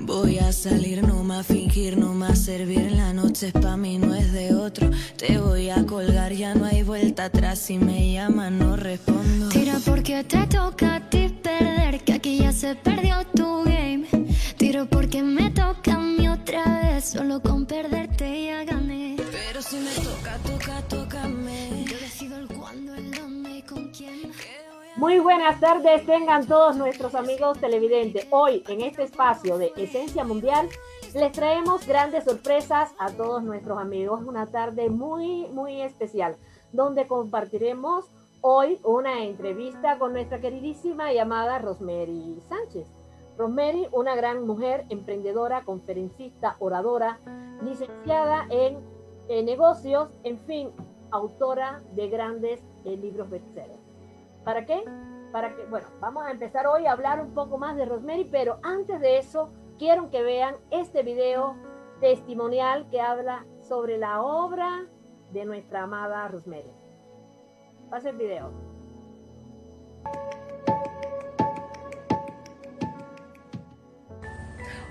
Voy 0.00 0.38
a 0.38 0.52
salir, 0.52 1.02
no 1.02 1.24
más 1.24 1.46
fingir, 1.46 1.96
no 1.96 2.14
más 2.14 2.38
servir. 2.44 2.92
La 2.92 3.12
noche 3.12 3.48
es 3.48 3.52
pa' 3.52 3.76
mí, 3.76 3.98
no 3.98 4.14
es 4.14 4.32
de 4.32 4.54
otro. 4.54 4.90
Te 5.16 5.38
voy 5.38 5.70
a 5.70 5.84
colgar, 5.84 6.32
ya 6.32 6.54
no 6.54 6.64
hay 6.64 6.82
vuelta 6.82 7.26
atrás. 7.26 7.58
Si 7.58 7.78
me 7.78 8.12
llaman, 8.12 8.58
no 8.58 8.76
respondo. 8.76 9.48
Tira 9.48 9.78
porque 9.84 10.24
te 10.24 10.46
toca 10.46 10.96
a 10.96 11.10
ti 11.10 11.28
perder, 11.42 12.02
que 12.04 12.12
aquí 12.12 12.38
ya 12.38 12.52
se 12.52 12.74
perdió 12.74 13.24
tu 13.34 13.64
game. 13.64 14.06
Tiro 14.56 14.86
porque 14.86 15.22
me 15.22 15.50
toca 15.50 15.94
a 15.94 16.00
mí 16.00 16.28
otra 16.28 16.82
vez, 16.82 17.04
solo 17.06 17.40
con 17.40 17.66
perderte 17.66 18.03
Muy 25.04 25.18
buenas 25.18 25.60
tardes, 25.60 26.06
tengan 26.06 26.46
todos 26.46 26.76
nuestros 26.76 27.14
amigos 27.14 27.60
televidentes. 27.60 28.26
Hoy, 28.30 28.64
en 28.68 28.80
este 28.80 29.02
espacio 29.02 29.58
de 29.58 29.70
Esencia 29.76 30.24
Mundial, 30.24 30.66
les 31.12 31.30
traemos 31.30 31.86
grandes 31.86 32.24
sorpresas 32.24 32.90
a 32.98 33.10
todos 33.10 33.42
nuestros 33.42 33.78
amigos. 33.78 34.22
Una 34.26 34.46
tarde 34.46 34.88
muy, 34.88 35.46
muy 35.48 35.82
especial, 35.82 36.36
donde 36.72 37.06
compartiremos 37.06 38.06
hoy 38.40 38.78
una 38.82 39.24
entrevista 39.24 39.98
con 39.98 40.14
nuestra 40.14 40.40
queridísima 40.40 41.12
llamada 41.12 41.58
Rosemary 41.58 42.40
Sánchez. 42.48 42.88
Rosemary, 43.36 43.86
una 43.92 44.14
gran 44.16 44.46
mujer, 44.46 44.86
emprendedora, 44.88 45.64
conferencista, 45.64 46.56
oradora, 46.60 47.18
licenciada 47.60 48.46
en, 48.48 48.78
negocios, 49.44 50.08
en 50.22 50.38
fin, 50.46 50.70
autora 51.10 51.82
de 51.92 52.08
grandes 52.08 52.62
eh, 52.86 52.96
libros 52.96 53.28
bestsellers. 53.28 53.83
¿Para 54.44 54.66
qué? 54.66 54.84
Para 55.32 55.56
que, 55.56 55.64
bueno, 55.64 55.86
vamos 56.00 56.24
a 56.24 56.30
empezar 56.30 56.66
hoy 56.66 56.86
a 56.86 56.92
hablar 56.92 57.20
un 57.20 57.32
poco 57.32 57.56
más 57.58 57.76
de 57.76 57.86
Rosemary, 57.86 58.24
pero 58.24 58.58
antes 58.62 59.00
de 59.00 59.18
eso, 59.18 59.50
quiero 59.78 60.10
que 60.10 60.22
vean 60.22 60.56
este 60.70 61.02
video 61.02 61.56
testimonial 62.00 62.86
que 62.90 63.00
habla 63.00 63.46
sobre 63.60 63.96
la 63.96 64.20
obra 64.20 64.86
de 65.32 65.44
nuestra 65.46 65.84
amada 65.84 66.28
Rosemary. 66.28 66.70
Pasa 67.90 68.10
el 68.10 68.16
video. 68.16 68.50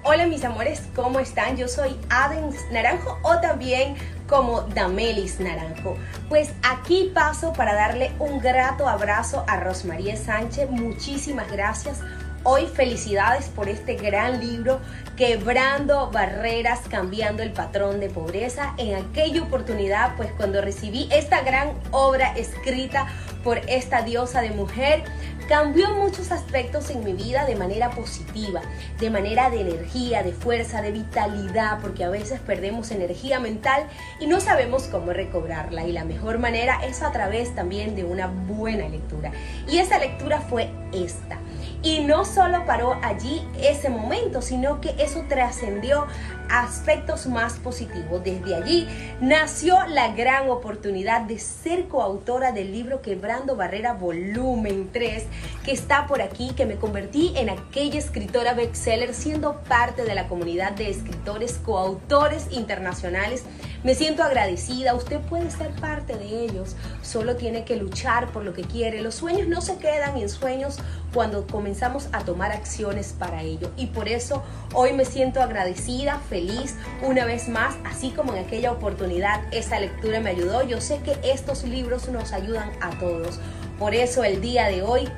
Hola 0.05 0.27
mis 0.27 0.43
amores, 0.43 0.89
¿cómo 0.95 1.19
están? 1.19 1.55
Yo 1.55 1.69
soy 1.69 1.97
Adens 2.09 2.57
Naranjo 2.71 3.17
o 3.23 3.39
también 3.39 3.95
como 4.27 4.61
Damelis 4.61 5.39
Naranjo. 5.39 5.95
Pues 6.29 6.51
aquí 6.63 7.11
paso 7.13 7.53
para 7.53 7.73
darle 7.73 8.11
un 8.19 8.39
grato 8.39 8.87
abrazo 8.87 9.43
a 9.47 9.59
Rosmarie 9.59 10.17
Sánchez. 10.17 10.69
Muchísimas 10.69 11.51
gracias. 11.51 11.99
Hoy 12.45 12.67
felicidades 12.67 13.45
por 13.47 13.69
este 13.69 13.95
gran 13.95 14.41
libro, 14.41 14.81
Quebrando 15.15 16.11
Barreras, 16.11 16.81
Cambiando 16.89 17.41
el 17.41 17.53
Patrón 17.53 18.01
de 18.01 18.09
Pobreza. 18.09 18.73
En 18.77 18.95
aquella 18.95 19.43
oportunidad, 19.43 20.17
pues 20.17 20.29
cuando 20.35 20.59
recibí 20.59 21.07
esta 21.09 21.41
gran 21.41 21.71
obra 21.91 22.33
escrita 22.35 23.07
por 23.45 23.59
esta 23.69 24.01
diosa 24.01 24.41
de 24.41 24.49
mujer, 24.51 25.05
cambió 25.47 25.93
muchos 25.93 26.31
aspectos 26.31 26.89
en 26.89 27.03
mi 27.03 27.13
vida 27.13 27.45
de 27.45 27.55
manera 27.55 27.91
positiva, 27.91 28.61
de 28.99 29.09
manera 29.09 29.49
de 29.49 29.61
energía, 29.61 30.23
de 30.23 30.33
fuerza, 30.33 30.81
de 30.81 30.91
vitalidad, 30.91 31.79
porque 31.81 32.03
a 32.03 32.09
veces 32.09 32.39
perdemos 32.39 32.91
energía 32.91 33.39
mental 33.39 33.87
y 34.19 34.27
no 34.27 34.39
sabemos 34.39 34.83
cómo 34.83 35.13
recobrarla. 35.13 35.85
Y 35.85 35.91
la 35.91 36.05
mejor 36.05 36.39
manera 36.39 36.83
es 36.85 37.01
a 37.01 37.11
través 37.11 37.53
también 37.55 37.95
de 37.95 38.03
una 38.03 38.27
buena 38.27 38.87
lectura. 38.87 39.31
Y 39.67 39.77
esa 39.77 39.99
lectura 39.99 40.39
fue 40.41 40.69
esta. 40.91 41.39
Y 41.83 41.99
no 41.99 42.23
solo 42.23 42.65
paró 42.65 42.97
allí 43.03 43.45
ese 43.59 43.89
momento, 43.89 44.41
sino 44.41 44.79
que 44.79 44.95
eso 44.99 45.25
trascendió 45.27 46.07
aspectos 46.49 47.27
más 47.27 47.53
positivos. 47.55 48.23
Desde 48.23 48.55
allí 48.55 48.87
nació 49.19 49.85
la 49.87 50.13
gran 50.13 50.49
oportunidad 50.49 51.21
de 51.21 51.39
ser 51.39 51.89
coautora 51.89 52.53
del 52.53 52.71
libro 52.71 53.01
Quebrando 53.01 53.57
Barrera 53.57 53.93
Volumen 53.93 54.91
3, 54.93 55.25
que 55.65 55.73
está 55.73 56.07
por 56.07 56.21
aquí, 56.21 56.51
que 56.55 56.65
me 56.65 56.75
convertí 56.75 57.33
en 57.35 57.49
aquella 57.49 57.99
escritora 57.99 58.53
bestseller 58.53 59.13
siendo 59.13 59.59
parte 59.63 60.05
de 60.05 60.15
la 60.15 60.29
comunidad 60.29 60.71
de 60.71 60.89
escritores 60.89 61.59
coautores 61.65 62.47
internacionales. 62.51 63.43
Me 63.83 63.95
siento 63.95 64.23
agradecida, 64.23 64.93
usted 64.93 65.19
puede 65.19 65.51
ser 65.51 65.71
parte 65.71 66.15
de 66.15 66.45
ellos, 66.45 66.77
solo 67.01 67.35
tiene 67.35 67.65
que 67.65 67.75
luchar 67.75 68.31
por 68.31 68.45
lo 68.45 68.53
que 68.53 68.61
quiere. 68.61 69.01
Los 69.01 69.15
sueños 69.15 69.49
no 69.49 69.59
se 69.59 69.75
quedan 69.75 70.15
en 70.15 70.29
sueños 70.29 70.77
cuando 71.13 71.45
comenzamos 71.45 72.07
a 72.13 72.23
tomar 72.23 72.53
acciones 72.53 73.13
para 73.19 73.43
ello. 73.43 73.71
Y 73.75 73.87
por 73.87 74.07
eso 74.07 74.41
hoy 74.73 74.93
me 74.93 75.03
siento 75.03 75.41
agradecida, 75.41 76.21
feliz, 76.29 76.75
una 77.01 77.25
vez 77.25 77.49
más, 77.49 77.75
así 77.83 78.11
como 78.11 78.33
en 78.33 78.45
aquella 78.45 78.71
oportunidad 78.71 79.41
esa 79.51 79.81
lectura 79.81 80.21
me 80.21 80.29
ayudó. 80.29 80.63
Yo 80.63 80.79
sé 80.79 80.99
que 80.99 81.17
estos 81.21 81.65
libros 81.65 82.07
nos 82.07 82.31
ayudan 82.31 82.71
a 82.79 82.97
todos. 82.99 83.41
Por 83.77 83.95
eso 83.95 84.23
el 84.23 84.39
día 84.39 84.67
de 84.69 84.81
hoy 84.81 85.09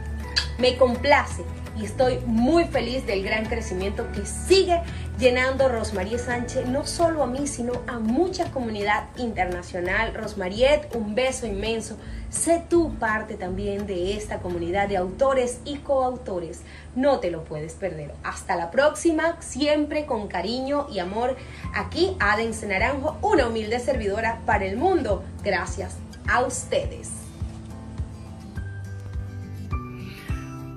me 0.58 0.76
complace 0.76 1.44
y 1.78 1.86
estoy 1.86 2.20
muy 2.26 2.66
feliz 2.66 3.06
del 3.06 3.24
gran 3.24 3.46
crecimiento 3.46 4.10
que 4.12 4.26
sigue 4.26 4.82
llenando 5.18 5.70
Rosmarie 5.70 6.18
Sánchez, 6.18 6.68
no 6.68 6.86
solo 6.86 7.24
a 7.24 7.28
mí, 7.28 7.48
sino 7.48 7.74
a 7.88 8.00
mucha 8.00 8.52
comunidad 8.52 9.06
internacional. 9.18 10.14
Rosmariet, 10.14 10.94
un 10.96 11.16
beso 11.16 11.46
inmenso. 11.46 11.98
Sé 12.30 12.64
tú 12.70 12.96
parte 12.96 13.36
también 13.36 13.88
de 13.88 14.18
esta 14.18 14.40
comunidad 14.40 14.90
de 14.90 14.98
autores 14.98 15.60
y 15.64 15.78
coautores. 15.78 16.62
No 16.96 17.20
te 17.20 17.32
lo 17.32 17.44
puedes 17.44 17.74
perder. 17.74 18.14
Hasta 18.24 18.56
la 18.56 18.72
próxima, 18.72 19.42
siempre 19.42 20.06
con 20.06 20.28
cariño 20.28 20.88
y 20.92 21.00
amor. 21.00 21.38
Aquí, 21.74 22.18
Adens 22.20 22.64
Naranjo, 22.64 23.18
una 23.22 23.48
humilde 23.48 23.80
servidora 23.80 24.42
para 24.46 24.66
el 24.66 24.76
mundo. 24.76 25.24
Gracias 25.44 25.96
a 26.28 26.42
ustedes. 26.42 27.12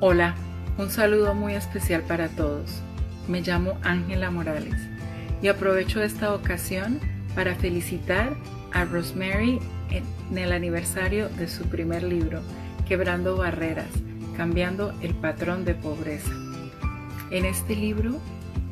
Hola, 0.01 0.37
un 0.79 0.91
saludo 0.91 1.35
muy 1.35 1.55
especial 1.55 2.03
para 2.03 2.29
todos. 2.29 2.83
Me 3.29 3.43
llamo 3.43 3.79
Ángela 3.83 4.31
Morales 4.31 4.75
y 5.43 5.49
aprovecho 5.49 6.03
esta 6.03 6.35
ocasión 6.35 6.99
para 7.35 7.55
felicitar 7.55 8.37
a 8.73 8.85
Rosemary 8.85 9.61
en 9.91 10.39
el 10.39 10.53
aniversario 10.53 11.29
de 11.29 11.49
su 11.49 11.65
primer 11.65 12.03
libro, 12.03 12.41
Quebrando 12.87 13.37
Barreras, 13.37 13.91
Cambiando 14.37 14.93
el 15.01 15.15
Patrón 15.15 15.65
de 15.65 15.75
Pobreza. 15.75 16.33
En 17.31 17.45
este 17.45 17.77
libro, 17.77 18.19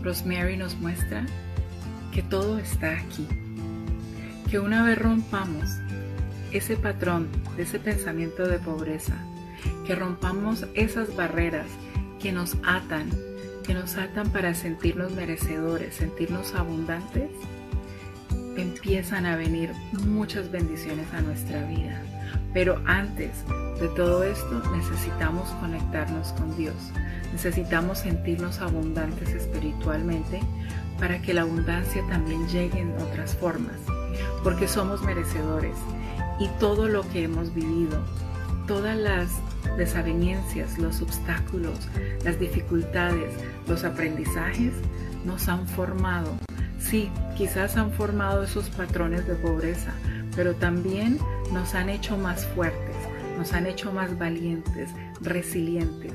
Rosemary 0.02 0.56
nos 0.56 0.76
muestra 0.76 1.26
que 2.12 2.22
todo 2.22 2.58
está 2.58 2.92
aquí, 2.98 3.26
que 4.50 4.58
una 4.58 4.84
vez 4.84 4.98
rompamos 4.98 5.68
ese 6.52 6.76
patrón 6.76 7.28
ese 7.58 7.78
pensamiento 7.78 8.46
de 8.46 8.58
pobreza, 8.58 9.14
que 9.86 9.94
rompamos 9.94 10.66
esas 10.74 11.14
barreras 11.16 11.66
que 12.20 12.32
nos 12.32 12.56
atan, 12.64 13.10
que 13.66 13.74
nos 13.74 13.96
atan 13.96 14.30
para 14.30 14.54
sentirnos 14.54 15.12
merecedores, 15.12 15.96
sentirnos 15.96 16.54
abundantes, 16.54 17.30
empiezan 18.56 19.26
a 19.26 19.36
venir 19.36 19.72
muchas 20.06 20.50
bendiciones 20.50 21.06
a 21.12 21.20
nuestra 21.20 21.64
vida. 21.66 22.00
Pero 22.54 22.80
antes 22.86 23.30
de 23.80 23.88
todo 23.88 24.22
esto 24.22 24.62
necesitamos 24.74 25.50
conectarnos 25.60 26.32
con 26.32 26.56
Dios. 26.56 26.76
Necesitamos 27.32 27.98
sentirnos 27.98 28.60
abundantes 28.60 29.30
espiritualmente 29.30 30.40
para 30.98 31.20
que 31.20 31.34
la 31.34 31.42
abundancia 31.42 32.02
también 32.08 32.48
llegue 32.48 32.80
en 32.80 32.92
otras 32.92 33.34
formas. 33.34 33.76
Porque 34.42 34.68
somos 34.68 35.02
merecedores 35.02 35.76
y 36.38 36.48
todo 36.60 36.88
lo 36.88 37.02
que 37.10 37.24
hemos 37.24 37.52
vivido, 37.52 38.02
todas 38.66 38.96
las 38.96 39.28
desavenencias, 39.76 40.78
los 40.78 41.02
obstáculos, 41.02 41.78
las 42.24 42.38
dificultades, 42.38 43.32
los 43.66 43.84
aprendizajes 43.84 44.72
nos 45.24 45.48
han 45.48 45.66
formado. 45.66 46.36
Sí, 46.78 47.10
quizás 47.36 47.76
han 47.76 47.90
formado 47.90 48.44
esos 48.44 48.70
patrones 48.70 49.26
de 49.26 49.34
pobreza, 49.34 49.92
pero 50.36 50.54
también 50.54 51.18
nos 51.52 51.74
han 51.74 51.88
hecho 51.88 52.16
más 52.16 52.46
fuertes, 52.46 52.96
nos 53.36 53.52
han 53.52 53.66
hecho 53.66 53.92
más 53.92 54.16
valientes, 54.18 54.90
resilientes, 55.20 56.12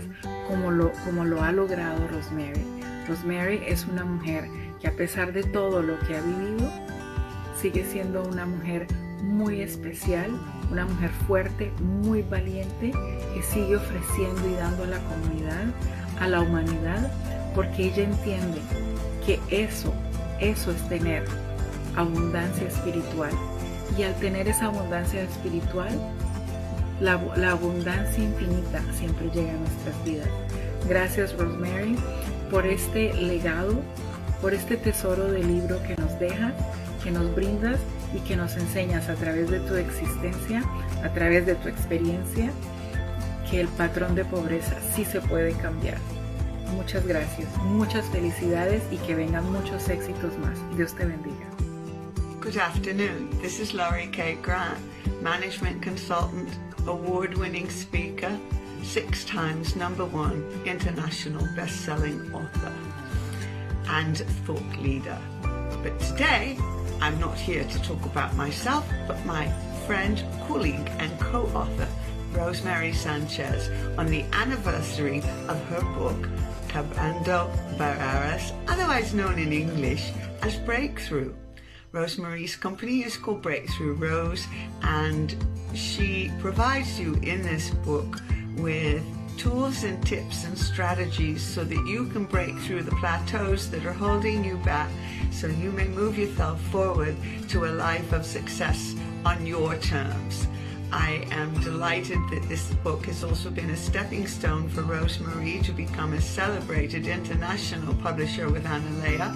como 0.47 0.71
lo, 0.71 0.91
como 1.05 1.25
lo 1.25 1.43
ha 1.43 1.51
logrado 1.51 2.07
Rosemary. 2.07 2.63
Rosemary 3.07 3.61
es 3.67 3.85
una 3.85 4.05
mujer 4.05 4.45
que 4.79 4.87
a 4.87 4.95
pesar 4.95 5.33
de 5.33 5.43
todo 5.43 5.81
lo 5.81 5.99
que 5.99 6.15
ha 6.15 6.21
vivido, 6.21 6.71
sigue 7.61 7.85
siendo 7.85 8.23
una 8.23 8.45
mujer 8.45 8.87
muy 9.23 9.61
especial, 9.61 10.31
una 10.71 10.85
mujer 10.85 11.11
fuerte, 11.27 11.71
muy 11.79 12.21
valiente, 12.23 12.91
que 13.33 13.43
sigue 13.43 13.75
ofreciendo 13.75 14.47
y 14.49 14.53
dando 14.55 14.83
a 14.83 14.87
la 14.87 14.99
comunidad, 14.99 15.65
a 16.19 16.27
la 16.27 16.41
humanidad, 16.41 17.11
porque 17.53 17.85
ella 17.85 18.03
entiende 18.03 18.59
que 19.25 19.39
eso, 19.49 19.93
eso 20.39 20.71
es 20.71 20.89
tener 20.89 21.23
abundancia 21.95 22.67
espiritual. 22.67 23.31
Y 23.97 24.03
al 24.03 24.15
tener 24.15 24.47
esa 24.47 24.67
abundancia 24.67 25.21
espiritual, 25.21 25.89
la, 27.01 27.13
abundancia 27.51 28.23
infinita 28.23 28.81
siempre 28.97 29.29
llega 29.33 29.51
a 29.51 29.57
nuestras 29.57 30.05
vidas. 30.05 30.27
Gracias 30.87 31.35
Rosemary 31.37 31.95
por 32.49 32.65
este 32.65 33.13
legado, 33.13 33.81
por 34.41 34.53
este 34.53 34.77
tesoro 34.77 35.31
de 35.31 35.43
libro 35.43 35.81
que 35.83 35.95
nos 35.95 36.17
dejas, 36.19 36.53
que 37.03 37.11
nos 37.11 37.33
brindas 37.35 37.79
y 38.15 38.19
que 38.19 38.35
nos 38.35 38.55
enseñas 38.55 39.09
a 39.09 39.15
través 39.15 39.49
de 39.49 39.59
tu 39.61 39.75
existencia, 39.75 40.63
a 41.03 41.09
través 41.09 41.45
de 41.45 41.55
tu 41.55 41.67
experiencia, 41.67 42.51
que 43.49 43.61
el 43.61 43.67
patrón 43.67 44.15
de 44.15 44.25
pobreza 44.25 44.75
sí 44.95 45.05
se 45.05 45.21
puede 45.21 45.53
cambiar. 45.53 45.97
Muchas 46.73 47.05
gracias, 47.05 47.57
muchas 47.63 48.05
felicidades 48.07 48.83
y 48.91 48.97
que 48.97 49.15
vengan 49.15 49.51
muchos 49.51 49.89
éxitos 49.89 50.37
más. 50.39 50.57
Dios 50.75 50.93
te 50.93 51.05
bendiga. 51.05 51.47
Good 52.39 52.57
afternoon. 52.57 53.29
This 53.41 53.59
is 53.59 53.73
Laurie 53.73 54.07
K. 54.07 54.37
Grant, 54.41 54.79
management 55.21 55.81
consultant, 55.81 56.49
award 56.87 57.37
winning 57.37 57.69
speaker, 57.69 58.37
six 58.83 59.25
times 59.25 59.75
number 59.75 60.05
one 60.05 60.43
international 60.65 61.45
best 61.55 61.81
selling 61.85 62.33
author, 62.33 62.73
and 63.87 64.17
thought 64.45 64.81
leader. 64.81 65.17
But 65.83 65.99
today, 65.99 66.57
I'm 67.01 67.19
not 67.19 67.37
here 67.37 67.63
to 67.63 67.81
talk 67.83 68.05
about 68.05 68.35
myself, 68.35 68.85
but 69.07 69.23
my 69.25 69.51
friend, 69.85 70.23
colleague, 70.47 70.89
and 70.99 71.19
co 71.19 71.43
author, 71.53 71.87
Rosemary 72.33 72.93
Sanchez, 72.93 73.69
on 73.97 74.07
the 74.07 74.23
anniversary 74.33 75.19
of 75.47 75.63
her 75.65 75.81
book, 75.95 76.29
Cabrando 76.71 77.51
Barreras, 77.77 78.53
otherwise 78.69 79.13
known 79.13 79.37
in 79.37 79.51
English 79.51 80.11
as 80.41 80.55
Breakthrough. 80.55 81.33
Rosemary's 81.91 82.55
company 82.55 83.03
is 83.03 83.17
called 83.17 83.41
Breakthrough 83.41 83.95
Rose, 83.95 84.47
and 84.81 85.35
she 85.73 86.31
provides 86.39 86.97
you 86.97 87.15
in 87.15 87.41
this 87.41 87.71
book 87.83 88.21
with 88.55 89.03
tools 89.37 89.83
and 89.83 90.01
tips 90.05 90.45
and 90.45 90.57
strategies 90.57 91.41
so 91.43 91.65
that 91.65 91.85
you 91.85 92.05
can 92.07 92.23
break 92.23 92.57
through 92.59 92.83
the 92.83 92.95
plateaus 92.95 93.69
that 93.69 93.85
are 93.85 93.91
holding 93.91 94.45
you 94.45 94.55
back 94.57 94.89
so 95.29 95.47
you 95.47 95.71
may 95.71 95.87
move 95.89 96.17
yourself 96.17 96.61
forward 96.67 97.17
to 97.49 97.65
a 97.65 97.71
life 97.71 98.13
of 98.13 98.25
success 98.25 98.95
on 99.25 99.45
your 99.45 99.75
terms. 99.79 100.47
I 100.91 101.25
am 101.31 101.53
delighted 101.61 102.19
that 102.31 102.43
this 102.49 102.73
book 102.83 103.05
has 103.05 103.23
also 103.23 103.49
been 103.49 103.69
a 103.69 103.77
stepping 103.77 104.27
stone 104.27 104.67
for 104.67 104.81
Rosemarie 104.81 105.63
to 105.63 105.71
become 105.71 106.13
a 106.13 106.19
celebrated 106.21 107.07
international 107.07 107.93
publisher 107.95 108.49
with 108.49 108.65
Analea, 108.65 109.33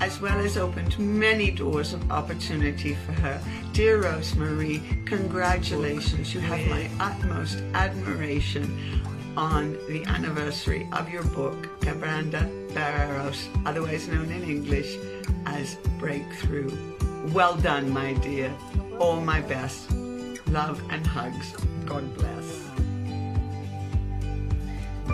as 0.00 0.20
well 0.20 0.36
as 0.40 0.56
opened 0.56 0.98
many 0.98 1.52
doors 1.52 1.92
of 1.92 2.10
opportunity 2.10 2.94
for 2.94 3.12
her. 3.12 3.40
Dear 3.72 4.02
Rosemarie, 4.02 5.06
congratulations. 5.06 6.34
You 6.34 6.40
have 6.40 6.66
my 6.66 6.90
utmost 6.98 7.58
admiration 7.74 9.00
on 9.36 9.74
the 9.88 10.04
anniversary 10.06 10.88
of 10.90 11.08
your 11.08 11.22
book, 11.22 11.80
Cabranda 11.80 12.74
Barreros, 12.74 13.48
otherwise 13.64 14.08
known 14.08 14.32
in 14.32 14.42
English 14.42 14.96
as 15.46 15.76
Breakthrough. 16.00 16.76
Well 17.32 17.56
done, 17.56 17.88
my 17.90 18.14
dear. 18.14 18.52
All 18.98 19.20
my 19.20 19.40
best. 19.40 19.92
Love 20.52 20.80
and 20.90 21.06
hugs. 21.06 21.52
God 21.84 22.04
bless. 22.16 22.64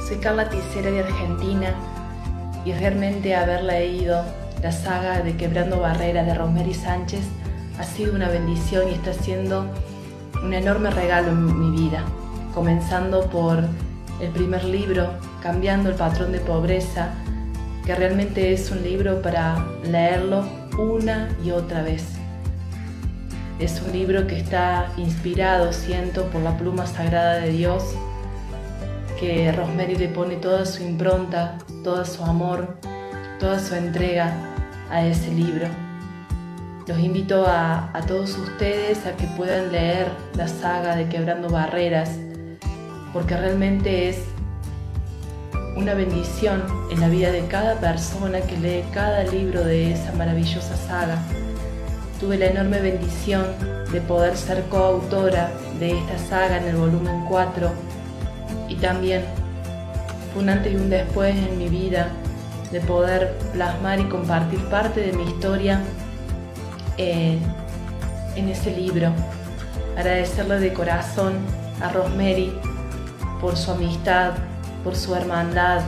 Soy 0.06 0.19
Carla 0.19 0.48
Ticera 0.48 0.92
de 0.92 1.00
Argentina 1.00 1.75
y 2.64 2.72
realmente 2.72 3.34
haber 3.34 3.64
leído 3.64 4.25
la 4.62 4.70
saga 4.70 5.22
de 5.22 5.36
Quebrando 5.36 5.81
Barreras 5.81 6.26
de 6.26 6.34
Rosemary 6.34 6.72
Sánchez 6.72 7.25
ha 7.81 7.82
sido 7.82 8.14
una 8.14 8.28
bendición 8.28 8.88
y 8.88 8.92
está 8.92 9.12
siendo 9.12 9.66
un 10.40 10.54
enorme 10.54 10.90
regalo 10.90 11.31
en 11.31 11.58
mi 11.58 11.82
vida, 11.82 12.04
comenzando 12.54 13.28
por 13.28 13.58
el 14.20 14.31
primer 14.31 14.62
libro, 14.64 15.10
Cambiando 15.42 15.90
el 15.90 15.96
patrón 15.96 16.31
de 16.31 16.38
pobreza, 16.38 17.12
que 17.84 17.94
realmente 17.94 18.52
es 18.52 18.70
un 18.70 18.82
libro 18.82 19.20
para 19.20 19.66
leerlo 19.82 20.44
una 20.78 21.28
y 21.44 21.50
otra 21.50 21.82
vez 21.82 22.04
es 23.58 23.80
un 23.80 23.92
libro 23.92 24.26
que 24.26 24.38
está 24.38 24.92
inspirado, 24.96 25.72
siento, 25.72 26.24
por 26.30 26.42
la 26.42 26.56
pluma 26.56 26.86
sagrada 26.86 27.36
de 27.36 27.50
Dios, 27.50 27.84
que 29.20 29.52
Rosemary 29.52 29.96
le 29.96 30.08
pone 30.08 30.36
toda 30.36 30.66
su 30.66 30.82
impronta, 30.82 31.58
todo 31.84 32.04
su 32.04 32.24
amor, 32.24 32.76
toda 33.38 33.60
su 33.60 33.74
entrega 33.74 34.34
a 34.90 35.06
ese 35.06 35.30
libro. 35.30 35.68
Los 36.86 36.98
invito 36.98 37.46
a, 37.46 37.90
a 37.96 38.02
todos 38.02 38.36
ustedes 38.36 39.06
a 39.06 39.16
que 39.16 39.26
puedan 39.36 39.70
leer 39.72 40.08
la 40.34 40.48
saga 40.48 40.96
de 40.96 41.08
Quebrando 41.08 41.48
Barreras, 41.48 42.10
porque 43.12 43.36
realmente 43.36 44.08
es 44.08 44.18
una 45.76 45.94
bendición 45.94 46.62
en 46.90 47.00
la 47.00 47.08
vida 47.08 47.30
de 47.30 47.46
cada 47.46 47.76
persona 47.76 48.40
que 48.40 48.56
lee 48.56 48.84
cada 48.92 49.22
libro 49.24 49.64
de 49.64 49.92
esa 49.92 50.12
maravillosa 50.12 50.76
saga 50.76 51.18
tuve 52.20 52.38
la 52.38 52.46
enorme 52.46 52.81
bendición 52.81 53.44
de 53.93 54.00
poder 54.00 54.37
ser 54.37 54.62
coautora 54.64 55.50
de 55.78 55.99
esta 55.99 56.19
saga 56.19 56.58
en 56.58 56.64
el 56.69 56.76
volumen 56.76 57.25
4 57.28 57.70
y 58.69 58.76
también 58.76 59.25
fue 60.32 60.43
un 60.43 60.49
antes 60.49 60.72
y 60.72 60.76
un 60.76 60.90
después 60.90 61.34
en 61.37 61.58
mi 61.58 61.69
vida 61.69 62.08
de 62.72 62.81
poder 62.81 63.37
plasmar 63.52 64.00
y 64.00 64.05
compartir 64.05 64.61
parte 64.64 65.00
de 65.00 65.12
mi 65.12 65.25
historia 65.25 65.81
en, 66.96 67.40
en 68.37 68.49
ese 68.49 68.70
libro. 68.70 69.12
Agradecerle 69.96 70.58
de 70.58 70.72
corazón 70.72 71.34
a 71.81 71.88
Rosemary 71.90 72.52
por 73.40 73.56
su 73.56 73.70
amistad, 73.70 74.32
por 74.82 74.96
su 74.96 75.14
hermandad, 75.14 75.82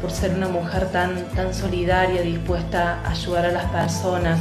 por 0.00 0.10
ser 0.10 0.34
una 0.34 0.48
mujer 0.48 0.90
tan, 0.90 1.24
tan 1.34 1.52
solidaria, 1.52 2.22
dispuesta 2.22 3.00
a 3.04 3.10
ayudar 3.10 3.46
a 3.46 3.52
las 3.52 3.64
personas, 3.66 4.38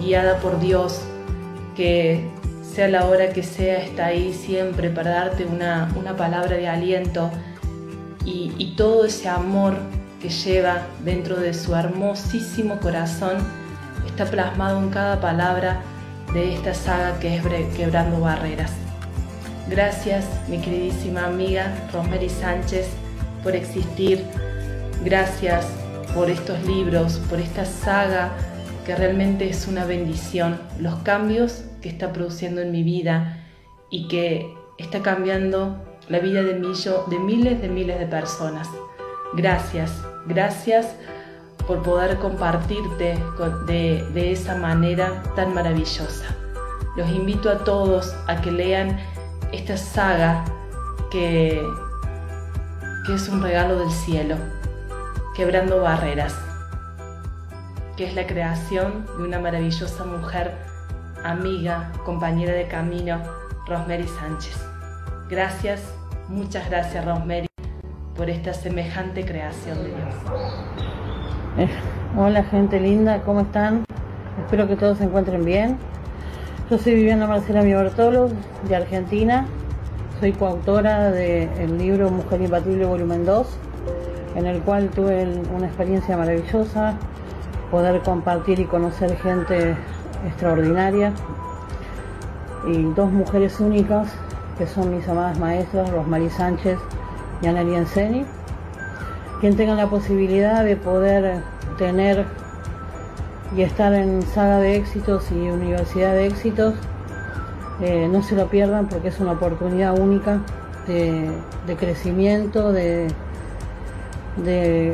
guiada 0.00 0.38
por 0.38 0.60
Dios, 0.60 1.00
que 1.76 2.28
sea 2.74 2.88
la 2.88 3.06
hora 3.06 3.30
que 3.30 3.42
sea, 3.42 3.78
está 3.78 4.06
ahí 4.06 4.32
siempre 4.32 4.90
para 4.90 5.10
darte 5.10 5.44
una, 5.44 5.88
palabra 6.16 6.56
de 6.56 6.68
aliento 6.68 7.30
y, 8.24 8.52
y 8.58 8.74
todo 8.76 9.04
ese 9.04 9.28
amor 9.28 9.76
que 10.20 10.28
lleva 10.28 10.86
dentro 11.04 11.36
de 11.36 11.54
su 11.54 11.74
hermosísimo 11.74 12.78
corazón 12.80 13.38
está 14.06 14.26
plasmado 14.26 14.78
en 14.80 14.90
cada 14.90 15.20
palabra 15.20 15.80
de 16.32 16.54
esta 16.54 16.74
saga 16.74 17.18
que 17.18 17.36
es 17.36 17.42
Quebrando 17.76 18.20
Barreras. 18.20 18.72
Gracias, 19.68 20.24
mi 20.48 20.58
queridísima 20.58 21.26
amiga 21.26 21.72
Rosemary 21.92 22.28
Sánchez, 22.28 22.88
por 23.42 23.54
existir. 23.54 24.24
Gracias 25.04 25.66
por 26.14 26.28
estos 26.28 26.62
libros, 26.64 27.20
por 27.30 27.40
esta 27.40 27.64
saga 27.64 28.30
que 28.84 28.96
realmente 28.96 29.48
es 29.48 29.66
una 29.66 29.84
bendición 29.84 30.58
los 30.78 30.94
cambios 31.02 31.64
que 31.82 31.88
está 31.88 32.12
produciendo 32.12 32.60
en 32.60 32.72
mi 32.72 32.82
vida 32.82 33.44
y 33.90 34.08
que 34.08 34.54
está 34.78 35.00
cambiando 35.00 35.76
la 36.08 36.18
vida 36.18 36.42
de, 36.42 36.54
de 36.54 37.18
miles 37.18 37.60
de 37.60 37.68
miles 37.68 37.98
de 37.98 38.06
personas. 38.06 38.68
Gracias, 39.34 39.92
gracias 40.26 40.94
por 41.66 41.82
poder 41.82 42.16
compartirte 42.18 43.16
de, 43.66 44.04
de 44.12 44.32
esa 44.32 44.56
manera 44.56 45.22
tan 45.36 45.54
maravillosa. 45.54 46.36
Los 46.96 47.08
invito 47.10 47.48
a 47.50 47.58
todos 47.58 48.14
a 48.26 48.40
que 48.40 48.50
lean 48.50 48.98
esta 49.52 49.76
saga 49.76 50.44
que, 51.10 51.62
que 53.06 53.14
es 53.14 53.28
un 53.28 53.42
regalo 53.42 53.78
del 53.78 53.90
cielo, 53.90 54.36
quebrando 55.36 55.80
barreras 55.82 56.49
que 58.00 58.06
es 58.06 58.14
la 58.14 58.26
creación 58.26 59.04
de 59.18 59.24
una 59.24 59.38
maravillosa 59.38 60.06
mujer, 60.06 60.52
amiga, 61.22 61.92
compañera 62.06 62.54
de 62.54 62.66
camino, 62.66 63.20
Rosemary 63.66 64.08
Sánchez. 64.08 64.56
Gracias, 65.28 65.82
muchas 66.26 66.70
gracias 66.70 67.04
Rosemary 67.04 67.46
por 68.16 68.30
esta 68.30 68.54
semejante 68.54 69.26
creación 69.26 69.82
de 69.82 69.88
Dios. 69.88 70.14
Eh, 71.58 71.68
hola 72.16 72.42
gente 72.44 72.80
linda, 72.80 73.20
¿cómo 73.20 73.42
están? 73.42 73.84
Espero 74.46 74.66
que 74.66 74.76
todos 74.76 74.96
se 74.96 75.04
encuentren 75.04 75.44
bien. 75.44 75.76
Yo 76.70 76.78
soy 76.78 76.94
Viviana 76.94 77.26
Marcela 77.26 77.60
Mibertolo, 77.60 78.30
de 78.66 78.76
Argentina. 78.76 79.46
Soy 80.20 80.32
coautora 80.32 81.10
del 81.10 81.76
libro 81.76 82.10
Mujer 82.10 82.40
Imbatible 82.40 82.86
Volumen 82.86 83.26
2, 83.26 83.46
en 84.36 84.46
el 84.46 84.60
cual 84.60 84.88
tuve 84.88 85.22
una 85.54 85.66
experiencia 85.66 86.16
maravillosa 86.16 86.96
poder 87.70 88.00
compartir 88.02 88.60
y 88.60 88.64
conocer 88.64 89.16
gente 89.18 89.76
extraordinaria. 90.26 91.12
Y 92.66 92.82
dos 92.94 93.10
mujeres 93.10 93.58
únicas 93.60 94.08
que 94.58 94.66
son 94.66 94.94
mis 94.94 95.08
amadas 95.08 95.38
maestras, 95.38 95.90
Rosmarie 95.90 96.30
Sánchez 96.30 96.78
y 97.40 97.46
Anneli 97.46 97.74
Enseni, 97.74 98.26
quien 99.40 99.56
tenga 99.56 99.74
la 99.74 99.86
posibilidad 99.86 100.62
de 100.64 100.76
poder 100.76 101.42
tener 101.78 102.26
y 103.56 103.62
estar 103.62 103.94
en 103.94 104.22
saga 104.22 104.58
de 104.58 104.76
éxitos 104.76 105.30
y 105.32 105.48
universidad 105.48 106.12
de 106.12 106.26
éxitos, 106.26 106.74
Eh, 107.82 108.08
no 108.12 108.22
se 108.22 108.36
lo 108.36 108.46
pierdan 108.48 108.88
porque 108.88 109.08
es 109.08 109.18
una 109.20 109.32
oportunidad 109.32 109.98
única 109.98 110.40
de, 110.86 111.76
crecimiento, 111.78 112.72
de, 112.72 113.08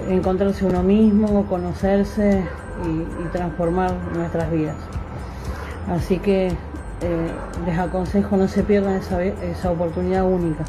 encontrarse 0.09 0.65
uno 0.65 0.85
mismo, 0.85 1.47
conocerse 1.47 2.45
y, 2.85 3.29
transformar 3.29 3.93
nuestras 4.15 4.51
vidas. 4.51 4.77
Así 5.91 6.19
que 6.19 6.49
eh, 6.49 7.31
les 7.67 7.79
aconsejo 7.79 8.37
no 8.37 8.49
se 8.49 8.63
pierdan 8.63 8.95
esa, 8.95 9.23
esa 9.23 9.71
oportunidad 9.71 10.25
única. 10.25 10.65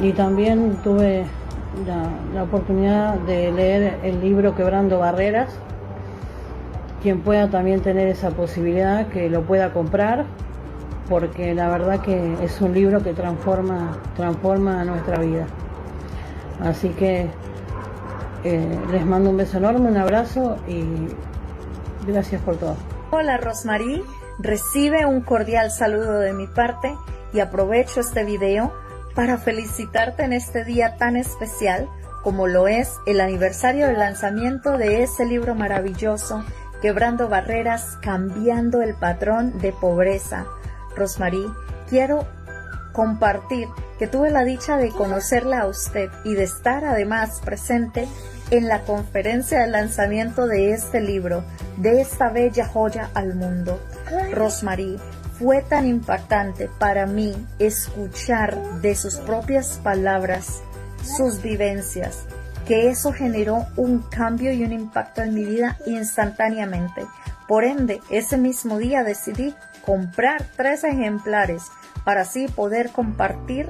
Y 0.00 0.12
también 0.12 0.76
tuve 0.84 1.24
la, 2.34 2.42
oportunidad 2.42 3.14
de 3.20 3.52
leer 3.52 3.98
el 4.02 4.20
libro 4.20 4.54
Quebrando 4.54 4.98
Barreras. 4.98 5.50
Quien 7.02 7.20
pueda 7.20 7.48
también 7.48 7.80
tener 7.80 8.08
esa 8.08 8.30
posibilidad, 8.30 9.06
que 9.08 9.28
lo 9.30 9.42
pueda 9.42 9.72
comprar, 9.72 10.24
porque 11.08 11.54
la 11.54 11.68
verdad 11.68 12.00
que 12.00 12.34
es 12.42 12.60
un 12.60 12.74
libro 12.74 13.02
que 13.02 13.12
transforma, 13.12 13.98
transforma 14.16 14.84
nuestra 14.84 15.18
vida. 15.18 15.46
Así 16.60 16.88
que 16.90 17.28
eh, 18.46 18.80
les 18.92 19.04
mando 19.04 19.30
un 19.30 19.36
beso 19.36 19.58
enorme, 19.58 19.88
un 19.88 19.96
abrazo 19.96 20.56
y 20.68 20.84
gracias 22.06 22.40
por 22.42 22.56
todo. 22.56 22.76
Hola 23.10 23.38
Rosmarie, 23.38 24.04
recibe 24.38 25.04
un 25.04 25.20
cordial 25.20 25.72
saludo 25.72 26.20
de 26.20 26.32
mi 26.32 26.46
parte 26.46 26.94
y 27.32 27.40
aprovecho 27.40 27.98
este 27.98 28.22
video 28.22 28.72
para 29.16 29.38
felicitarte 29.38 30.22
en 30.22 30.32
este 30.32 30.64
día 30.64 30.96
tan 30.96 31.16
especial 31.16 31.88
como 32.22 32.46
lo 32.46 32.68
es 32.68 32.92
el 33.06 33.20
aniversario 33.20 33.88
del 33.88 33.98
lanzamiento 33.98 34.78
de 34.78 35.02
ese 35.02 35.24
libro 35.24 35.56
maravilloso, 35.56 36.44
Quebrando 36.80 37.28
Barreras, 37.28 37.98
Cambiando 38.00 38.80
el 38.80 38.94
Patrón 38.94 39.58
de 39.58 39.72
Pobreza. 39.72 40.46
Rosmarie, 40.94 41.48
quiero 41.88 42.26
compartir 42.92 43.66
que 43.98 44.06
tuve 44.06 44.30
la 44.30 44.44
dicha 44.44 44.76
de 44.76 44.90
conocerla 44.90 45.62
a 45.62 45.66
usted 45.66 46.10
y 46.24 46.34
de 46.34 46.44
estar 46.44 46.84
además 46.84 47.40
presente 47.44 48.06
en 48.50 48.68
la 48.68 48.82
conferencia 48.82 49.60
de 49.60 49.68
lanzamiento 49.68 50.46
de 50.46 50.72
este 50.72 51.00
libro, 51.00 51.44
de 51.76 52.00
esta 52.00 52.30
bella 52.30 52.66
joya 52.66 53.10
al 53.14 53.34
mundo. 53.34 53.80
Rosmarie, 54.32 54.98
fue 55.38 55.62
tan 55.62 55.86
impactante 55.86 56.70
para 56.78 57.06
mí 57.06 57.34
escuchar 57.58 58.80
de 58.80 58.94
sus 58.94 59.16
propias 59.16 59.80
palabras 59.82 60.62
sus 61.02 61.42
vivencias, 61.42 62.24
que 62.66 62.88
eso 62.88 63.12
generó 63.12 63.66
un 63.76 64.00
cambio 64.00 64.52
y 64.52 64.64
un 64.64 64.72
impacto 64.72 65.22
en 65.22 65.34
mi 65.34 65.44
vida 65.44 65.76
instantáneamente. 65.86 67.06
Por 67.46 67.64
ende, 67.64 68.00
ese 68.10 68.38
mismo 68.38 68.78
día 68.78 69.04
decidí 69.04 69.54
comprar 69.84 70.44
tres 70.56 70.82
ejemplares 70.82 71.62
para 72.04 72.22
así 72.22 72.48
poder 72.48 72.90
compartir 72.90 73.68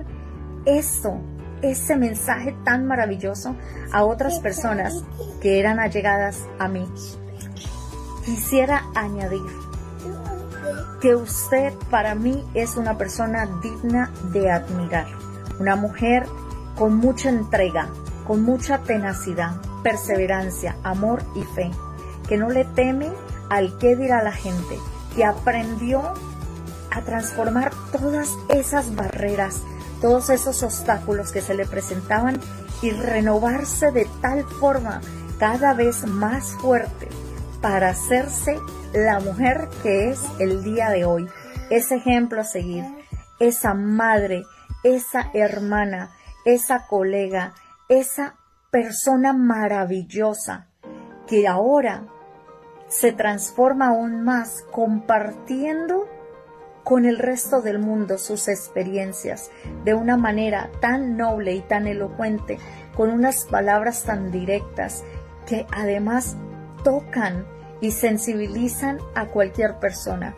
esto, 0.64 1.20
ese 1.62 1.96
mensaje 1.96 2.56
tan 2.64 2.86
maravilloso 2.86 3.56
a 3.92 4.04
otras 4.04 4.40
personas 4.40 5.04
que 5.40 5.60
eran 5.60 5.80
allegadas 5.80 6.46
a 6.58 6.68
mí. 6.68 6.86
Quisiera 8.24 8.84
añadir 8.94 9.42
que 11.00 11.14
usted 11.14 11.72
para 11.90 12.14
mí 12.14 12.44
es 12.54 12.76
una 12.76 12.98
persona 12.98 13.46
digna 13.62 14.10
de 14.32 14.50
admirar, 14.50 15.06
una 15.60 15.76
mujer 15.76 16.26
con 16.76 16.96
mucha 16.96 17.28
entrega, 17.28 17.88
con 18.26 18.42
mucha 18.42 18.78
tenacidad, 18.78 19.60
perseverancia, 19.82 20.76
amor 20.82 21.22
y 21.34 21.42
fe, 21.42 21.70
que 22.28 22.36
no 22.36 22.50
le 22.50 22.64
teme 22.64 23.10
al 23.48 23.78
qué 23.78 23.94
dirá 23.94 24.22
la 24.22 24.32
gente, 24.32 24.78
que 25.14 25.24
aprendió 25.24 26.02
a 26.90 27.02
transformar 27.02 27.72
todas 27.92 28.30
esas 28.48 28.94
barreras, 28.94 29.62
todos 30.06 30.30
esos 30.30 30.62
obstáculos 30.62 31.32
que 31.32 31.40
se 31.40 31.54
le 31.54 31.66
presentaban 31.66 32.38
y 32.80 32.92
renovarse 32.92 33.90
de 33.90 34.06
tal 34.22 34.44
forma 34.44 35.00
cada 35.40 35.74
vez 35.74 36.06
más 36.06 36.52
fuerte 36.60 37.08
para 37.60 37.88
hacerse 37.88 38.56
la 38.94 39.18
mujer 39.18 39.68
que 39.82 40.10
es 40.10 40.20
el 40.38 40.62
día 40.62 40.90
de 40.90 41.04
hoy, 41.04 41.28
ese 41.70 41.96
ejemplo 41.96 42.40
a 42.40 42.44
seguir, 42.44 42.84
esa 43.40 43.74
madre, 43.74 44.44
esa 44.84 45.28
hermana, 45.34 46.12
esa 46.44 46.86
colega, 46.86 47.54
esa 47.88 48.36
persona 48.70 49.32
maravillosa 49.32 50.68
que 51.26 51.48
ahora 51.48 52.04
se 52.86 53.10
transforma 53.10 53.88
aún 53.88 54.22
más 54.22 54.64
compartiendo 54.70 56.06
con 56.86 57.04
el 57.04 57.18
resto 57.18 57.62
del 57.62 57.80
mundo 57.80 58.16
sus 58.16 58.46
experiencias 58.46 59.50
de 59.84 59.94
una 59.94 60.16
manera 60.16 60.70
tan 60.80 61.16
noble 61.16 61.52
y 61.52 61.60
tan 61.60 61.88
elocuente, 61.88 62.60
con 62.94 63.10
unas 63.10 63.44
palabras 63.44 64.04
tan 64.04 64.30
directas 64.30 65.02
que 65.48 65.66
además 65.72 66.36
tocan 66.84 67.44
y 67.80 67.90
sensibilizan 67.90 69.00
a 69.16 69.26
cualquier 69.26 69.80
persona. 69.80 70.36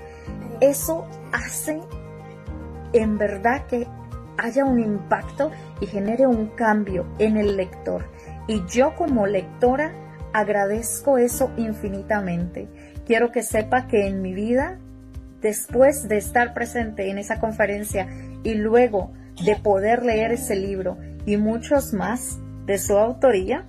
Eso 0.63 1.07
hace 1.33 1.83
en 2.95 3.19
verdad 3.19 3.67
que 3.67 3.87
haya 4.39 4.65
un 4.65 4.81
impacto 4.81 5.51
y 5.83 5.87
genere 5.87 6.27
un 6.27 6.47
cambio 6.47 7.05
en 7.19 7.37
el 7.37 7.59
lector. 7.59 8.07
Y 8.47 8.65
yo 8.65 8.97
como 8.97 9.27
lectora 9.27 9.93
agradezco 10.33 11.19
eso 11.19 11.51
infinitamente. 11.59 12.71
Quiero 13.05 13.33
que 13.33 13.43
sepa 13.43 13.87
que 13.87 14.07
en 14.07 14.23
mi 14.23 14.33
vida, 14.33 14.79
después 15.41 16.09
de 16.09 16.19
estar 16.19 16.55
presente 16.55 17.11
en 17.11 17.19
esa 17.19 17.41
conferencia 17.41 18.09
y 18.43 18.55
luego 18.55 19.13
de 19.45 19.57
poder 19.57 20.05
leer 20.05 20.33
ese 20.33 20.57
libro 20.57 20.99
y 21.27 21.37
muchos 21.37 21.93
más 21.93 22.39
de 22.67 22.79
su 22.79 22.97
autoría, 22.97 23.67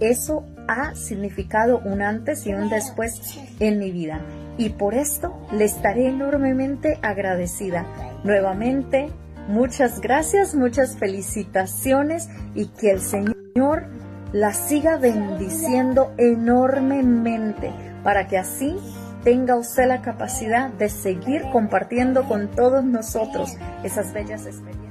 eso 0.00 0.44
ha 0.68 0.94
significado 0.94 1.80
un 1.84 2.02
antes 2.02 2.46
y 2.46 2.54
un 2.54 2.68
después 2.70 3.38
en 3.58 3.78
mi 3.78 3.90
vida. 3.90 4.20
Y 4.56 4.70
por 4.70 4.94
esto 4.94 5.46
le 5.52 5.64
estaré 5.64 6.08
enormemente 6.08 6.98
agradecida. 7.02 7.86
Nuevamente, 8.24 9.08
muchas 9.48 10.00
gracias, 10.00 10.54
muchas 10.54 10.96
felicitaciones 10.96 12.28
y 12.54 12.66
que 12.66 12.90
el 12.90 13.00
Señor 13.00 13.86
la 14.32 14.52
siga 14.52 14.96
bendiciendo 14.96 16.12
enormemente 16.18 17.72
para 18.04 18.28
que 18.28 18.38
así 18.38 18.76
tenga 19.24 19.56
usted 19.56 19.86
la 19.86 20.02
capacidad 20.02 20.70
de 20.70 20.88
seguir 20.88 21.42
compartiendo 21.52 22.26
con 22.26 22.50
todos 22.50 22.84
nosotros 22.84 23.56
esas 23.82 24.12
bellas 24.12 24.46
experiencias. 24.46 24.90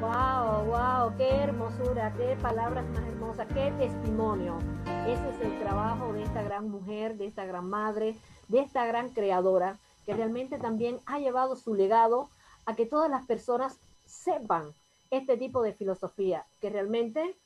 Wow, 0.00 0.64
wow, 0.66 1.16
qué 1.16 1.28
hermosura, 1.28 2.12
qué 2.16 2.36
palabras 2.40 2.84
más 2.90 3.06
hermosas, 3.06 3.46
qué 3.54 3.72
testimonio. 3.78 4.58
Ese 5.06 5.28
es 5.30 5.40
el 5.42 5.58
trabajo 5.60 6.12
de 6.12 6.22
esta 6.22 6.42
gran 6.42 6.68
mujer, 6.68 7.16
de 7.16 7.26
esta 7.26 7.44
gran 7.44 7.68
madre, 7.68 8.16
de 8.48 8.60
esta 8.60 8.86
gran 8.86 9.10
creadora, 9.10 9.76
que 10.06 10.14
realmente 10.14 10.58
también 10.58 10.98
ha 11.06 11.18
llevado 11.18 11.56
su 11.56 11.74
legado 11.74 12.28
a 12.66 12.74
que 12.74 12.86
todas 12.86 13.10
las 13.10 13.26
personas 13.26 13.76
sepan 14.06 14.72
este 15.10 15.36
tipo 15.36 15.62
de 15.62 15.74
filosofía, 15.74 16.46
que 16.60 16.70
realmente 16.70 17.36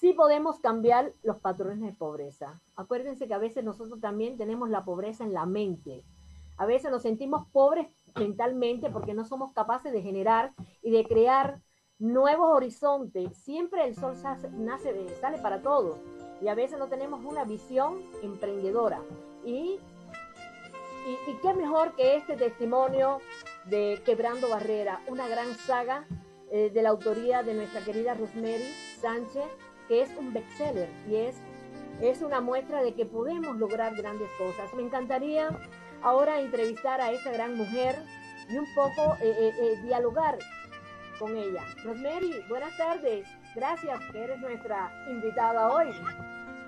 sí 0.00 0.14
podemos 0.14 0.58
cambiar 0.60 1.12
los 1.22 1.36
patrones 1.36 1.80
de 1.80 1.92
pobreza. 1.92 2.58
Acuérdense 2.74 3.28
que 3.28 3.34
a 3.34 3.38
veces 3.38 3.62
nosotros 3.62 4.00
también 4.00 4.38
tenemos 4.38 4.70
la 4.70 4.82
pobreza 4.82 5.24
en 5.24 5.34
la 5.34 5.44
mente. 5.44 6.02
A 6.56 6.64
veces 6.64 6.90
nos 6.90 7.02
sentimos 7.02 7.46
pobres 7.48 7.86
mentalmente 8.16 8.88
porque 8.88 9.12
no 9.12 9.26
somos 9.26 9.52
capaces 9.52 9.92
de 9.92 10.00
generar 10.00 10.52
y 10.82 10.90
de 10.90 11.04
crear 11.04 11.60
nuevos 11.98 12.48
horizontes. 12.48 13.36
Siempre 13.36 13.86
el 13.86 13.94
sol 13.94 14.14
nace, 14.58 15.08
sale 15.20 15.38
para 15.38 15.60
todos 15.60 15.98
y 16.40 16.48
a 16.48 16.54
veces 16.54 16.78
no 16.78 16.88
tenemos 16.88 17.22
una 17.22 17.44
visión 17.44 18.00
emprendedora. 18.22 19.02
Y, 19.44 19.78
qué 21.42 21.52
mejor 21.52 21.94
que 21.94 22.16
este 22.16 22.36
testimonio 22.36 23.20
de 23.66 24.00
Quebrando 24.06 24.48
Barrera, 24.48 25.02
una 25.08 25.28
gran 25.28 25.54
saga 25.56 26.06
eh, 26.50 26.70
de 26.72 26.82
la 26.82 26.88
autoría 26.88 27.42
de 27.42 27.54
nuestra 27.54 27.82
querida 27.82 28.14
Rosemary 28.14 28.64
Sánchez, 29.00 29.44
que 29.90 30.02
es 30.02 30.10
un 30.16 30.32
bestseller 30.32 30.88
y 31.10 31.16
es, 31.16 31.34
es 32.00 32.22
una 32.22 32.40
muestra 32.40 32.80
de 32.80 32.94
que 32.94 33.04
podemos 33.04 33.56
lograr 33.56 33.92
grandes 33.96 34.28
cosas. 34.38 34.72
Me 34.74 34.82
encantaría 34.82 35.50
ahora 36.00 36.40
entrevistar 36.40 37.00
a 37.00 37.10
esta 37.10 37.32
gran 37.32 37.56
mujer 37.56 37.96
y 38.48 38.56
un 38.56 38.72
poco 38.72 39.16
eh, 39.20 39.52
eh, 39.60 39.82
dialogar 39.82 40.38
con 41.18 41.36
ella. 41.36 41.64
Rosemary, 41.82 42.36
buenas 42.48 42.76
tardes. 42.76 43.26
Gracias 43.56 44.00
que 44.12 44.22
eres 44.22 44.38
nuestra 44.38 44.92
invitada 45.10 45.68
hoy. 45.72 45.88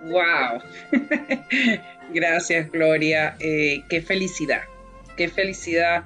¡Wow! 0.02 0.61
Gracias, 2.12 2.73
Gloria. 2.73 3.37
Eh, 3.38 3.85
qué 3.88 4.02
felicidad, 4.02 4.62
qué 5.17 5.29
felicidad. 5.29 6.02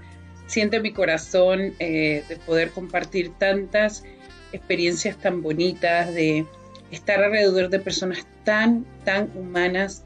Siento 0.49 0.83
mi 0.83 0.93
corazón 0.93 1.73
eh, 1.79 2.25
de 2.29 2.37
poder 2.37 2.73
compartir 2.73 3.33
tantas 3.39 4.05
experiencias 4.53 5.17
tan 5.17 5.41
bonitas, 5.43 6.13
de 6.13 6.45
estar 6.90 7.23
alrededor 7.23 7.69
de 7.69 7.81
personas 7.81 8.26
tan, 8.45 8.85
tan 9.05 9.31
humanas 9.35 10.02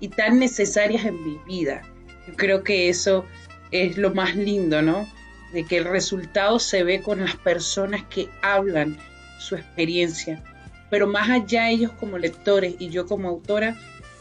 y 0.00 0.08
tan 0.08 0.38
necesarias 0.38 1.04
en 1.04 1.22
mi 1.24 1.38
vida. 1.46 1.82
Yo 2.26 2.34
creo 2.36 2.62
que 2.62 2.88
eso 2.88 3.24
es 3.70 3.98
lo 3.98 4.14
más 4.14 4.36
lindo, 4.36 4.82
¿no? 4.82 5.08
De 5.52 5.64
que 5.64 5.78
el 5.78 5.84
resultado 5.84 6.58
se 6.58 6.84
ve 6.84 7.02
con 7.02 7.20
las 7.20 7.36
personas 7.36 8.04
que 8.08 8.28
hablan 8.42 8.98
su 9.38 9.56
experiencia. 9.56 10.42
Pero 10.90 11.06
más 11.06 11.30
allá 11.30 11.70
ellos 11.70 11.92
como 11.92 12.18
lectores 12.18 12.74
y 12.78 12.90
yo 12.90 13.06
como 13.06 13.28
autora, 13.28 13.76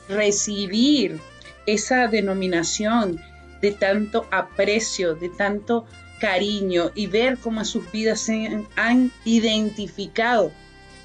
recibir 0.08 1.20
esa 1.66 2.08
denominación 2.08 3.22
de 3.62 3.72
tanto 3.72 4.28
aprecio, 4.32 5.16
de 5.16 5.30
tanto 5.30 5.86
cariño 6.20 6.92
y 6.96 7.08
ver 7.08 7.38
cómo 7.38 7.64
sus 7.64 7.90
vidas 7.92 8.20
se 8.20 8.66
han 8.76 9.12
identificado 9.24 10.52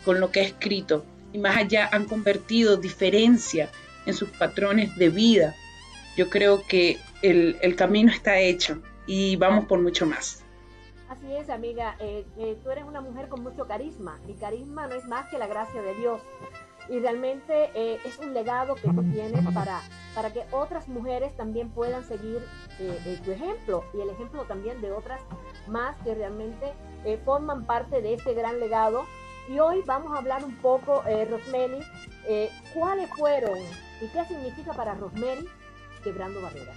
con 0.05 0.21
lo 0.21 0.31
que 0.31 0.41
ha 0.41 0.45
escrito 0.45 1.05
y 1.33 1.39
más 1.39 1.57
allá 1.57 1.89
han 1.93 2.07
convertido 2.07 2.77
diferencia 2.77 3.71
en 4.07 4.15
sus 4.15 4.31
patrones 4.31 4.97
de 4.97 5.09
vida. 5.09 5.55
Yo 6.17 6.31
creo 6.31 6.63
que 6.67 6.99
el, 7.23 7.77
camino 7.77 8.13
está 8.13 8.39
hecho 8.39 8.81
y 9.07 9.37
vamos 9.37 9.67
por 9.67 9.81
mucho 9.81 10.07
más. 10.07 10.45
Así 11.09 11.35
es, 11.35 11.51
amiga. 11.51 11.97
Eh, 11.99 12.25
eh, 12.39 12.57
tú 12.63 12.71
eres 12.71 12.85
una 12.85 13.01
mujer 13.01 13.29
con 13.29 13.43
mucho 13.43 13.67
carisma 13.67 14.19
y 14.29 14.35
carisma 14.35 14.87
no 14.87 14.95
es 14.95 15.05
más 15.07 15.29
que 15.29 15.39
la 15.39 15.47
gracia 15.47 15.83
de 15.83 15.95
Dios 15.97 16.21
y 16.89 16.99
realmente 16.99 17.71
eh, 17.75 17.99
es 18.05 18.19
un 18.19 18.35
legado 18.35 18.75
que 18.75 18.89
tú 18.89 19.03
tienes 19.11 19.45
para, 19.55 19.81
para 20.15 20.33
que 20.33 20.43
otras 20.53 20.87
mujeres 20.87 21.35
también 21.35 21.71
puedan 21.71 22.05
seguir 22.05 22.41
tu 23.25 23.31
ejemplo 23.31 23.85
y 23.95 24.03
el 24.03 24.11
ejemplo 24.11 24.45
también 24.45 24.81
de 24.83 24.93
otras 24.93 25.21
más 25.67 25.97
que 26.03 26.15
realmente 26.15 26.75
forman 27.25 27.65
parte 27.65 28.03
de 28.03 28.15
este 28.15 28.35
gran 28.35 28.61
legado. 28.61 29.05
Y 29.49 29.59
hoy 29.59 29.83
vamos 29.85 30.15
a 30.15 30.19
hablar 30.19 30.45
un 30.45 30.57
poco, 30.57 31.05
Rosemary, 31.31 31.81
cuáles 32.73 33.11
fueron 33.11 33.59
y 34.01 34.09
qué 34.09 34.25
significa 34.27 34.73
para 34.73 34.95
Rosemary 34.95 35.47
quebrando 36.03 36.41
barreras. 36.41 36.77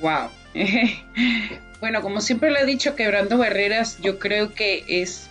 Wow. 0.00 0.30
bueno, 1.80 2.02
como 2.02 2.20
siempre 2.20 2.50
lo 2.50 2.58
he 2.58 2.66
dicho, 2.66 2.94
quebrando 2.94 3.38
barreras, 3.38 3.98
yo 4.00 4.18
creo 4.18 4.54
que 4.54 4.84
es 4.88 5.28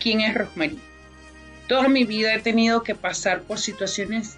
quién 0.00 0.20
es 0.20 0.34
Rosemary 0.34 0.78
Toda 1.68 1.88
mi 1.88 2.04
vida 2.04 2.34
he 2.34 2.38
tenido 2.38 2.82
que 2.82 2.94
pasar 2.94 3.42
por 3.42 3.58
situaciones 3.58 4.36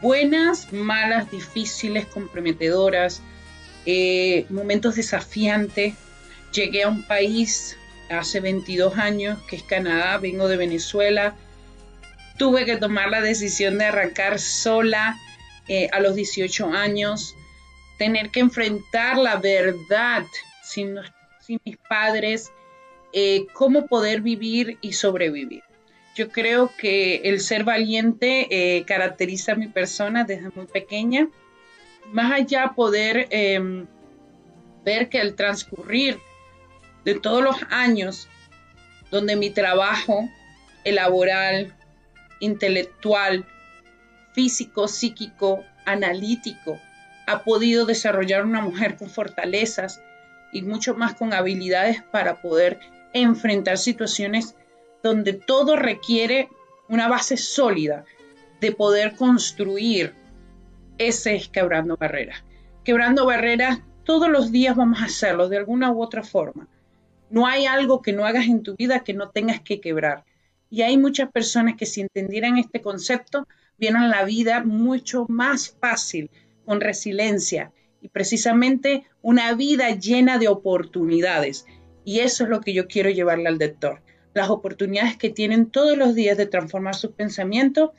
buenas, 0.00 0.72
malas, 0.72 1.30
difíciles, 1.30 2.06
comprometedoras, 2.06 3.20
eh, 3.84 4.46
momentos 4.48 4.94
desafiantes. 4.94 5.94
Llegué 6.52 6.84
a 6.84 6.88
un 6.88 7.02
país 7.02 7.76
hace 8.10 8.40
22 8.40 8.98
años, 8.98 9.38
que 9.48 9.56
es 9.56 9.62
Canadá, 9.62 10.18
vengo 10.18 10.48
de 10.48 10.56
Venezuela. 10.56 11.34
Tuve 12.38 12.64
que 12.64 12.76
tomar 12.76 13.10
la 13.10 13.20
decisión 13.20 13.78
de 13.78 13.86
arrancar 13.86 14.38
sola 14.38 15.18
eh, 15.68 15.88
a 15.92 16.00
los 16.00 16.14
18 16.14 16.70
años, 16.70 17.36
tener 17.98 18.30
que 18.30 18.40
enfrentar 18.40 19.16
la 19.16 19.36
verdad 19.36 20.24
sin, 20.62 20.98
mis 21.64 21.76
padres, 21.76 22.52
eh, 23.12 23.46
cómo 23.52 23.86
poder 23.86 24.22
vivir 24.22 24.78
y 24.80 24.94
sobrevivir. 24.94 25.62
Yo 26.14 26.30
creo 26.30 26.70
que 26.76 27.22
el 27.24 27.40
ser 27.40 27.64
valiente 27.64 28.48
eh, 28.50 28.84
caracteriza 28.84 29.52
a 29.52 29.56
mi 29.56 29.68
persona 29.68 30.24
desde 30.24 30.50
muy 30.54 30.66
pequeña. 30.66 31.28
Más 32.12 32.32
allá 32.32 32.72
poder 32.74 33.28
em, 33.30 33.86
ver 34.84 35.08
que 35.08 35.20
al 35.20 35.34
transcurrir 35.34 36.18
de 37.04 37.14
todos 37.18 37.42
los 37.42 37.56
años 37.70 38.28
donde 39.10 39.36
mi 39.36 39.50
trabajo 39.50 40.28
laboral, 40.84 41.74
intelectual, 42.40 43.44
físico, 44.32 44.88
psíquico, 44.88 45.64
analítico, 45.84 46.78
ha 47.26 47.44
podido 47.44 47.86
desarrollar 47.86 48.44
una 48.44 48.60
mujer 48.60 48.96
con 48.96 49.08
fortalezas 49.08 50.00
y 50.52 50.62
mucho 50.62 50.94
más 50.94 51.14
con 51.14 51.32
habilidades 51.32 52.02
para 52.10 52.40
poder 52.40 52.80
enfrentar 53.12 53.78
situaciones 53.78 54.54
donde 55.02 55.32
todo 55.32 55.76
requiere 55.76 56.48
una 56.88 57.08
base 57.08 57.36
sólida 57.36 58.04
de 58.60 58.72
poder 58.72 59.16
construir 59.16 60.14
ese 60.98 61.34
es 61.34 61.48
quebrando 61.48 61.96
barreras. 61.96 62.44
Quebrando 62.84 63.26
barreras, 63.26 63.80
todos 64.04 64.28
los 64.28 64.52
días 64.52 64.76
vamos 64.76 65.00
a 65.00 65.06
hacerlo 65.06 65.48
de 65.48 65.56
alguna 65.56 65.90
u 65.90 66.02
otra 66.02 66.22
forma. 66.22 66.68
No 67.32 67.48
hay 67.48 67.66
algo 67.66 68.00
que 68.00 68.12
no 68.12 68.24
hagas 68.24 68.46
en 68.46 68.62
tu 68.62 68.76
vida 68.76 69.02
que 69.02 69.14
no 69.14 69.30
tengas 69.30 69.60
que 69.60 69.80
quebrar. 69.80 70.24
Y 70.70 70.82
hay 70.82 70.96
muchas 70.96 71.32
personas 71.32 71.74
que 71.76 71.86
si 71.86 72.02
entendieran 72.02 72.58
este 72.58 72.80
concepto, 72.80 73.48
vieran 73.76 74.08
la 74.08 74.24
vida 74.24 74.62
mucho 74.62 75.26
más 75.28 75.76
fácil, 75.80 76.30
con 76.64 76.80
resiliencia 76.80 77.72
y 78.00 78.08
precisamente 78.08 79.04
una 79.20 79.52
vida 79.54 79.90
llena 79.90 80.38
de 80.38 80.46
oportunidades. 80.46 81.66
Y 82.04 82.20
eso 82.20 82.44
es 82.44 82.50
lo 82.50 82.60
que 82.60 82.72
yo 82.72 82.86
quiero 82.86 83.10
llevarle 83.10 83.48
al 83.48 83.58
lector 83.58 84.00
las 84.34 84.50
oportunidades 84.50 85.16
que 85.16 85.30
tienen 85.30 85.66
todos 85.66 85.96
los 85.96 86.14
días 86.14 86.36
de 86.36 86.46
transformar 86.46 86.94
sus 86.94 87.12
pensamientos 87.12 87.90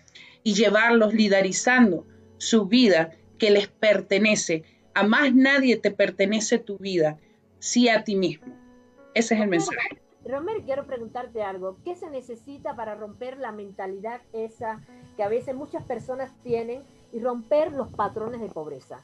y 0.43 0.53
llevarlos 0.53 1.13
liderizando 1.13 2.05
su 2.37 2.65
vida 2.65 3.11
que 3.37 3.51
les 3.51 3.67
pertenece. 3.67 4.63
A 4.93 5.03
más 5.03 5.33
nadie 5.33 5.77
te 5.77 5.91
pertenece 5.91 6.57
tu 6.57 6.77
vida, 6.77 7.17
sí 7.59 7.89
a 7.89 8.03
ti 8.03 8.15
mismo. 8.15 8.62
Ese 9.13 9.35
es 9.35 9.41
el 9.41 9.47
mensaje. 9.47 10.01
Romer, 10.25 10.61
quiero 10.63 10.87
preguntarte 10.87 11.43
algo. 11.43 11.77
¿Qué 11.83 11.95
se 11.95 12.09
necesita 12.09 12.75
para 12.75 12.95
romper 12.95 13.37
la 13.37 13.51
mentalidad 13.51 14.21
esa 14.31 14.81
que 15.17 15.23
a 15.23 15.27
veces 15.27 15.53
muchas 15.53 15.83
personas 15.83 16.31
tienen 16.43 16.81
y 17.11 17.19
romper 17.19 17.73
los 17.73 17.89
patrones 17.89 18.39
de 18.39 18.47
pobreza? 18.47 19.03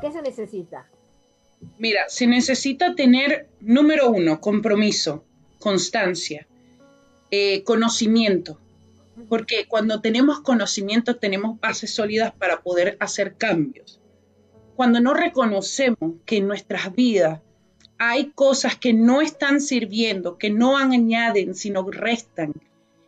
¿Qué 0.00 0.12
se 0.12 0.20
necesita? 0.20 0.86
Mira, 1.78 2.08
se 2.08 2.26
necesita 2.26 2.94
tener, 2.94 3.48
número 3.60 4.10
uno, 4.10 4.40
compromiso, 4.40 5.24
constancia. 5.58 6.46
Eh, 7.30 7.64
conocimiento, 7.64 8.58
porque 9.30 9.64
cuando 9.66 10.02
tenemos 10.02 10.40
conocimiento 10.40 11.16
tenemos 11.16 11.58
bases 11.60 11.94
sólidas 11.94 12.34
para 12.34 12.60
poder 12.60 12.98
hacer 13.00 13.36
cambios. 13.36 14.00
Cuando 14.76 15.00
no 15.00 15.14
reconocemos 15.14 16.16
que 16.26 16.36
en 16.36 16.46
nuestras 16.46 16.94
vidas 16.94 17.40
hay 17.98 18.30
cosas 18.30 18.76
que 18.76 18.92
no 18.92 19.20
están 19.20 19.60
sirviendo, 19.60 20.38
que 20.38 20.50
no 20.50 20.76
añaden, 20.76 21.54
sino 21.54 21.88
restan, 21.90 22.52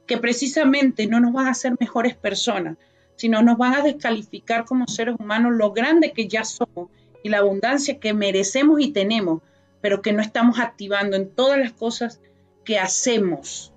que 0.06 0.18
precisamente 0.18 1.06
no 1.06 1.20
nos 1.20 1.32
van 1.32 1.46
a 1.46 1.52
hacer 1.52 1.74
mejores 1.80 2.14
personas, 2.14 2.76
sino 3.16 3.42
nos 3.42 3.58
van 3.58 3.74
a 3.74 3.82
descalificar 3.82 4.64
como 4.64 4.86
seres 4.86 5.16
humanos 5.18 5.52
lo 5.56 5.72
grande 5.72 6.12
que 6.12 6.28
ya 6.28 6.44
somos 6.44 6.90
y 7.22 7.28
la 7.28 7.38
abundancia 7.38 7.98
que 7.98 8.12
merecemos 8.12 8.80
y 8.80 8.92
tenemos, 8.92 9.42
pero 9.80 10.02
que 10.02 10.12
no 10.12 10.22
estamos 10.22 10.58
activando 10.58 11.16
en 11.16 11.28
todas 11.28 11.58
las 11.58 11.72
cosas 11.72 12.20
que 12.64 12.78
hacemos 12.78 13.74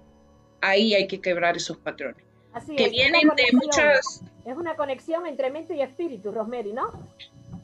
ahí 0.61 0.93
hay 0.93 1.07
que 1.07 1.19
quebrar 1.19 1.57
esos 1.57 1.77
patrones. 1.77 2.23
que 2.75 2.89
vienen 2.89 3.29
de 3.35 3.45
muchas... 3.53 4.23
Es 4.45 4.55
una 4.55 4.75
conexión 4.75 5.25
entre 5.27 5.51
mente 5.51 5.75
y 5.75 5.81
espíritu, 5.81 6.31
Rosemary, 6.31 6.73
¿no? 6.73 6.91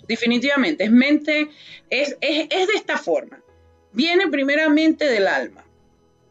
Definitivamente, 0.08 0.84
es 0.84 0.92
mente, 0.92 1.50
es, 1.90 2.18
es, 2.22 2.48
es 2.50 2.68
de 2.68 2.74
esta 2.74 2.98
forma. 2.98 3.42
Viene 3.92 4.28
primeramente 4.28 5.06
del 5.06 5.28
alma, 5.28 5.66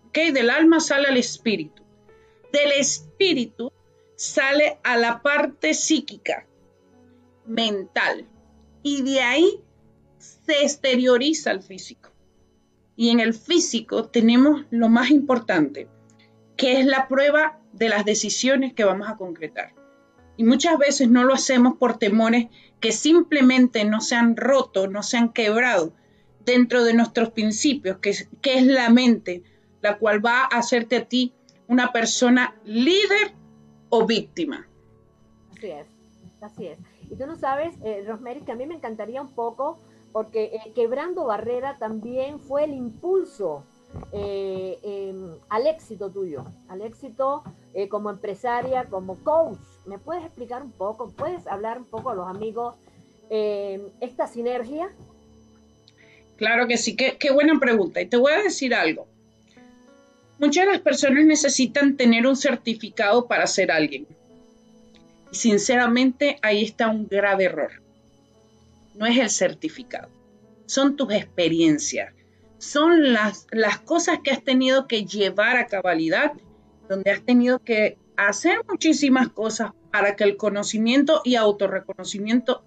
¿ok? 0.08 0.32
Del 0.32 0.50
alma 0.50 0.80
sale 0.80 1.08
al 1.08 1.16
espíritu. 1.16 1.82
Del 2.52 2.72
espíritu 2.72 3.72
sale 4.16 4.78
a 4.82 4.96
la 4.96 5.22
parte 5.22 5.74
psíquica, 5.74 6.46
mental. 7.46 8.26
Y 8.82 9.02
de 9.02 9.20
ahí 9.20 9.60
se 10.18 10.62
exterioriza 10.62 11.50
al 11.50 11.62
físico. 11.62 12.10
Y 12.96 13.10
en 13.10 13.20
el 13.20 13.32
físico 13.32 14.08
tenemos 14.08 14.64
lo 14.70 14.88
más 14.88 15.10
importante, 15.10 15.88
que 16.56 16.78
es 16.78 16.86
la 16.86 17.08
prueba 17.08 17.58
de 17.72 17.88
las 17.88 18.04
decisiones 18.04 18.74
que 18.74 18.84
vamos 18.84 19.08
a 19.08 19.16
concretar. 19.16 19.74
Y 20.36 20.44
muchas 20.44 20.78
veces 20.78 21.08
no 21.08 21.24
lo 21.24 21.34
hacemos 21.34 21.76
por 21.78 21.98
temores 21.98 22.46
que 22.82 22.90
simplemente 22.90 23.84
no 23.84 24.00
se 24.00 24.16
han 24.16 24.36
roto, 24.36 24.88
no 24.88 25.04
se 25.04 25.16
han 25.16 25.32
quebrado 25.32 25.92
dentro 26.44 26.82
de 26.82 26.92
nuestros 26.92 27.30
principios, 27.30 27.98
que 27.98 28.10
es, 28.10 28.66
la 28.66 28.90
mente, 28.90 29.44
la 29.80 29.98
cual 29.98 30.24
va 30.24 30.42
a 30.42 30.58
hacerte 30.58 30.96
a 30.96 31.04
ti 31.04 31.32
una 31.68 31.92
persona 31.92 32.56
líder 32.64 33.34
o 33.88 34.04
víctima. 34.04 34.66
Así 35.56 35.70
es, 35.70 35.86
así 36.40 36.66
es. 36.66 36.78
Y 37.08 37.14
tú 37.14 37.24
no 37.24 37.36
sabes, 37.36 37.72
eh, 37.84 38.02
Rosemary, 38.04 38.40
que 38.40 38.50
a 38.50 38.56
mí 38.56 38.66
me 38.66 38.74
encantaría 38.74 39.22
un 39.22 39.32
poco, 39.32 39.78
porque 40.10 40.46
eh, 40.46 40.72
Quebrando 40.74 41.26
Barrera 41.26 41.78
también 41.78 42.40
fue 42.40 42.64
el 42.64 42.72
impulso 42.72 43.62
eh, 44.10 44.76
em, 44.82 45.38
al 45.48 45.68
éxito 45.68 46.10
tuyo, 46.10 46.44
al 46.68 46.82
éxito 46.82 47.44
como 47.90 48.10
empresaria, 48.10 48.86
como 48.86 49.22
coach. 49.22 49.60
¿Me 49.84 49.98
puedes 49.98 50.24
explicar 50.24 50.62
un 50.62 50.72
poco? 50.72 51.10
¿Puedes 51.10 51.46
hablar 51.46 51.78
un 51.78 51.84
poco 51.84 52.10
a 52.10 52.14
los 52.14 52.28
amigos 52.28 52.76
em, 53.30 53.82
esta 54.00 54.26
sinergia? 54.26 54.90
Claro 56.36 56.66
que 56.66 56.76
sí, 56.76 56.96
qué, 56.96 57.16
qué 57.18 57.32
buena 57.32 57.58
pregunta. 57.58 58.00
Y 58.00 58.06
te 58.06 58.16
voy 58.16 58.32
a 58.32 58.42
decir 58.42 58.74
algo. 58.74 59.06
Muchas 60.38 60.66
de 60.66 60.72
las 60.72 60.80
personas 60.80 61.24
necesitan 61.24 61.96
tener 61.96 62.26
un 62.26 62.36
certificado 62.36 63.26
para 63.26 63.46
ser 63.46 63.70
alguien. 63.70 64.06
Y 65.30 65.36
sinceramente 65.36 66.36
ahí 66.42 66.64
está 66.64 66.88
un 66.88 67.06
grave 67.06 67.44
error. 67.44 67.70
no 68.94 69.06
es 69.06 69.16
el 69.18 69.30
certificado, 69.30 70.08
son 70.66 70.96
tus 70.96 71.12
experiencias, 71.12 72.12
son 72.58 73.12
las, 73.12 73.46
las 73.50 73.78
cosas 73.78 74.18
que 74.22 74.30
has 74.30 74.44
tenido 74.44 74.86
que 74.86 75.04
llevar 75.04 75.56
a 75.56 75.66
cabalidad, 75.66 76.32
donde 76.88 77.10
has 77.10 77.22
tenido 77.22 77.58
que 77.58 77.96
hacer 78.28 78.60
muchísimas 78.68 79.28
cosas 79.28 79.72
para 79.90 80.16
que 80.16 80.24
el 80.24 80.36
conocimiento 80.36 81.22
y 81.24 81.36
autorreconocimiento 81.36 82.64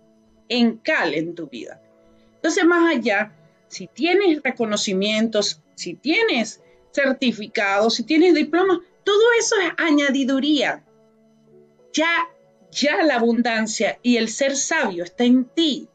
encale 0.49 1.17
en 1.17 1.35
tu 1.35 1.47
vida. 1.47 1.81
Entonces, 2.35 2.65
más 2.65 2.95
allá, 2.95 3.31
si 3.67 3.87
tienes 3.87 4.41
reconocimientos, 4.43 5.61
si 5.75 5.95
tienes 5.95 6.61
certificados, 6.93 7.95
si 7.95 8.03
tienes 8.03 8.33
diplomas, 8.33 8.79
todo 9.03 9.23
eso 9.39 9.55
es 9.61 9.71
añadiduría. 9.77 10.83
Ya, 11.93 12.27
ya 12.71 13.03
la 13.03 13.15
abundancia 13.15 13.99
y 14.01 14.17
el 14.17 14.29
ser 14.29 14.55
sabio 14.55 15.03
está 15.03 15.23
en 15.23 15.45
ti, 15.45 15.89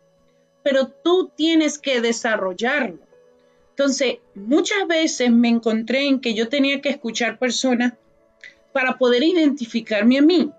pero 0.63 0.89
tú 0.89 1.31
tienes 1.37 1.79
que 1.79 2.01
desarrollarlo. 2.01 3.01
Entonces, 3.71 4.19
muchas 4.35 4.87
veces 4.87 5.31
me 5.31 5.49
encontré 5.49 6.07
en 6.07 6.21
que 6.21 6.35
yo 6.35 6.49
tenía 6.49 6.81
que 6.81 6.91
escuchar 6.91 7.39
personas 7.39 7.95
para 8.73 8.99
poder 8.99 9.23
identificarme 9.23 10.19
a 10.19 10.23
mí. 10.23 10.51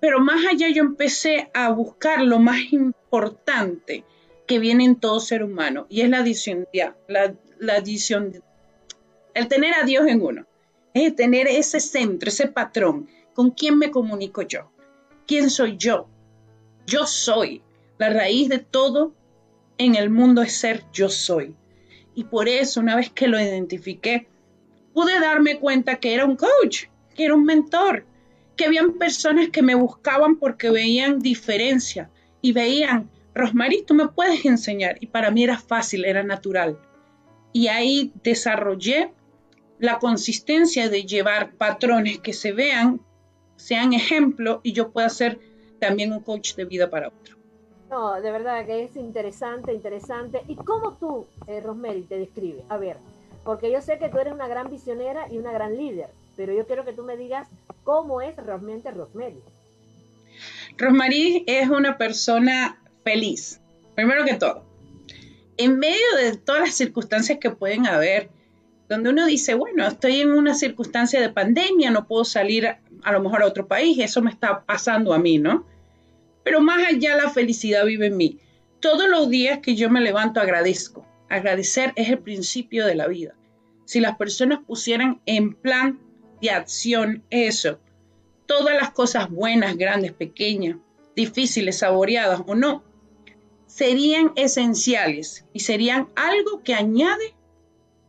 Pero 0.00 0.20
más 0.20 0.44
allá 0.46 0.68
yo 0.68 0.82
empecé 0.82 1.50
a 1.52 1.70
buscar 1.70 2.22
lo 2.22 2.38
más 2.38 2.72
importante 2.72 4.04
que 4.46 4.58
viene 4.58 4.84
en 4.84 4.96
todo 4.96 5.20
ser 5.20 5.44
humano 5.44 5.86
y 5.88 6.00
es 6.00 6.08
la 6.08 6.18
adición, 6.18 6.66
la, 7.08 7.34
la 7.58 7.74
adición, 7.74 8.42
el 9.34 9.48
tener 9.48 9.74
a 9.74 9.84
Dios 9.84 10.06
en 10.06 10.22
uno, 10.22 10.46
es 10.94 11.14
tener 11.14 11.46
ese 11.46 11.80
centro, 11.80 12.28
ese 12.28 12.48
patrón, 12.48 13.08
con 13.34 13.50
quién 13.50 13.78
me 13.78 13.90
comunico 13.90 14.42
yo, 14.42 14.72
quién 15.26 15.50
soy 15.50 15.76
yo, 15.76 16.08
yo 16.86 17.06
soy, 17.06 17.62
la 17.98 18.10
raíz 18.10 18.48
de 18.48 18.58
todo 18.58 19.14
en 19.78 19.94
el 19.94 20.10
mundo 20.10 20.42
es 20.42 20.54
ser 20.54 20.84
yo 20.92 21.08
soy. 21.08 21.54
Y 22.14 22.24
por 22.24 22.48
eso, 22.48 22.80
una 22.80 22.96
vez 22.96 23.10
que 23.10 23.28
lo 23.28 23.38
identifiqué, 23.38 24.26
pude 24.92 25.20
darme 25.20 25.58
cuenta 25.58 26.00
que 26.00 26.12
era 26.12 26.26
un 26.26 26.36
coach, 26.36 26.86
que 27.14 27.24
era 27.24 27.34
un 27.34 27.44
mentor, 27.44 28.04
que 28.56 28.66
habían 28.66 28.94
personas 28.94 29.48
que 29.48 29.62
me 29.62 29.74
buscaban 29.74 30.36
porque 30.36 30.70
veían 30.70 31.20
diferencia 31.20 32.10
y 32.42 32.52
veían, 32.52 33.08
Rosmarie, 33.34 33.84
tú 33.84 33.94
me 33.94 34.08
puedes 34.08 34.44
enseñar. 34.44 34.96
Y 35.00 35.06
para 35.06 35.30
mí 35.30 35.44
era 35.44 35.58
fácil, 35.58 36.04
era 36.04 36.22
natural. 36.22 36.78
Y 37.52 37.68
ahí 37.68 38.12
desarrollé 38.22 39.12
la 39.78 39.98
consistencia 39.98 40.88
de 40.90 41.04
llevar 41.04 41.52
patrones 41.52 42.18
que 42.18 42.32
se 42.32 42.52
vean, 42.52 43.00
sean 43.56 43.92
ejemplo 43.92 44.60
y 44.62 44.72
yo 44.72 44.90
pueda 44.90 45.08
ser 45.08 45.38
también 45.78 46.12
un 46.12 46.20
coach 46.20 46.54
de 46.54 46.66
vida 46.66 46.90
para 46.90 47.08
otro. 47.08 47.36
No, 47.90 48.20
de 48.20 48.30
verdad 48.30 48.64
que 48.66 48.84
es 48.84 48.94
interesante, 48.94 49.72
interesante. 49.72 50.42
¿Y 50.46 50.54
cómo 50.54 50.98
tú, 50.98 51.26
eh, 51.46 51.62
te 52.08 52.18
describes? 52.18 52.62
A 52.68 52.76
ver, 52.76 52.98
porque 53.42 53.72
yo 53.72 53.80
sé 53.80 53.98
que 53.98 54.08
tú 54.10 54.18
eres 54.18 54.32
una 54.32 54.46
gran 54.46 54.70
visionera 54.70 55.26
y 55.30 55.38
una 55.38 55.50
gran 55.50 55.76
líder 55.76 56.10
pero 56.40 56.54
yo 56.54 56.66
quiero 56.66 56.86
que 56.86 56.94
tú 56.94 57.02
me 57.02 57.18
digas 57.18 57.46
cómo 57.84 58.22
es 58.22 58.34
realmente 58.34 58.90
Rosemary. 58.90 59.42
Rosemary 60.78 61.44
es 61.46 61.68
una 61.68 61.98
persona 61.98 62.80
feliz, 63.04 63.60
primero 63.94 64.24
que 64.24 64.36
todo. 64.36 64.64
En 65.58 65.78
medio 65.78 66.16
de 66.16 66.38
todas 66.38 66.62
las 66.62 66.74
circunstancias 66.74 67.36
que 67.38 67.50
pueden 67.50 67.86
haber, 67.86 68.30
donde 68.88 69.10
uno 69.10 69.26
dice, 69.26 69.52
bueno, 69.52 69.86
estoy 69.86 70.22
en 70.22 70.30
una 70.30 70.54
circunstancia 70.54 71.20
de 71.20 71.28
pandemia, 71.28 71.90
no 71.90 72.06
puedo 72.06 72.24
salir 72.24 72.66
a, 72.66 73.12
lo 73.12 73.20
mejor 73.20 73.42
a 73.42 73.46
otro 73.46 73.68
país, 73.68 73.98
eso 73.98 74.22
me 74.22 74.30
está 74.30 74.64
pasando 74.64 75.12
a 75.12 75.18
mí, 75.18 75.36
¿no? 75.36 75.66
Pero 76.42 76.62
más 76.62 76.88
allá 76.88 77.16
la 77.16 77.28
felicidad 77.28 77.84
vive 77.84 78.06
en 78.06 78.16
mí. 78.16 78.38
Todos 78.80 79.10
los 79.10 79.28
días 79.28 79.58
que 79.58 79.76
yo 79.76 79.90
me 79.90 80.00
levanto 80.00 80.40
agradezco. 80.40 81.06
Agradecer 81.28 81.92
es 81.96 82.08
el 82.08 82.20
principio 82.20 82.86
de 82.86 82.94
la 82.94 83.08
vida. 83.08 83.34
Si 83.84 84.00
las 84.00 84.16
personas 84.16 84.60
pusieran 84.66 85.20
en 85.26 85.52
plan 85.52 86.00
de 86.40 86.50
acción 86.50 87.22
eso. 87.30 87.78
Todas 88.46 88.74
las 88.74 88.90
cosas 88.90 89.30
buenas, 89.30 89.76
grandes, 89.76 90.12
pequeñas, 90.12 90.76
difíciles, 91.14 91.78
saboreadas 91.78 92.42
o 92.46 92.54
no, 92.54 92.82
serían 93.66 94.32
esenciales 94.36 95.44
y 95.52 95.60
serían 95.60 96.08
algo 96.16 96.62
que 96.62 96.74
añade 96.74 97.34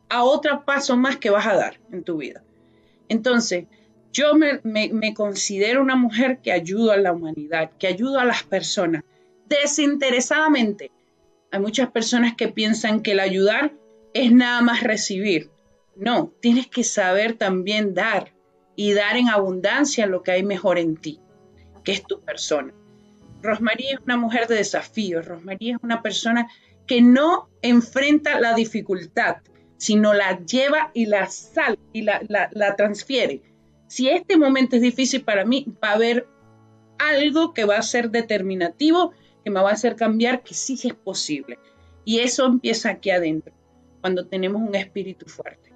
a 0.10 0.24
otro 0.24 0.65
paso 0.65 0.98
más 0.98 1.17
que 1.17 1.30
vas 1.30 1.46
a 1.46 1.56
dar 1.56 1.80
en 1.91 2.04
tu 2.04 2.17
vida. 2.17 2.44
Entonces, 3.08 3.65
yo 4.12 4.36
me, 4.36 4.60
me, 4.63 5.13
considero 5.13 5.82
una 5.82 5.96
mujer 5.96 6.39
que 6.39 6.52
ayuda 6.52 6.96
a 6.96 6.98
la 6.98 7.13
humanidad, 7.13 7.72
que 7.80 7.88
ayuda 7.88 8.24
a 8.24 8.26
las 8.26 8.44
personas 8.44 9.04
desinteresadamente. 9.48 10.91
Hay 11.52 11.60
muchas 11.60 11.91
personas 11.91 12.36
que 12.36 12.48
piensan 12.50 13.02
que 13.02 13.12
el 13.12 13.20
ayudar 13.20 13.74
es 14.13 14.32
nada 14.32 14.62
más 14.62 14.84
recibir. 14.84 15.51
No, 16.02 16.34
tienes 16.40 16.66
que 16.66 16.84
saber 16.84 17.34
también 17.38 17.94
dar 17.94 18.34
y 18.76 18.94
dar 18.94 19.18
en 19.18 19.30
abundancia 19.30 20.08
lo 20.08 20.24
que 20.24 20.32
hay 20.32 20.42
mejor 20.42 20.80
en 20.80 20.98
ti, 20.98 21.20
que 21.84 21.92
es 21.92 22.02
tu 22.02 22.20
persona. 22.22 22.74
Rosmaría 23.44 23.94
es 23.94 24.00
una 24.04 24.18
mujer 24.18 24.48
de 24.48 24.56
desafíos, 24.56 25.28
Rosmaría 25.28 25.76
es 25.76 25.84
una 25.84 26.02
persona 26.02 26.50
que 26.88 27.04
no 27.04 27.50
enfrenta 27.62 28.40
la 28.40 28.56
dificultad, 28.56 29.38
sino 29.78 30.16
la 30.16 30.44
lleva 30.44 30.90
y 30.96 31.06
la 31.06 31.28
sal 31.28 31.78
y 31.94 32.02
la, 32.02 32.20
la 32.28 32.76
transfiere. 32.76 33.44
Si 33.88 34.10
este 34.10 34.38
momento 34.38 34.78
es 34.78 34.82
difícil 34.82 35.24
para 35.24 35.46
mí, 35.46 35.68
va 35.84 35.90
a 35.90 35.94
haber 35.94 36.28
algo 36.98 37.54
que 37.54 37.66
va 37.66 37.78
a 37.78 37.84
ser 37.84 38.10
determinativo, 38.10 39.12
que 39.44 39.52
me 39.52 39.62
va 39.62 39.70
a 39.70 39.74
hacer 39.74 39.96
cambiar, 39.96 40.42
que 40.42 40.56
sí 40.56 40.80
es 40.84 40.96
posible. 40.96 41.60
Y 42.06 42.22
eso 42.22 42.48
empieza 42.48 42.90
aquí 42.90 43.12
adentro, 43.12 43.54
cuando 44.02 44.26
tenemos 44.26 44.64
un 44.64 44.74
espíritu 44.74 45.28
fuerte. 45.28 45.70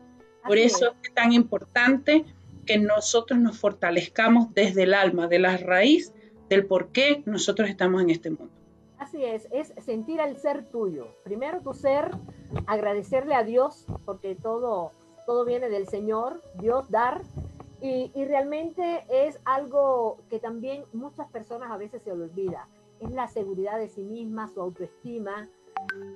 Por 0.45 0.57
eso 0.57 0.93
es 1.03 1.13
tan 1.13 1.31
importante 1.33 2.25
que 2.65 2.77
nosotros 2.77 3.39
nos 3.39 3.57
fortalezcamos 3.59 4.53
desde 4.53 4.83
el 4.83 4.93
alma, 4.93 5.27
de 5.27 5.39
la 5.39 5.57
raíz 5.57 6.13
del 6.49 6.65
por 6.65 6.89
qué 6.89 7.23
nosotros 7.25 7.69
estamos 7.69 8.01
en 8.01 8.09
este 8.09 8.29
mundo. 8.29 8.53
Así 8.97 9.23
es, 9.23 9.47
es 9.51 9.73
sentir 9.83 10.19
el 10.19 10.37
ser 10.37 10.65
tuyo. 10.65 11.07
Primero 11.23 11.61
tu 11.61 11.73
ser, 11.73 12.11
agradecerle 12.65 13.35
a 13.35 13.43
Dios, 13.43 13.85
porque 14.05 14.35
todo, 14.35 14.91
todo 15.25 15.45
viene 15.45 15.69
del 15.69 15.87
Señor, 15.87 16.41
Dios 16.59 16.89
dar, 16.89 17.21
y, 17.81 18.11
y, 18.15 18.25
realmente 18.25 19.03
es 19.11 19.39
algo 19.43 20.17
que 20.29 20.39
también 20.39 20.85
muchas 20.93 21.29
personas 21.29 21.69
a 21.71 21.77
veces 21.77 22.01
se 22.01 22.11
olvida. 22.11 22.67
Es 22.99 23.11
la 23.11 23.27
seguridad 23.27 23.77
de 23.77 23.89
sí 23.89 24.01
misma, 24.01 24.47
su 24.47 24.61
autoestima, 24.61 25.49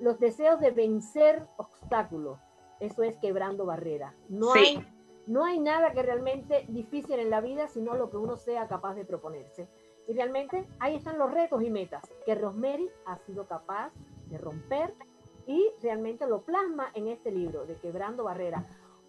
los 0.01 0.19
deseos 0.19 0.59
de 0.61 0.71
vencer 0.71 1.45
obstáculos. 1.57 2.39
Eso 2.79 3.03
es 3.03 3.15
quebrando 3.17 3.65
barreras. 3.65 4.13
No, 4.29 4.53
hay, 4.53 4.85
no 5.27 5.43
hay 5.43 5.59
nada 5.59 5.91
que 5.91 6.01
realmente 6.01 6.65
difícil 6.69 7.19
en 7.19 7.29
la 7.29 7.41
vida, 7.41 7.67
sino 7.67 7.95
lo 7.95 8.09
que 8.09 8.17
uno 8.17 8.37
sea 8.37 8.67
capaz 8.67 8.95
de 8.95 9.05
proponerse. 9.05 9.67
Y 10.07 10.13
realmente 10.13 10.65
ahí 10.79 10.95
están 10.95 11.19
los 11.19 11.31
retos 11.31 11.61
y 11.61 11.69
metas 11.69 12.03
que 12.25 12.35
Rosemary 12.35 12.89
ha 13.05 13.17
sido 13.19 13.45
capaz 13.47 13.91
de 14.29 14.37
romper 14.37 14.93
y 15.45 15.71
realmente 15.81 16.27
lo 16.27 16.41
plasma 16.41 16.89
en 16.93 17.07
este 17.07 17.31
libro 17.31 17.65
de 17.65 17.75
Quebrando 17.75 18.23
Barreras. 18.23 18.65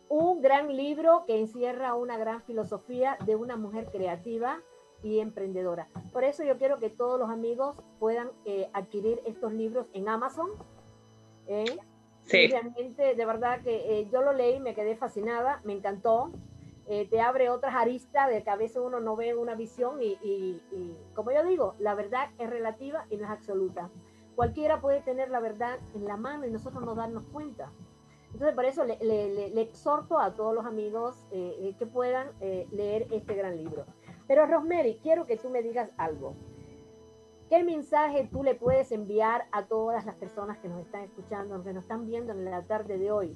Un 0.08 0.42
gran 0.42 0.74
libro 0.76 1.24
que 1.26 1.38
encierra 1.38 1.94
una 1.94 2.18
gran 2.18 2.42
filosofía 2.42 3.16
de 3.24 3.36
una 3.36 3.56
mujer 3.56 3.90
creativa 3.90 4.60
y 5.02 5.20
emprendedora. 5.20 5.88
Por 6.12 6.24
eso 6.24 6.44
yo 6.44 6.58
quiero 6.58 6.78
que 6.78 6.90
todos 6.90 7.18
los 7.18 7.30
amigos 7.30 7.76
puedan 7.98 8.30
eh, 8.44 8.68
adquirir 8.72 9.20
estos 9.24 9.52
libros 9.52 9.86
en 9.92 10.08
Amazon. 10.08 10.50
¿eh? 11.46 11.78
Realmente, 12.30 13.14
de 13.14 13.26
verdad 13.26 13.60
que 13.62 14.00
eh, 14.00 14.08
yo 14.10 14.22
lo 14.22 14.32
leí, 14.32 14.60
me 14.60 14.74
quedé 14.74 14.96
fascinada, 14.96 15.60
me 15.64 15.72
encantó. 15.72 16.30
Eh, 16.86 17.06
te 17.08 17.20
abre 17.20 17.50
otras 17.50 17.74
aristas 17.74 18.28
de 18.28 18.42
que 18.42 18.50
a 18.50 18.56
veces 18.56 18.78
uno 18.84 18.98
no 18.98 19.14
ve 19.14 19.34
una 19.34 19.54
visión 19.54 19.98
y, 20.00 20.60
como 21.14 21.30
yo 21.30 21.44
digo, 21.44 21.74
la 21.78 21.94
verdad 21.94 22.30
es 22.38 22.50
relativa 22.50 23.06
y 23.10 23.16
no 23.16 23.24
es 23.24 23.30
absoluta. 23.30 23.90
Cualquiera 24.34 24.80
puede 24.80 25.00
tener 25.00 25.30
la 25.30 25.38
verdad 25.38 25.78
en 25.94 26.04
la 26.04 26.16
mano 26.16 26.46
y 26.46 26.50
nosotros 26.50 26.84
no 26.84 26.94
darnos 26.94 27.24
cuenta. 27.32 27.70
Entonces, 28.32 28.54
por 28.54 28.64
eso 28.64 28.84
le, 28.84 29.60
exhorto 29.60 30.18
a 30.18 30.34
todos 30.34 30.54
los 30.54 30.66
amigos 30.66 31.16
eh, 31.30 31.74
que 31.78 31.86
puedan 31.86 32.28
leer 32.40 33.06
este 33.10 33.34
gran 33.34 33.56
libro. 33.56 33.84
Pero, 34.26 34.46
Rosemary, 34.46 34.98
quiero 35.02 35.26
que 35.26 35.36
tú 35.36 35.48
me 35.48 35.62
digas 35.62 35.90
algo. 35.96 36.34
¿Qué 37.50 37.64
mensaje 37.64 38.28
tú 38.30 38.44
le 38.44 38.54
puedes 38.54 38.92
enviar 38.92 39.44
a 39.50 39.64
todas 39.64 40.06
las 40.06 40.14
personas 40.14 40.58
que 40.58 40.68
nos 40.68 40.86
están 40.86 41.02
escuchando, 41.02 41.62
que 41.64 41.72
nos 41.72 41.82
están 41.82 42.06
viendo 42.06 42.32
en 42.32 42.44
la 42.44 42.62
tarde 42.62 42.96
de 42.96 43.10
hoy? 43.10 43.32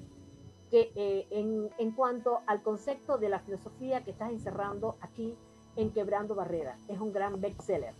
Que 0.71 0.93
eh, 0.95 1.27
en, 1.33 1.91
cuanto 1.91 2.39
al 2.47 2.63
concepto 2.63 3.19
de 3.19 3.29
la 3.29 3.41
filosofía 3.41 4.05
que 4.05 4.13
estás 4.13 4.31
encerrando 4.31 4.97
aquí 5.01 5.35
en 5.75 5.91
Quebrando 5.91 6.37
Barreras, 6.37 6.79
es 6.89 7.01
un 7.01 7.13
gran 7.13 7.41
bestseller. 7.41 7.93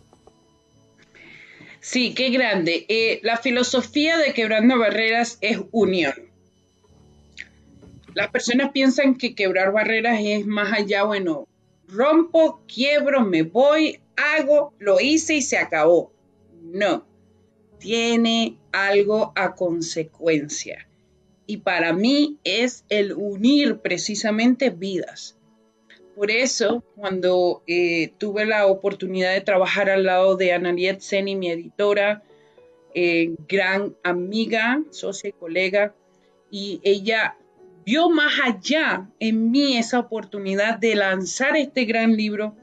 Sí, 1.81 2.15
qué 2.15 2.29
grande. 2.29 2.85
Eh, 2.87 3.19
la 3.21 3.35
filosofía 3.35 4.17
de 4.17 4.33
Quebrando 4.33 4.79
Barreras 4.79 5.37
es 5.41 5.59
unión. 5.71 6.13
Las 8.13 8.29
personas 8.29 8.71
piensan 8.71 9.15
que 9.15 9.35
quebrar 9.35 9.73
barreras 9.73 10.21
es 10.23 10.47
más 10.47 10.71
allá, 10.71 11.03
bueno, 11.03 11.49
rompo, 11.89 12.61
quiebro, 12.65 13.25
me 13.25 13.43
voy, 13.43 13.99
hago, 14.17 14.73
lo 14.79 14.99
hice 14.99 15.35
y 15.35 15.41
se 15.41 15.57
acabó. 15.57 16.11
No, 16.61 17.05
tiene 17.79 18.57
algo 18.71 19.31
a 19.35 19.55
consecuencia. 19.55 20.87
Y 21.47 21.57
para 21.57 21.93
mí 21.93 22.39
es 22.43 22.85
el 22.89 23.13
unir 23.13 23.79
precisamente 23.79 24.71
vidas. 24.71 25.37
Por 26.15 26.31
eso, 26.31 26.83
cuando 26.95 27.61
eh, 27.67 28.13
tuve 28.17 28.45
la 28.45 28.67
oportunidad 28.67 29.33
de 29.33 29.41
trabajar 29.41 29.89
al 29.89 30.05
lado 30.05 30.37
de 30.37 30.53
Analiet 30.53 31.01
Seni, 31.01 31.35
mi 31.35 31.51
editora, 31.51 32.23
eh, 32.93 33.35
gran 33.49 33.95
amiga, 34.03 34.81
socia 34.91 35.29
y 35.29 35.33
colega, 35.33 35.93
y 36.49 36.79
ella 36.83 37.37
vio 37.85 38.09
más 38.09 38.33
allá 38.43 39.09
en 39.19 39.51
mí 39.51 39.77
esa 39.77 39.99
oportunidad 39.99 40.79
de 40.79 40.95
lanzar 40.95 41.57
este 41.57 41.83
gran 41.83 42.15
libro 42.15 42.55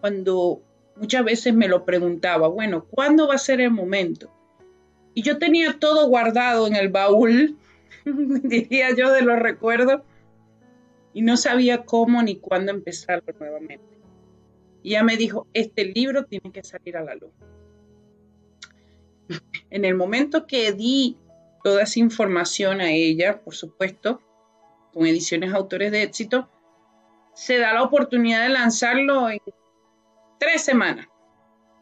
cuando 0.00 0.62
muchas 0.96 1.24
veces 1.24 1.54
me 1.54 1.68
lo 1.68 1.84
preguntaba, 1.84 2.48
bueno, 2.48 2.84
¿cuándo 2.84 3.28
va 3.28 3.34
a 3.34 3.38
ser 3.38 3.60
el 3.60 3.70
momento? 3.70 4.32
Y 5.14 5.22
yo 5.22 5.38
tenía 5.38 5.78
todo 5.78 6.08
guardado 6.08 6.66
en 6.66 6.74
el 6.76 6.88
baúl, 6.88 7.56
diría 8.04 8.94
yo 8.94 9.12
de 9.12 9.22
los 9.22 9.38
recuerdos, 9.38 10.02
y 11.12 11.22
no 11.22 11.36
sabía 11.36 11.84
cómo 11.84 12.22
ni 12.22 12.36
cuándo 12.36 12.72
empezarlo 12.72 13.32
nuevamente. 13.38 13.84
Y 14.82 14.90
ella 14.90 15.04
me 15.04 15.16
dijo, 15.16 15.46
este 15.54 15.84
libro 15.86 16.24
tiene 16.24 16.52
que 16.52 16.62
salir 16.62 16.96
a 16.96 17.04
la 17.04 17.14
luz. 17.14 17.30
En 19.70 19.84
el 19.84 19.94
momento 19.94 20.46
que 20.46 20.72
di 20.72 21.16
toda 21.62 21.84
esa 21.84 22.00
información 22.00 22.80
a 22.80 22.90
ella, 22.90 23.40
por 23.42 23.54
supuesto, 23.54 24.20
con 24.92 25.06
ediciones 25.06 25.54
autores 25.54 25.90
de 25.90 26.02
éxito, 26.02 26.50
se 27.34 27.58
da 27.58 27.72
la 27.72 27.82
oportunidad 27.82 28.42
de 28.42 28.50
lanzarlo 28.50 29.30
en 29.30 29.40
tres 30.44 30.62
semanas. 30.62 31.08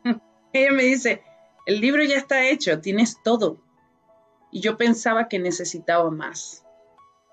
Ella 0.53 0.73
me 0.73 0.85
dice, 0.85 1.23
el 1.67 1.81
libro 1.81 2.05
ya 2.05 2.17
está 2.17 2.49
hecho, 2.49 2.81
tienes 2.81 3.21
todo. 3.23 3.59
Y 4.51 4.61
yo 4.61 4.77
pensaba 4.77 5.29
que 5.29 5.39
necesitaba 5.39 6.11
más. 6.11 6.65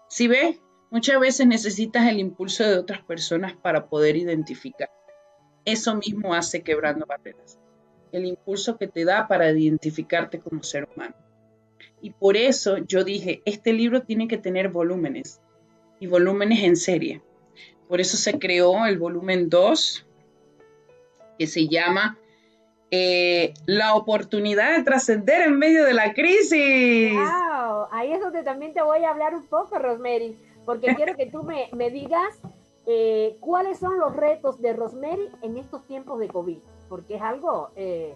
Si 0.08 0.28
ves, 0.28 0.60
muchas 0.89 1.20
veces 1.20 1.46
necesitas 1.46 2.08
el 2.08 2.20
impulso 2.20 2.63
de 2.63 2.80
otras 2.80 3.02
personas 3.02 3.54
para 3.54 3.89
poder 3.89 4.15
identificar. 4.15 4.89
Eso 5.65 5.96
mismo 5.96 6.34
hace 6.34 6.63
quebrando 6.63 7.06
barreras. 7.06 7.60
El 8.12 8.26
impulso 8.26 8.78
que 8.78 8.88
te 8.88 9.06
da 9.06 9.28
para 9.28 9.52
identificarte 9.52 10.39
como 10.39 10.63
ser 10.63 10.88
humano. 10.96 11.15
Y 12.02 12.12
por 12.12 12.38
eso 12.38 12.78
yo 12.78 13.04
dije, 13.04 13.42
este 13.46 13.74
libro 13.74 14.02
tiene 14.02 14.28
que 14.28 14.38
tener 14.38 14.70
volúmenes 14.70 15.42
y 16.00 16.08
volúmenes 16.08 16.63
en 16.63 16.76
serie. 16.76 17.22
Por 17.88 18.02
eso 18.02 18.18
se 18.18 18.39
creó 18.39 18.86
el 18.86 18.98
volumen 18.98 19.50
2, 19.50 20.08
que 21.39 21.47
se 21.47 21.67
llama 21.67 22.19
eh, 22.91 23.54
La 23.65 23.95
oportunidad 23.95 24.75
de 24.78 24.84
trascender 24.84 25.41
en 25.41 25.58
medio 25.58 25.86
de 25.86 25.93
la 25.93 26.13
crisis. 26.13 27.13
¡Wow! 27.13 27.88
Ahí 27.91 28.12
es 28.12 28.19
donde 28.19 28.43
también 28.43 28.73
te 28.73 28.84
voy 28.84 29.04
a 29.06 29.10
hablar 29.10 29.34
un 29.34 29.47
poco, 29.47 29.80
Rosemary, 29.80 30.38
porque 30.65 30.93
quiero 30.95 31.15
que 31.15 31.28
tú 31.28 31.43
me, 31.43 31.89
digas 31.89 32.39
eh, 32.86 33.38
cuáles 33.39 33.80
son 33.80 33.97
los 33.97 34.15
retos 34.15 34.62
de 34.62 34.73
Rosemary 34.73 35.30
en 35.41 35.58
estos 35.58 35.88
tiempos 35.88 36.19
de 36.19 36.28
COVID, 36.28 36.58
porque 36.89 37.15
es 37.15 37.21
algo 37.21 37.69
eh, 37.78 38.13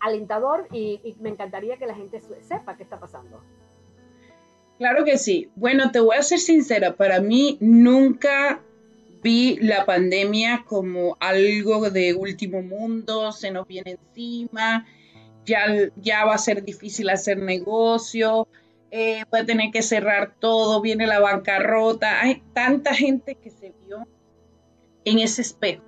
alentador 0.00 0.68
y, 0.72 1.16
me 1.20 1.30
encantaría 1.30 1.78
que 1.78 1.86
la 1.86 1.94
gente 1.94 2.20
sepa 2.42 2.76
qué 2.76 2.82
está 2.82 3.00
pasando. 3.00 3.40
Claro 4.78 5.04
que 5.04 5.16
sí. 5.16 5.48
Bueno, 5.54 5.90
te 5.90 6.00
voy 6.00 6.16
a 6.16 6.22
ser 6.22 6.38
sincera, 6.38 6.96
para 6.96 7.20
mí 7.20 7.56
nunca 7.60 8.60
vi 9.22 9.56
la 9.60 9.86
pandemia 9.86 10.64
como 10.66 11.16
algo 11.20 11.90
de 11.90 12.14
último 12.14 12.62
mundo, 12.62 13.32
se 13.32 13.50
nos 13.50 13.66
viene 13.66 13.92
encima, 13.92 14.86
ya, 15.46 15.66
ya 15.96 16.24
va 16.24 16.34
a 16.34 16.38
ser 16.38 16.64
difícil 16.64 17.10
hacer 17.10 17.38
negocio, 17.38 18.48
eh, 18.90 19.24
puede 19.30 19.44
tener 19.44 19.70
que 19.70 19.82
cerrar 19.82 20.34
todo, 20.38 20.82
viene 20.82 21.06
la 21.06 21.18
bancarrota. 21.18 22.20
Hay 22.20 22.42
tanta 22.52 22.94
gente 22.94 23.36
que 23.36 23.50
se 23.50 23.72
vio 23.86 24.06
en 25.04 25.18
ese 25.18 25.42
espejo. 25.42 25.82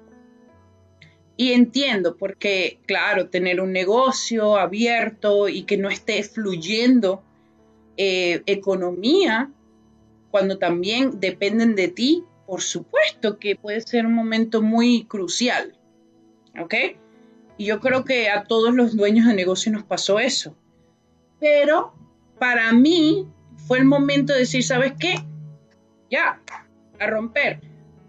Y 1.36 1.52
entiendo, 1.52 2.16
porque 2.16 2.78
claro, 2.86 3.28
tener 3.28 3.60
un 3.60 3.72
negocio 3.72 4.56
abierto 4.56 5.48
y 5.48 5.64
que 5.64 5.76
no 5.76 5.90
esté 5.90 6.22
fluyendo 6.22 7.22
eh, 7.96 8.42
economía, 8.46 9.50
cuando 10.30 10.58
también 10.58 11.20
dependen 11.20 11.74
de 11.74 11.88
ti, 11.88 12.24
por 12.46 12.62
supuesto 12.62 13.38
que 13.38 13.56
puede 13.56 13.80
ser 13.80 14.06
un 14.06 14.14
momento 14.14 14.62
muy 14.62 15.04
crucial. 15.04 15.78
¿Ok? 16.60 16.74
Y 17.56 17.66
yo 17.66 17.80
creo 17.80 18.04
que 18.04 18.30
a 18.30 18.44
todos 18.44 18.74
los 18.74 18.96
dueños 18.96 19.26
de 19.26 19.34
negocio 19.34 19.72
nos 19.72 19.84
pasó 19.84 20.18
eso. 20.18 20.56
Pero 21.40 21.94
para 22.38 22.72
mí 22.72 23.28
fue 23.66 23.78
el 23.78 23.84
momento 23.84 24.32
de 24.32 24.40
decir, 24.40 24.62
¿sabes 24.62 24.92
qué? 24.98 25.14
Ya, 26.10 26.40
a 26.98 27.06
romper. 27.06 27.60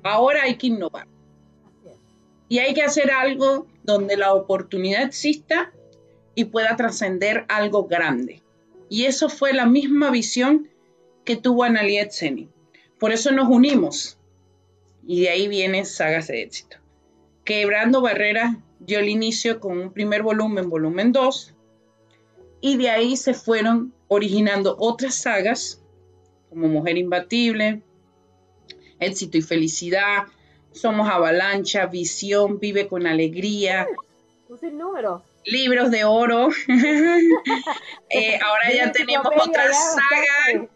Ahora 0.03 0.43
hay 0.43 0.55
que 0.55 0.67
innovar. 0.67 1.07
Y 2.47 2.59
hay 2.59 2.73
que 2.73 2.83
hacer 2.83 3.11
algo 3.11 3.67
donde 3.83 4.17
la 4.17 4.33
oportunidad 4.33 5.03
exista 5.03 5.71
y 6.35 6.45
pueda 6.45 6.75
trascender 6.75 7.45
algo 7.47 7.85
grande. 7.87 8.43
Y 8.89 9.05
eso 9.05 9.29
fue 9.29 9.53
la 9.53 9.65
misma 9.65 10.11
visión 10.11 10.69
que 11.23 11.35
tuvo 11.35 11.63
Analiet 11.63 12.11
Seni. 12.11 12.49
Por 12.99 13.11
eso 13.11 13.31
nos 13.31 13.49
unimos 13.49 14.19
y 15.07 15.21
de 15.21 15.29
ahí 15.29 15.47
viene 15.47 15.85
Sagas 15.85 16.27
de 16.27 16.41
Éxito. 16.41 16.77
Quebrando 17.43 18.01
Barreras 18.01 18.55
dio 18.79 18.99
el 18.99 19.09
inicio 19.09 19.59
con 19.59 19.77
un 19.79 19.93
primer 19.93 20.23
volumen, 20.23 20.69
volumen 20.69 21.11
2, 21.11 21.53
y 22.61 22.77
de 22.77 22.89
ahí 22.89 23.15
se 23.17 23.33
fueron 23.33 23.93
originando 24.07 24.75
otras 24.79 25.15
sagas, 25.15 25.81
como 26.49 26.67
Mujer 26.67 26.97
Imbatible, 26.97 27.81
Éxito 28.99 29.37
y 29.37 29.41
Felicidad, 29.41 30.23
Somos 30.71 31.09
Avalancha, 31.09 31.85
Visión, 31.85 32.59
Vive 32.59 32.87
con 32.87 33.07
Alegría. 33.07 33.87
número. 34.71 35.23
Libros 35.45 35.91
de 35.91 36.03
oro. 36.05 36.49
Eh, 38.09 38.39
ahora 38.41 38.71
ya 38.71 38.91
tenemos 38.91 39.27
otra 39.27 39.73
saga 39.73 40.69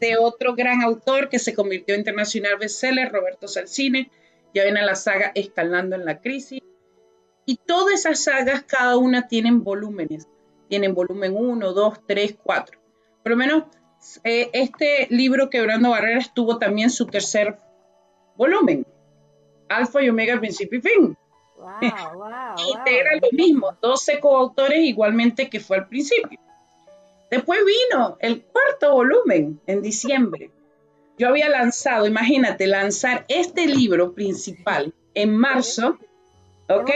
de 0.00 0.16
otro 0.16 0.54
gran 0.54 0.82
autor 0.82 1.28
que 1.28 1.38
se 1.38 1.54
convirtió 1.54 1.94
en 1.94 2.00
internacional 2.00 2.56
bestseller, 2.58 3.12
Roberto 3.12 3.48
Salcine. 3.48 4.10
Ya 4.52 4.64
ven 4.64 4.76
a 4.76 4.84
la 4.84 4.94
saga 4.94 5.32
Escalando 5.34 5.96
en 5.96 6.04
la 6.04 6.20
Crisis. 6.20 6.60
Y 7.46 7.56
todas 7.56 7.94
esas 7.94 8.24
sagas, 8.24 8.62
cada 8.62 8.96
una 8.96 9.28
tienen 9.28 9.64
volúmenes. 9.64 10.28
Tienen 10.68 10.94
volumen 10.94 11.34
1, 11.36 11.72
2, 11.72 12.00
3, 12.06 12.36
4. 12.42 12.80
Por 13.22 13.30
lo 13.30 13.36
menos 13.36 13.64
eh, 14.22 14.50
este 14.52 15.06
libro, 15.10 15.50
Quebrando 15.50 15.90
Barreras, 15.90 16.32
tuvo 16.34 16.58
también 16.58 16.90
su 16.90 17.06
tercer 17.06 17.58
volumen. 18.36 18.86
Alfa 19.68 20.02
y 20.02 20.08
Omega, 20.08 20.38
principio 20.38 20.78
y 20.78 20.82
fin. 20.82 21.18
Wow, 21.56 22.18
wow, 22.18 22.54
Integra 22.74 23.16
lo 23.16 23.28
mismo, 23.32 23.76
12 23.80 24.20
coautores 24.20 24.80
igualmente 24.80 25.48
que 25.48 25.60
fue 25.60 25.78
al 25.78 25.88
principio. 25.88 26.38
Después 27.34 27.58
vino 27.66 28.16
el 28.20 28.42
cuarto 28.42 28.92
volumen 28.92 29.58
en 29.66 29.82
diciembre. 29.82 30.52
Yo 31.18 31.30
había 31.30 31.48
lanzado, 31.48 32.06
imagínate, 32.06 32.68
lanzar 32.68 33.24
este 33.26 33.66
libro 33.66 34.12
principal 34.12 34.94
en 35.14 35.36
marzo, 35.36 35.98
¿ok? 36.68 36.90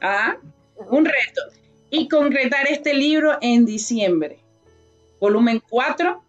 Ah, 0.00 0.36
un 0.88 1.04
reto. 1.04 1.42
Y 1.90 2.06
concretar 2.06 2.68
este 2.68 2.94
libro 2.94 3.38
en 3.40 3.66
diciembre. 3.66 4.38
Volumen 5.18 5.60
4, 5.68 6.22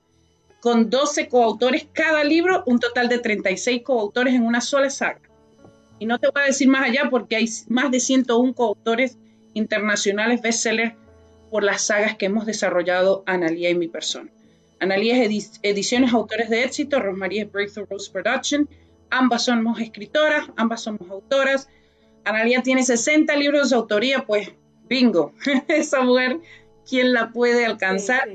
con 0.60 0.90
12 0.90 1.28
coautores 1.28 1.86
cada 1.94 2.24
libro, 2.24 2.64
un 2.66 2.80
total 2.80 3.08
de 3.08 3.20
36 3.20 3.84
coautores 3.84 4.34
en 4.34 4.48
una 4.48 4.62
sola 4.62 4.90
saga. 4.90 5.22
Y 6.00 6.08
no 6.08 6.18
te 6.18 6.28
voy 6.30 6.42
a 6.42 6.48
decir 6.48 6.70
más 6.70 6.90
allá 6.90 7.08
porque 7.12 7.36
hay 7.36 7.48
más 7.68 7.92
de 7.92 8.00
101 8.00 8.56
coautores 8.56 9.20
internacionales 9.54 10.42
bestsellers 10.42 10.96
por 11.54 11.64
las 11.64 11.84
sagas 11.84 12.16
que 12.18 12.26
hemos 12.26 12.48
desarrollado 12.48 13.22
Analia 13.28 13.70
y 13.70 13.76
mi 13.76 13.88
persona. 13.88 14.32
Analia 14.80 15.24
es 15.24 15.60
Ediciones 15.62 16.12
Autores 16.12 16.50
de 16.50 16.64
Éxito, 16.64 17.00
Rosmaría 17.00 17.44
es 17.44 17.52
Breakthrough 17.52 17.88
Rose 17.92 18.12
Production. 18.12 18.68
Ambas 19.12 19.46
somos 19.46 19.80
escritoras, 19.80 20.48
ambas 20.56 20.82
somos 20.82 21.08
autoras. 21.12 21.70
Analia 22.26 22.64
tiene 22.64 22.82
60 22.82 23.36
libros 23.36 23.70
de 23.70 23.76
autoría, 23.76 24.26
pues 24.26 24.52
bingo, 24.90 25.36
esa 25.68 26.02
mujer, 26.02 26.40
¿quién 26.90 27.14
la 27.14 27.32
puede 27.32 27.68
alcanzar? 27.68 28.28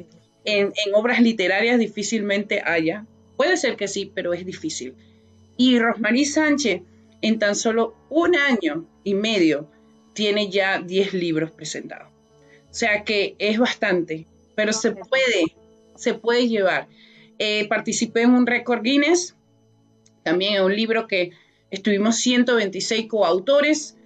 En, 0.44 0.72
en, 0.86 0.94
obras 0.94 1.20
literarias 1.20 1.80
difícilmente 1.80 2.62
haya. 2.64 3.04
Puede 3.36 3.56
ser 3.56 3.74
que 3.74 3.88
sí, 3.88 4.12
pero 4.14 4.32
es 4.32 4.46
difícil. 4.46 4.94
Y 5.56 5.80
Rosmarie 5.80 6.24
Sánchez, 6.24 6.82
en 7.20 7.40
tan 7.40 7.56
solo 7.56 7.96
un 8.10 8.36
año 8.36 8.86
y 9.02 9.14
medio, 9.14 9.68
tiene 10.12 10.50
ya 10.50 10.78
10 10.78 11.14
libros 11.14 11.50
presentados. 11.50 12.16
O 12.70 12.74
sea 12.74 13.04
que 13.04 13.34
es 13.38 13.58
bastante, 13.58 14.26
pero 14.54 14.72
se 14.72 14.92
puede, 14.92 15.56
se 15.96 16.14
puede 16.14 16.48
llevar. 16.48 16.88
Eh, 17.38 17.68
participé 17.68 18.22
en 18.22 18.30
un 18.30 18.46
récord 18.46 18.82
Guinness, 18.82 19.34
también 20.22 20.54
en 20.56 20.64
un 20.64 20.74
libro 20.74 21.06
que 21.06 21.32
estuvimos 21.70 22.16
126 22.16 23.06
coautores. 23.06 23.96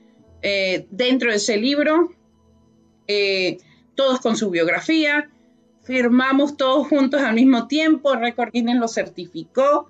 Eh, 0.43 0.87
dentro 0.91 1.31
de 1.31 1.37
ese 1.37 1.57
libro, 1.57 2.13
eh, 3.07 3.59
todos 3.95 4.21
con 4.21 4.37
su 4.37 4.51
biografía, 4.51 5.31
firmamos 5.85 6.57
todos 6.57 6.89
juntos 6.89 7.21
al 7.23 7.35
mismo 7.35 7.69
tiempo, 7.69 8.15
Record 8.15 8.51
Guinness 8.53 8.77
lo 8.77 8.89
certificó. 8.89 9.89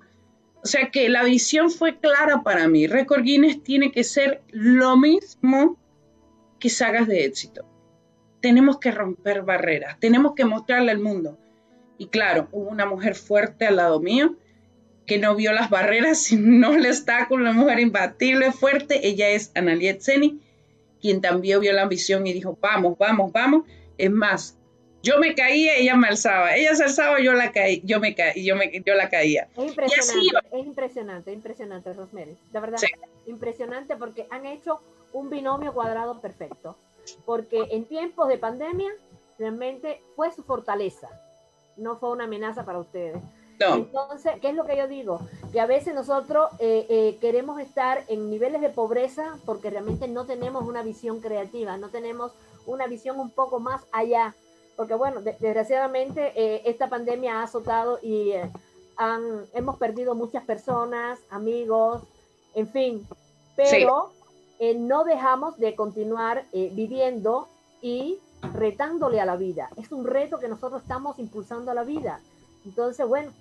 O 0.63 0.65
sea 0.65 0.91
que 0.91 1.09
la 1.09 1.23
visión 1.23 1.69
fue 1.69 1.97
clara 1.99 2.41
para 2.43 2.67
mí. 2.67 2.87
Record 2.87 3.23
Guinness 3.23 3.63
tiene 3.63 3.91
que 3.91 4.03
ser 4.03 4.41
lo 4.51 4.95
mismo 4.95 5.77
que 6.59 6.69
sagas 6.69 7.07
de 7.07 7.25
éxito. 7.25 7.65
Tenemos 8.43 8.77
que 8.77 8.91
romper 8.91 9.43
barreras, 9.43 9.97
tenemos 10.01 10.33
que 10.35 10.43
mostrarle 10.43 10.91
al 10.91 10.99
mundo. 10.99 11.37
Y 11.97 12.07
claro, 12.07 12.49
hubo 12.51 12.69
una 12.69 12.85
mujer 12.85 13.15
fuerte 13.15 13.65
al 13.65 13.77
lado 13.77 14.01
mío 14.01 14.35
que 15.05 15.17
no 15.17 15.33
vio 15.33 15.53
las 15.53 15.69
barreras, 15.69 16.17
sino 16.23 16.73
el 16.73 16.85
obstáculo, 16.85 17.49
una 17.49 17.53
mujer 17.53 17.79
imbatible, 17.79 18.51
fuerte. 18.51 19.07
Ella 19.07 19.29
es 19.29 19.53
Analiet 19.55 20.01
Seni, 20.01 20.41
quien 20.99 21.21
también 21.21 21.61
vio 21.61 21.71
la 21.71 21.83
ambición 21.83 22.27
y 22.27 22.33
dijo, 22.33 22.57
vamos, 22.59 22.97
vamos, 22.97 23.31
vamos. 23.31 23.63
Es 23.97 24.11
más, 24.11 24.57
yo 25.01 25.19
me 25.19 25.35
caía, 25.35 25.77
ella 25.77 25.95
me 25.95 26.09
alzaba. 26.09 26.53
Ella 26.57 26.75
se 26.75 26.83
alzaba, 26.83 27.21
yo 27.21 27.31
la 27.31 27.53
caí, 27.53 27.81
yo 27.85 28.01
me 28.01 28.13
caí, 28.13 28.43
yo 28.43 28.57
me 28.57 28.83
yo 28.85 28.93
la 28.93 29.09
caía. 29.09 29.47
Es 29.55 29.69
impresionante, 29.69 30.47
es 30.51 30.65
impresionante, 30.65 31.31
impresionante, 31.31 31.93
Rosemary. 31.93 32.37
De 32.51 32.59
verdad, 32.59 32.77
impresionante 33.25 33.95
porque 33.95 34.27
han 34.31 34.45
hecho 34.45 34.81
un 35.13 35.29
binomio 35.29 35.73
cuadrado 35.73 36.19
perfecto. 36.19 36.77
Porque 37.25 37.67
en 37.71 37.85
tiempos 37.85 38.27
de 38.27 38.37
pandemia, 38.37 38.91
realmente 39.37 40.01
fue 40.15 40.31
su 40.31 40.43
fortaleza. 40.43 41.09
No 41.77 41.97
fue 41.97 42.11
una 42.11 42.25
amenaza 42.25 42.65
para 42.65 42.79
ustedes. 42.79 43.21
Entonces, 43.59 44.33
¿qué 44.41 44.49
es 44.49 44.55
lo 44.55 44.65
que 44.65 44.75
yo 44.75 44.87
digo? 44.87 45.21
Que 45.53 45.61
a 45.61 45.65
veces 45.65 45.93
nosotros 45.93 46.51
eh, 46.59 46.85
eh, 46.89 47.17
queremos 47.21 47.61
estar 47.61 48.03
en 48.09 48.29
niveles 48.29 48.59
de 48.61 48.69
pobreza 48.69 49.37
porque 49.45 49.69
realmente 49.69 50.07
no 50.07 50.25
tenemos 50.25 50.65
una 50.65 50.83
visión 50.83 51.21
creativa, 51.21 51.77
no 51.77 51.89
tenemos 51.89 52.33
una 52.65 52.87
visión 52.87 53.19
un 53.19 53.29
poco 53.29 53.59
más 53.59 53.85
allá 53.93 54.35
porque 54.75 54.95
bueno, 54.95 55.21
desgraciadamente 55.21 56.33
eh, 56.35 56.61
esta 56.65 56.89
pandemia 56.89 57.39
ha 57.39 57.43
azotado 57.43 57.99
y 58.01 58.31
eh, 58.31 58.51
han, 58.97 59.45
hemos 59.53 59.77
perdido 59.77 60.15
muchas 60.15 60.43
personas, 60.43 61.19
amigos, 61.29 62.01
en 62.55 62.67
fin, 62.67 63.07
pero 63.55 64.11
eh, 64.69 64.75
no 64.75 65.03
dejamos 65.03 65.57
de 65.57 65.75
continuar 65.75 66.45
viviendo 66.53 67.47
y 67.81 68.17
retándole 68.53 69.19
a 69.19 69.25
la 69.25 69.35
vida. 69.35 69.69
Es 69.77 69.91
un 69.91 70.05
reto 70.05 70.39
que 70.39 70.47
nosotros 70.47 70.81
estamos 70.81 71.19
impulsando 71.19 71.71
a 71.71 71.73
la 71.73 71.83
vida. 71.83 72.19
Entonces, 72.65 73.05
bueno, 73.05 73.31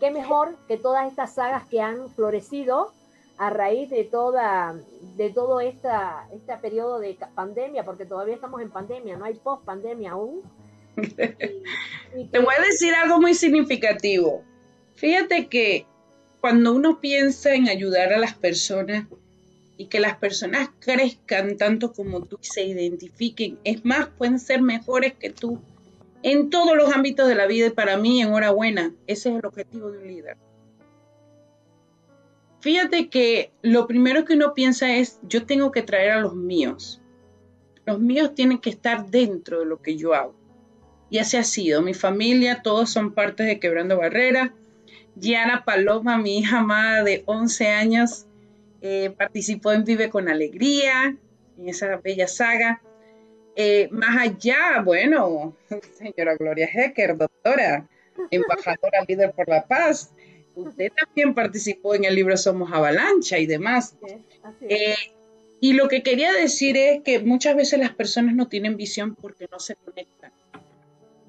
qué 0.00 0.10
mejor 0.10 0.56
que 0.68 0.76
todas 0.76 1.08
estas 1.08 1.34
sagas 1.34 1.66
que 1.68 1.80
han 1.80 2.08
florecido 2.10 2.92
a 3.36 3.50
raíz 3.50 3.90
de 3.90 4.04
toda 4.04 4.74
de 5.16 5.30
todo 5.30 5.60
esta, 5.60 6.26
este 6.32 6.56
periodo 6.58 6.98
de 6.98 7.18
pandemia, 7.34 7.84
porque 7.84 8.06
todavía 8.06 8.34
estamos 8.34 8.60
en 8.62 8.70
pandemia, 8.70 9.16
no 9.16 9.24
hay 9.24 9.34
post 9.34 9.64
pandemia 9.64 10.12
aún. 10.12 10.42
Te 10.96 12.38
voy 12.38 12.54
a 12.58 12.62
decir 12.62 12.94
algo 12.94 13.20
muy 13.20 13.34
significativo. 13.34 14.42
Fíjate 14.94 15.48
que 15.48 15.86
cuando 16.40 16.72
uno 16.72 17.00
piensa 17.00 17.54
en 17.54 17.68
ayudar 17.68 18.12
a 18.12 18.18
las 18.18 18.34
personas 18.34 19.06
y 19.76 19.86
que 19.86 20.00
las 20.00 20.16
personas 20.16 20.70
crezcan 20.80 21.56
tanto 21.56 21.92
como 21.92 22.22
tú 22.24 22.38
y 22.40 22.46
se 22.46 22.64
identifiquen, 22.64 23.58
es 23.64 23.84
más, 23.84 24.08
pueden 24.08 24.38
ser 24.38 24.62
mejores 24.62 25.14
que 25.14 25.30
tú 25.30 25.60
en 26.24 26.48
todos 26.48 26.74
los 26.74 26.92
ámbitos 26.92 27.28
de 27.28 27.34
la 27.34 27.46
vida 27.46 27.66
y 27.66 27.70
para 27.70 27.98
mí, 27.98 28.22
enhorabuena, 28.22 28.94
ese 29.06 29.28
es 29.28 29.36
el 29.36 29.46
objetivo 29.46 29.90
de 29.90 29.98
un 29.98 30.06
líder. 30.06 30.36
Fíjate 32.60 33.10
que 33.10 33.52
lo 33.60 33.86
primero 33.86 34.24
que 34.24 34.32
uno 34.32 34.54
piensa 34.54 34.96
es, 34.96 35.18
yo 35.22 35.44
tengo 35.44 35.70
que 35.70 35.82
traer 35.82 36.12
a 36.12 36.20
los 36.20 36.34
míos. 36.34 37.02
Los 37.84 38.00
míos 38.00 38.34
tienen 38.34 38.56
que 38.56 38.70
estar 38.70 39.10
dentro 39.10 39.60
de 39.60 39.66
lo 39.66 39.82
que 39.82 39.98
yo 39.98 40.14
hago. 40.14 40.34
Y 41.10 41.18
así 41.18 41.36
ha 41.36 41.44
sido. 41.44 41.82
Mi 41.82 41.92
familia, 41.92 42.62
todos 42.62 42.88
son 42.88 43.12
partes 43.12 43.46
de 43.46 43.60
Quebrando 43.60 43.98
Barrera. 43.98 44.54
Diana 45.14 45.66
Paloma, 45.66 46.16
mi 46.16 46.38
hija 46.38 46.60
amada 46.60 47.04
de 47.04 47.22
11 47.26 47.68
años, 47.68 48.24
eh, 48.86 49.10
participó 49.16 49.72
en 49.72 49.82
Vive 49.82 50.10
con 50.10 50.28
Alegría, 50.28 51.16
en 51.58 51.68
esa 51.70 51.96
bella 51.96 52.28
saga. 52.28 52.82
Eh, 53.56 53.88
más 53.90 54.16
allá, 54.20 54.82
bueno, 54.84 55.56
señora 55.94 56.36
Gloria 56.36 56.68
Hecker, 56.70 57.16
doctora, 57.16 57.88
embajadora 58.30 59.00
líder 59.08 59.32
por 59.32 59.48
la 59.48 59.66
paz, 59.66 60.12
usted 60.54 60.92
también 60.92 61.32
participó 61.32 61.94
en 61.94 62.04
el 62.04 62.14
libro 62.14 62.36
Somos 62.36 62.70
Avalancha 62.70 63.38
y 63.38 63.46
demás. 63.46 63.96
Eh, 64.60 64.96
y 65.60 65.72
lo 65.72 65.88
que 65.88 66.02
quería 66.02 66.34
decir 66.34 66.76
es 66.76 67.02
que 67.02 67.20
muchas 67.20 67.56
veces 67.56 67.78
las 67.78 67.94
personas 67.94 68.34
no 68.34 68.48
tienen 68.48 68.76
visión 68.76 69.14
porque 69.14 69.48
no 69.50 69.60
se 69.60 69.76
conectan 69.76 70.30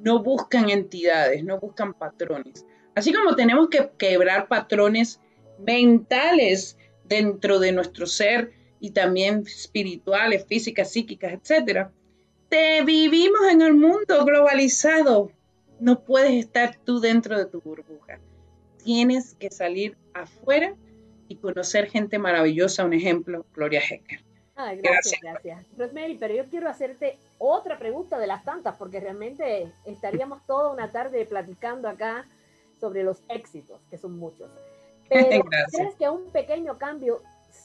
no 0.06 0.22
buscan 0.22 0.70
entidades, 0.70 1.44
no 1.44 1.60
buscan 1.60 1.96
patrones. 1.96 2.64
Así 2.94 3.12
como 3.12 3.36
tenemos 3.36 3.70
que 3.70 3.90
quebrar 3.98 4.48
patrones 4.48 5.20
mentales 5.58 6.78
dentro 7.08 7.60
de 7.60 7.72
nuestro 7.72 8.06
ser 8.08 8.54
y 8.80 8.92
también 8.92 9.44
espirituales, 9.48 10.46
físicas, 10.46 10.92
psíquicas, 10.92 11.34
etcétera. 11.34 11.92
Te 12.50 12.84
vivimos 12.84 13.42
en 13.50 13.62
el 13.62 13.74
mundo 13.74 14.24
globalizado. 14.26 15.32
No 15.80 16.04
puedes 16.04 16.34
estar 16.34 16.78
tú 16.84 17.00
dentro 17.00 17.38
de 17.38 17.46
tu 17.46 17.62
burbuja. 17.62 18.20
Tienes 18.84 19.34
que 19.36 19.50
salir 19.50 19.98
afuera 20.14 20.76
y 21.28 21.38
conocer 21.38 21.90
gente 21.90 22.20
maravillosa. 22.20 22.86
Un 22.86 22.94
ejemplo, 22.94 23.46
Gloria 23.54 23.82
Hecker. 23.82 24.24
gracias, 24.56 25.20
gracias. 25.22 25.66
Rosemary, 25.78 26.18
pero 26.18 26.36
yo 26.36 26.46
quiero 26.46 26.70
hacerte 26.70 27.18
otra 27.40 27.78
pregunta 27.78 28.20
de 28.20 28.28
las 28.28 28.44
tantas, 28.44 28.76
porque 28.78 29.00
realmente 29.00 29.72
estaríamos 29.86 30.46
toda 30.46 30.72
una 30.72 30.92
tarde 30.92 31.26
platicando 31.26 31.90
acá 31.90 32.26
sobre 32.80 33.04
los 33.04 33.18
éxitos, 33.30 33.82
que 33.90 33.98
son 33.98 34.18
muchos. 34.18 34.50
Pero 35.10 35.46
¿crees 35.72 35.96
que 35.96 36.10
un 36.10 36.30
pequeño 36.32 36.78
cambio 36.78 37.22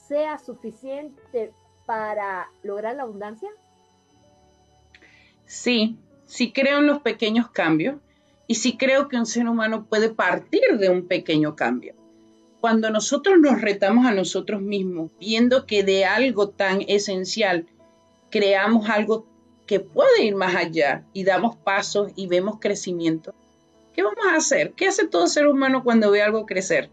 sea 0.09 0.38
suficiente 0.38 1.53
para 1.87 2.48
lograr 2.62 2.96
la 2.96 3.03
abundancia? 3.03 3.48
Sí, 5.46 5.96
sí 6.26 6.53
creo 6.53 6.79
en 6.79 6.87
los 6.87 7.03
pequeños 7.03 7.50
cambios 7.50 7.96
y 8.46 8.57
sí 8.57 8.76
creo 8.76 9.09
que 9.09 9.16
un 9.16 9.26
ser 9.26 9.48
humano 9.48 9.87
puede 9.88 10.11
partir 10.11 10.79
de 10.79 10.88
un 10.88 11.07
pequeño 11.07 11.57
cambio. 11.57 11.94
Cuando 12.61 12.90
nosotros 12.90 13.38
nos 13.40 13.61
retamos 13.61 14.07
a 14.07 14.12
nosotros 14.12 14.61
mismos, 14.61 15.11
viendo 15.18 15.66
que 15.66 15.83
de 15.83 16.05
algo 16.05 16.50
tan 16.50 16.83
esencial 16.88 17.66
creamos 18.31 18.88
algo 18.90 19.26
que 19.66 19.81
puede 19.81 20.24
ir 20.24 20.35
más 20.35 20.55
allá 20.55 21.05
y 21.12 21.24
damos 21.24 21.57
pasos 21.57 22.12
y 22.16 22.26
vemos 22.26 22.59
crecimiento, 22.61 23.35
¿qué 23.94 24.03
vamos 24.03 24.26
a 24.26 24.37
hacer? 24.37 24.72
¿Qué 24.72 24.88
hace 24.88 25.07
todo 25.07 25.26
ser 25.26 25.46
humano 25.46 25.83
cuando 25.83 26.11
ve 26.11 26.22
algo 26.22 26.44
crecer? 26.44 26.90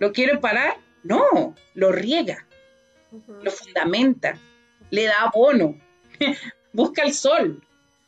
¿Lo 0.00 0.12
quiere 0.12 0.38
parar? 0.38 0.78
No, 1.04 1.54
lo 1.74 1.92
riega, 1.92 2.46
lo 3.42 3.50
fundamenta, 3.50 4.38
le 4.90 5.04
da 5.04 5.22
abono, 5.22 5.78
busca 6.72 7.02
el 7.02 7.12
sol, 7.12 7.62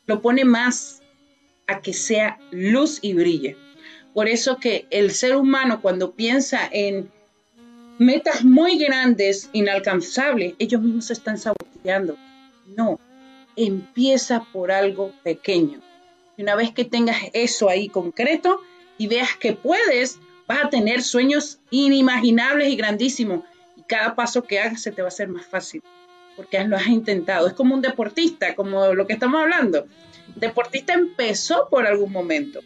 lo 0.05 0.21
pone 0.21 0.43
más 0.43 1.01
a 1.67 1.81
que 1.81 1.93
sea 1.93 2.39
luz 2.51 2.99
y 3.01 3.13
brille. 3.13 3.57
Por 4.13 4.27
eso 4.27 4.57
que 4.57 4.85
el 4.89 5.11
ser 5.11 5.35
humano 5.35 5.81
cuando 5.81 6.13
piensa 6.13 6.67
en 6.71 7.11
metas 7.99 8.43
muy 8.43 8.77
grandes, 8.77 9.49
inalcanzables, 9.53 10.55
ellos 10.59 10.81
mismos 10.81 11.05
se 11.05 11.13
están 11.13 11.37
saboteando. 11.37 12.17
No, 12.75 12.99
empieza 13.55 14.45
por 14.51 14.71
algo 14.71 15.11
pequeño. 15.23 15.79
Y 16.37 16.41
una 16.41 16.55
vez 16.55 16.71
que 16.71 16.85
tengas 16.85 17.17
eso 17.33 17.69
ahí 17.69 17.87
concreto 17.87 18.61
y 18.97 19.07
veas 19.07 19.35
que 19.37 19.53
puedes, 19.53 20.19
vas 20.47 20.65
a 20.65 20.69
tener 20.69 21.01
sueños 21.01 21.59
inimaginables 21.69 22.69
y 22.69 22.75
grandísimos. 22.75 23.41
Y 23.75 23.83
cada 23.83 24.15
paso 24.15 24.43
que 24.43 24.59
hagas 24.59 24.81
se 24.81 24.91
te 24.91 25.01
va 25.01 25.07
a 25.07 25.09
hacer 25.09 25.27
más 25.27 25.45
fácil, 25.45 25.81
porque 26.35 26.63
lo 26.63 26.77
has 26.77 26.87
intentado. 26.87 27.47
Es 27.47 27.53
como 27.53 27.75
un 27.75 27.81
deportista, 27.81 28.55
como 28.55 28.93
lo 28.93 29.07
que 29.07 29.13
estamos 29.13 29.41
hablando. 29.41 29.85
El 30.35 30.39
deportista 30.39 30.93
empezó 30.93 31.67
por 31.69 31.85
algún 31.85 32.11
momento 32.11 32.61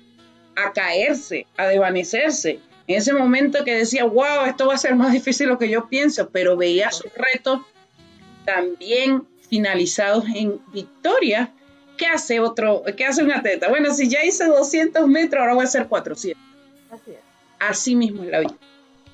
a 0.55 0.73
caerse, 0.73 1.45
a 1.57 1.67
desvanecerse. 1.67 2.59
En 2.87 2.97
ese 2.97 3.13
momento 3.13 3.63
que 3.63 3.75
decía, 3.75 4.05
wow, 4.05 4.45
esto 4.47 4.67
va 4.67 4.75
a 4.75 4.77
ser 4.77 4.95
más 4.95 5.11
difícil 5.11 5.47
de 5.47 5.53
lo 5.53 5.59
que 5.59 5.69
yo 5.69 5.87
pienso, 5.89 6.29
pero 6.29 6.55
veía 6.55 6.91
sus 6.91 7.11
retos 7.13 7.61
también 8.45 9.27
finalizados 9.49 10.25
en 10.33 10.59
victoria, 10.71 11.51
¿qué 11.97 12.07
hace 12.07 12.39
otro, 12.39 12.83
qué 12.95 13.05
hace 13.05 13.23
un 13.23 13.31
atleta? 13.31 13.67
Bueno, 13.69 13.93
si 13.93 14.07
ya 14.07 14.23
hice 14.23 14.45
200 14.45 15.07
metros, 15.07 15.41
ahora 15.41 15.53
voy 15.53 15.63
a 15.63 15.67
hacer 15.67 15.87
400. 15.87 16.41
Así 16.91 17.11
es. 17.11 17.26
Así 17.59 17.95
mismo 17.95 18.23
es 18.23 18.29
la 18.29 18.39
vida. 18.39 18.55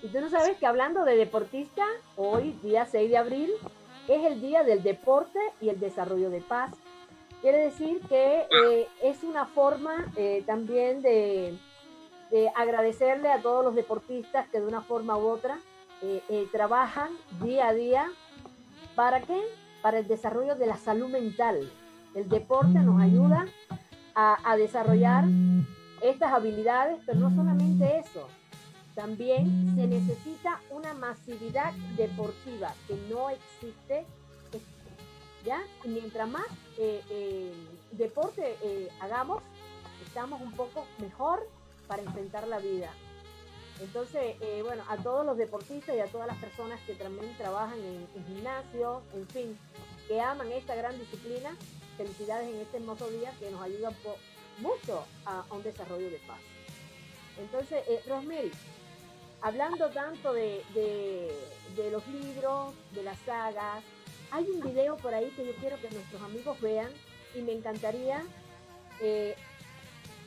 Y 0.01 0.07
tú 0.07 0.19
no 0.19 0.29
sabes 0.29 0.57
que 0.57 0.65
hablando 0.65 1.05
de 1.05 1.15
deportista, 1.15 1.85
hoy, 2.17 2.55
día 2.61 2.85
6 2.85 3.09
de 3.09 3.17
abril, 3.17 3.51
es 4.07 4.25
el 4.25 4.41
día 4.41 4.63
del 4.63 4.83
deporte 4.83 5.39
y 5.61 5.69
el 5.69 5.79
desarrollo 5.79 6.29
de 6.29 6.41
paz. 6.41 6.71
Quiere 7.41 7.57
decir 7.59 7.99
que 8.09 8.41
eh, 8.41 8.87
es 9.01 9.23
una 9.23 9.45
forma 9.45 10.11
eh, 10.15 10.43
también 10.45 11.01
de, 11.01 11.57
de, 12.31 12.49
agradecerle 12.55 13.29
a 13.29 13.41
todos 13.41 13.63
los 13.63 13.75
deportistas 13.75 14.47
que 14.49 14.59
de 14.59 14.67
una 14.67 14.81
forma 14.81 15.17
u 15.17 15.27
otra 15.27 15.59
eh, 16.01 16.47
trabajan 16.51 17.09
día 17.41 17.69
a 17.69 17.73
día. 17.73 18.11
¿Para 18.95 19.21
qué? 19.21 19.41
para 19.83 19.99
el 19.99 20.07
desarrollo 20.07 20.55
de 20.55 20.65
la 20.65 20.77
salud 20.77 21.09
mental. 21.09 21.69
El 22.15 22.29
deporte 22.29 22.79
nos 22.79 23.01
ayuda 23.01 23.45
a, 24.15 24.55
desarrollar 24.55 25.25
estas 26.03 26.33
habilidades, 26.33 26.99
pero 27.05 27.19
no 27.19 27.29
solamente 27.33 27.99
eso, 27.99 28.27
también 28.93 29.73
se 29.75 29.87
necesita 29.87 30.61
una 30.69 30.93
masividad 30.93 31.73
deportiva 31.97 32.73
que 32.87 32.95
no 33.09 33.29
existe. 33.29 34.05
¿Ya? 35.45 35.61
Mientras 35.83 36.29
más 36.29 36.45
eh, 36.77 37.01
eh, 37.09 37.53
deporte 37.91 38.55
eh, 38.63 38.87
hagamos, 39.01 39.43
estamos 40.05 40.41
un 40.41 40.53
poco 40.53 40.85
mejor 40.99 41.45
para 41.87 42.01
enfrentar 42.01 42.47
la 42.47 42.59
vida. 42.59 42.89
Entonces, 43.81 44.37
bueno, 44.63 44.83
a 44.87 44.95
todos 44.97 45.25
los 45.25 45.35
deportistas 45.35 45.95
y 45.95 45.99
a 45.99 46.05
todas 46.05 46.27
las 46.27 46.37
personas 46.37 46.79
que 46.85 46.93
también 46.93 47.35
trabajan 47.37 47.77
en, 47.79 48.07
en 48.15 48.25
gimnasio, 48.27 49.01
en 49.13 49.27
fin, 49.27 49.57
que 50.07 50.21
aman 50.21 50.49
esta 50.51 50.75
gran 50.75 50.97
disciplina, 50.97 51.57
felicidades 51.97 52.47
en 52.53 52.61
este 52.61 52.77
hermoso 52.77 53.09
día 53.09 53.33
que 53.39 53.51
nos 53.51 53.61
ayuda 53.61 53.91
mucho 54.59 55.05
a, 55.25 55.43
un 55.51 55.63
desarrollo 55.63 56.09
de 56.09 56.19
paz. 56.27 56.39
Entonces, 57.37 57.83
eh, 57.87 58.01
Rosemary, 58.07 58.51
hablando 59.41 59.89
tanto 59.89 60.33
de, 60.33 60.63
de, 60.73 61.91
los 61.91 62.05
libros, 62.07 62.73
de 62.91 63.03
las 63.03 63.17
sagas, 63.19 63.83
hay 64.31 64.45
un 64.45 64.61
video 64.61 64.97
por 64.97 65.13
ahí 65.13 65.29
que 65.35 65.45
yo 65.45 65.53
quiero 65.55 65.79
que 65.79 65.89
nuestros 65.89 66.21
amigos 66.21 66.59
vean 66.61 66.89
y 67.35 67.41
me 67.41 67.53
encantaría 67.53 68.23
eh, 69.01 69.35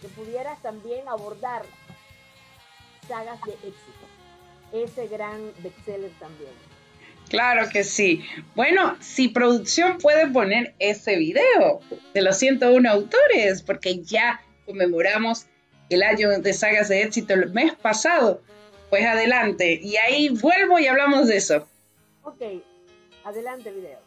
que 0.00 0.08
pudieras 0.08 0.60
también 0.62 1.08
abordar 1.08 1.64
sagas 3.08 3.40
de 3.42 3.52
éxito, 3.52 4.06
ese 4.72 5.08
gran 5.08 5.52
bestseller 5.62 6.12
también. 6.18 6.52
Claro 7.28 7.68
que 7.70 7.82
sí. 7.84 8.24
Bueno, 8.54 8.96
si 9.00 9.28
producción 9.28 9.98
puede 9.98 10.28
poner 10.28 10.74
ese 10.78 11.16
video 11.16 11.80
de 12.14 12.22
los 12.22 12.38
101 12.38 12.88
autores, 12.88 13.62
porque 13.62 14.02
ya 14.02 14.40
conmemoramos 14.64 15.46
el 15.88 16.02
año 16.02 16.30
de 16.38 16.52
sagas 16.52 16.88
de 16.88 17.02
éxito 17.02 17.34
el 17.34 17.50
mes 17.50 17.74
pasado, 17.74 18.42
pues 18.90 19.04
adelante. 19.04 19.80
Y 19.82 19.96
ahí 19.96 20.28
vuelvo 20.28 20.78
y 20.78 20.86
hablamos 20.86 21.28
de 21.28 21.36
eso. 21.36 21.68
Ok, 22.22 22.42
adelante 23.24 23.70
video. 23.70 24.00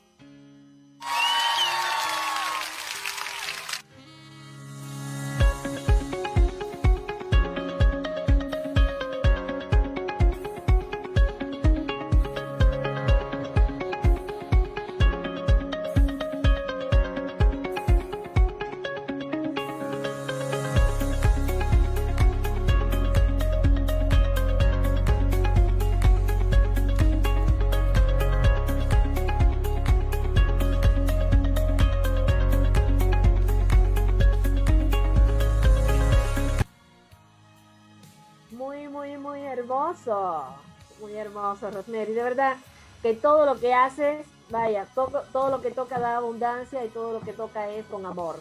Hermoso, 41.50 41.72
Rosemary. 41.72 42.14
De 42.14 42.24
verdad 42.24 42.58
que 43.02 43.14
todo 43.14 43.46
lo 43.46 43.60
que 43.60 43.74
haces, 43.74 44.26
vaya, 44.50 44.86
todo, 44.96 45.24
todo 45.32 45.50
lo 45.50 45.62
que 45.62 45.72
toca 45.72 46.00
da 46.00 46.18
abundancia 46.18 46.84
y 46.84 46.90
todo 46.90 47.14
lo 47.14 47.22
que 47.22 47.34
toca 47.34 47.70
es 47.70 47.86
con 47.86 48.06
amor. 48.06 48.40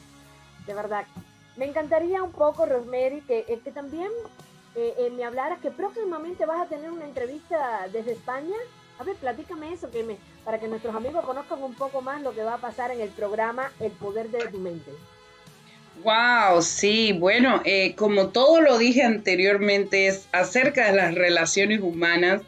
De 0.66 0.74
verdad. 0.74 1.04
Me 1.56 1.66
encantaría 1.66 2.22
un 2.22 2.32
poco, 2.32 2.66
Rosemary, 2.66 3.20
que, 3.22 3.44
eh, 3.48 3.60
que 3.64 3.72
también 3.72 4.10
eh, 4.76 4.94
eh, 4.98 5.10
me 5.10 5.24
hablaras 5.24 5.58
que 5.60 5.72
próximamente 5.72 6.46
vas 6.46 6.60
a 6.60 6.68
tener 6.68 6.90
una 6.90 7.04
entrevista 7.04 7.88
desde 7.92 8.12
España. 8.12 8.54
A 9.00 9.04
ver, 9.04 9.16
platícame 9.16 9.72
eso 9.72 9.90
que 9.90 10.04
me, 10.04 10.18
para 10.44 10.60
que 10.60 10.68
nuestros 10.68 10.94
amigos 10.94 11.24
conozcan 11.24 11.62
un 11.62 11.74
poco 11.74 12.00
más 12.00 12.22
lo 12.22 12.32
que 12.32 12.44
va 12.44 12.54
a 12.54 12.58
pasar 12.58 12.90
en 12.92 13.00
el 13.00 13.10
programa 13.10 13.72
El 13.80 13.90
Poder 13.92 14.30
de 14.30 14.46
tu 14.48 14.58
Mente. 14.58 14.92
Wow, 16.04 16.62
sí, 16.62 17.12
bueno, 17.12 17.60
eh, 17.64 17.94
como 17.96 18.28
todo 18.28 18.60
lo 18.60 18.78
dije 18.78 19.02
anteriormente, 19.02 20.06
es 20.06 20.28
acerca 20.32 20.86
de 20.86 20.96
las 20.96 21.14
relaciones 21.14 21.80
humanas. 21.80 22.42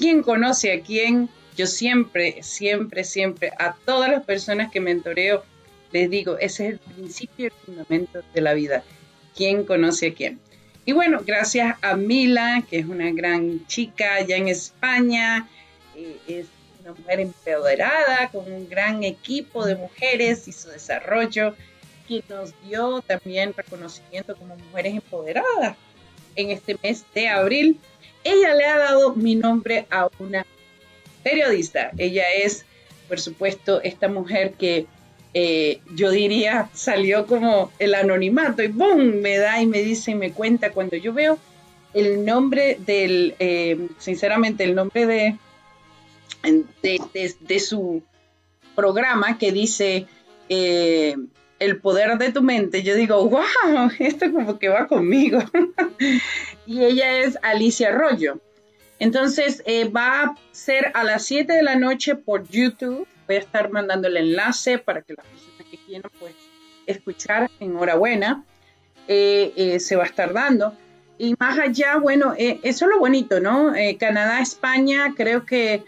¿Quién 0.00 0.22
conoce 0.22 0.72
a 0.72 0.80
quién? 0.80 1.28
Yo 1.58 1.66
siempre, 1.66 2.42
siempre, 2.42 3.04
siempre, 3.04 3.52
a 3.58 3.76
todas 3.84 4.10
las 4.10 4.24
personas 4.24 4.72
que 4.72 4.80
mentoreo, 4.80 5.44
les 5.92 6.08
digo, 6.08 6.38
ese 6.38 6.68
es 6.68 6.72
el 6.72 6.78
principio 6.78 7.44
y 7.44 7.46
el 7.48 7.52
fundamento 7.52 8.22
de 8.32 8.40
la 8.40 8.54
vida. 8.54 8.82
¿Quién 9.36 9.64
conoce 9.64 10.06
a 10.06 10.14
quién? 10.14 10.40
Y 10.86 10.92
bueno, 10.92 11.20
gracias 11.26 11.76
a 11.82 11.96
Mila, 11.96 12.64
que 12.70 12.78
es 12.78 12.86
una 12.86 13.10
gran 13.10 13.66
chica 13.66 14.14
allá 14.14 14.36
en 14.36 14.48
España, 14.48 15.46
eh, 15.94 16.16
es 16.26 16.46
una 16.80 16.94
mujer 16.94 17.20
empoderada, 17.20 18.30
con 18.30 18.50
un 18.50 18.70
gran 18.70 19.04
equipo 19.04 19.66
de 19.66 19.76
mujeres 19.76 20.48
y 20.48 20.52
su 20.52 20.70
desarrollo 20.70 21.54
nos 22.28 22.52
dio 22.62 23.02
también 23.02 23.54
reconocimiento 23.56 24.34
como 24.34 24.56
mujeres 24.56 24.94
empoderadas 24.94 25.76
en 26.34 26.50
este 26.50 26.76
mes 26.82 27.04
de 27.14 27.28
abril. 27.28 27.78
Ella 28.24 28.54
le 28.54 28.64
ha 28.66 28.78
dado 28.78 29.14
mi 29.14 29.34
nombre 29.34 29.86
a 29.90 30.08
una 30.18 30.46
periodista. 31.22 31.90
Ella 31.96 32.24
es, 32.42 32.64
por 33.08 33.20
supuesto, 33.20 33.80
esta 33.82 34.08
mujer 34.08 34.54
que 34.54 34.86
eh, 35.32 35.80
yo 35.94 36.10
diría 36.10 36.68
salió 36.74 37.26
como 37.26 37.70
el 37.78 37.94
anonimato 37.94 38.64
y 38.64 38.68
¡boom! 38.68 39.20
me 39.20 39.38
da 39.38 39.62
y 39.62 39.66
me 39.66 39.80
dice 39.80 40.10
y 40.10 40.14
me 40.16 40.32
cuenta 40.32 40.72
cuando 40.72 40.96
yo 40.96 41.12
veo 41.12 41.38
el 41.94 42.24
nombre 42.24 42.78
del, 42.84 43.34
eh, 43.38 43.88
sinceramente, 43.98 44.64
el 44.64 44.74
nombre 44.74 45.06
de, 45.06 45.36
de, 46.82 47.60
su 47.60 48.02
programa 48.74 49.38
que 49.38 49.52
dice 49.52 50.06
eh, 50.48 51.16
el 51.58 51.80
poder 51.80 52.16
de 52.18 52.32
tu 52.32 52.42
mente, 52.42 52.82
yo 52.82 52.94
digo, 52.94 53.28
wow, 53.28 53.90
esto 53.98 54.32
como 54.32 54.58
que 54.58 54.68
va 54.68 54.86
conmigo. 54.86 55.40
y 56.66 56.84
ella 56.84 57.18
es 57.18 57.38
Alicia 57.42 57.88
Arroyo. 57.88 58.40
Entonces 58.98 59.62
eh, 59.64 59.88
va 59.88 60.22
a 60.22 60.36
ser 60.52 60.92
a 60.94 61.04
las 61.04 61.24
7 61.24 61.52
de 61.52 61.62
la 61.62 61.76
noche 61.76 62.14
por 62.14 62.46
YouTube. 62.48 63.08
Voy 63.26 63.36
a 63.36 63.40
estar 63.40 63.70
mandando 63.70 64.08
el 64.08 64.16
enlace 64.16 64.78
para 64.78 65.02
que 65.02 65.14
las 65.14 65.26
personas 65.26 65.66
que 65.70 65.78
quieran 65.78 66.10
pues 66.18 66.34
escuchar, 66.86 67.50
enhorabuena, 67.60 68.44
eh, 69.08 69.52
eh, 69.56 69.80
se 69.80 69.96
va 69.96 70.04
a 70.04 70.06
estar 70.06 70.32
dando. 70.32 70.74
Y 71.18 71.34
más 71.38 71.58
allá, 71.58 71.96
bueno, 71.96 72.34
eso 72.38 72.84
es 72.84 72.90
lo 72.90 72.98
bonito, 72.98 73.40
¿no? 73.40 73.74
Canadá, 73.98 74.40
España, 74.40 75.12
creo 75.14 75.44
que 75.44 75.84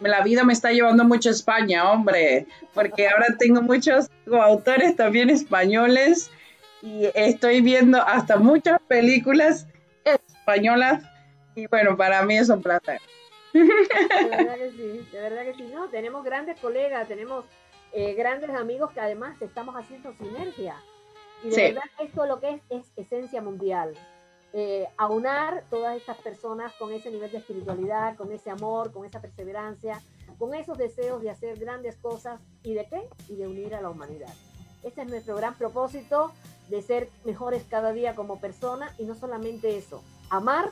la 0.00 0.22
vida 0.22 0.44
me 0.44 0.52
está 0.52 0.70
llevando 0.70 1.04
mucho 1.04 1.28
a 1.28 1.32
España, 1.32 1.90
hombre, 1.90 2.46
porque 2.72 3.08
ahora 3.08 3.34
tengo 3.36 3.62
muchos 3.62 4.08
autores 4.30 4.94
también 4.94 5.28
españoles 5.28 6.30
y 6.82 7.08
estoy 7.14 7.62
viendo 7.62 8.00
hasta 8.00 8.36
muchas 8.36 8.78
películas 8.86 9.66
españolas 10.06 11.02
y 11.54 11.66
bueno, 11.66 11.96
para 11.96 12.22
mí 12.22 12.36
es 12.36 12.48
un 12.48 12.62
placer. 12.62 13.00
De 13.52 13.64
verdad 13.64 14.56
que 14.56 14.70
sí, 14.72 15.08
de 15.10 15.20
verdad 15.20 15.44
que 15.44 15.54
sí, 15.54 15.70
no, 15.72 15.88
tenemos 15.88 16.24
grandes 16.24 16.60
colegas, 16.60 17.08
tenemos 17.08 17.44
eh, 17.92 18.14
grandes 18.14 18.50
amigos 18.50 18.92
que 18.92 19.00
además 19.00 19.40
estamos 19.40 19.74
haciendo 19.74 20.12
sinergia. 20.14 20.76
Y 21.42 21.50
de 21.50 21.72
verdad 21.72 21.84
esto 21.98 22.26
lo 22.26 22.40
que 22.40 22.50
es 22.50 22.62
es 22.68 22.92
esencia 22.96 23.40
mundial. 23.40 23.94
Eh, 24.52 24.86
aunar 24.96 25.64
todas 25.70 25.96
estas 25.96 26.16
personas 26.18 26.72
con 26.74 26.92
ese 26.92 27.10
nivel 27.10 27.30
de 27.30 27.38
espiritualidad, 27.38 28.16
con 28.16 28.32
ese 28.32 28.50
amor, 28.50 28.92
con 28.92 29.04
esa 29.04 29.20
perseverancia, 29.20 30.00
con 30.38 30.54
esos 30.54 30.78
deseos 30.78 31.20
de 31.22 31.30
hacer 31.30 31.58
grandes 31.58 31.96
cosas 31.96 32.40
y 32.62 32.74
de 32.74 32.86
qué? 32.86 33.08
Y 33.28 33.36
de 33.36 33.46
unir 33.46 33.74
a 33.74 33.80
la 33.80 33.90
humanidad. 33.90 34.32
Este 34.82 35.02
es 35.02 35.08
nuestro 35.08 35.36
gran 35.36 35.54
propósito 35.54 36.32
de 36.68 36.82
ser 36.82 37.10
mejores 37.24 37.64
cada 37.68 37.92
día 37.92 38.14
como 38.14 38.40
persona 38.40 38.94
y 38.98 39.04
no 39.04 39.14
solamente 39.14 39.76
eso, 39.76 40.02
amar 40.30 40.70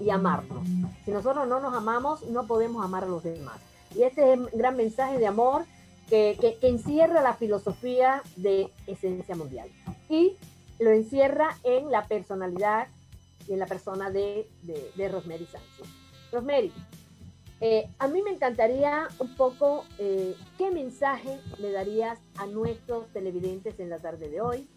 y 0.00 0.10
amarnos. 0.10 0.66
Si 1.04 1.10
nosotros 1.10 1.46
no 1.46 1.60
nos 1.60 1.74
amamos, 1.74 2.22
no 2.26 2.46
podemos 2.46 2.84
amar 2.84 3.04
a 3.04 3.08
los 3.08 3.22
demás. 3.22 3.60
Y 3.94 4.02
este 4.02 4.32
es 4.32 4.38
el 4.38 4.48
gran 4.52 4.76
mensaje 4.76 5.18
de 5.18 5.26
amor 5.26 5.64
que, 6.08 6.36
que, 6.40 6.68
encierra 6.68 7.22
la 7.22 7.34
filosofía 7.34 8.22
de 8.36 8.70
esencia 8.86 9.36
mundial. 9.36 9.68
Y 10.08 10.36
lo 10.78 10.90
encierra 10.90 11.56
en 11.62 11.90
la 11.90 12.06
personalidad 12.06 12.88
y 13.46 13.52
en 13.52 13.58
la 13.58 13.66
persona 13.66 14.10
de, 14.10 14.48
de, 14.62 15.08
Rosemary 15.08 15.46
Sánchez. 15.46 15.86
Rosemary, 16.32 16.72
eh, 17.60 17.88
a 17.98 18.08
mí 18.08 18.22
me 18.22 18.30
encantaría 18.30 19.08
un 19.18 19.34
poco 19.36 19.84
eh, 19.98 20.34
qué 20.58 20.70
mensaje 20.70 21.38
le 21.58 21.72
darías 21.72 22.18
a 22.36 22.46
nuestros 22.46 23.06
televidentes 23.12 23.78
en 23.80 23.90
la 23.90 23.98
tarde 23.98 24.28
de 24.28 24.40
hoy. 24.40 24.68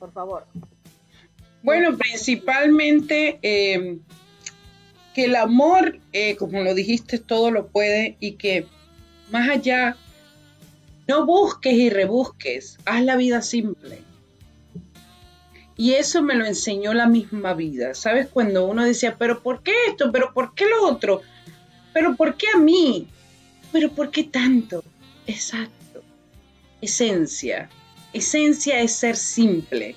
Por 0.00 0.12
favor. 0.12 0.46
Bueno, 1.62 1.96
principalmente 1.96 3.38
eh, 3.42 3.98
que 5.14 5.26
el 5.26 5.36
amor, 5.36 6.00
como 6.38 6.62
lo 6.62 6.74
dijiste, 6.74 7.18
todo 7.18 7.52
lo 7.52 7.68
puede 7.68 8.16
y 8.18 8.32
que 8.32 8.66
más 9.30 9.48
allá 9.48 9.96
No 11.06 11.26
busques 11.26 11.74
y 11.74 11.90
rebusques, 11.90 12.78
haz 12.84 13.02
la 13.04 13.16
vida 13.16 13.42
simple. 13.42 13.98
Y 15.76 15.94
eso 15.94 16.22
me 16.22 16.34
lo 16.34 16.44
enseñó 16.44 16.94
la 16.94 17.06
misma 17.06 17.54
vida. 17.54 17.94
¿Sabes? 17.94 18.28
Cuando 18.28 18.66
uno 18.66 18.84
decía, 18.84 19.16
pero 19.18 19.42
¿por 19.42 19.62
qué 19.62 19.72
esto? 19.88 20.12
¿Pero 20.12 20.32
por 20.32 20.54
qué 20.54 20.66
lo 20.68 20.86
otro? 20.86 21.22
¿Pero 21.92 22.16
por 22.16 22.36
qué 22.36 22.46
a 22.54 22.58
mí? 22.58 23.08
¿Pero 23.72 23.90
por 23.90 24.10
qué 24.10 24.24
tanto? 24.24 24.84
Exacto. 25.26 26.02
Esencia. 26.80 27.68
Esencia 28.12 28.80
es 28.80 28.92
ser 28.92 29.16
simple. 29.16 29.96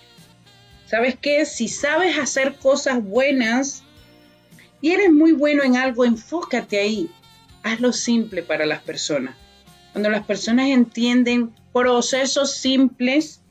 ¿Sabes 0.86 1.18
qué? 1.20 1.46
Si 1.46 1.68
sabes 1.68 2.18
hacer 2.18 2.56
cosas 2.56 3.04
buenas 3.04 3.84
y 4.82 4.92
eres 4.92 5.12
muy 5.12 5.32
bueno 5.32 5.64
en 5.64 5.76
algo, 5.76 6.06
enfócate 6.06 6.80
ahí. 6.80 7.10
Hazlo 7.64 7.94
simple 7.94 8.44
para 8.44 8.66
las 8.66 8.82
personas. 8.82 9.36
Cuando 9.94 10.10
las 10.10 10.26
personas 10.26 10.68
entienden 10.68 11.54
procesos 11.72 12.56
simples, 12.56 13.42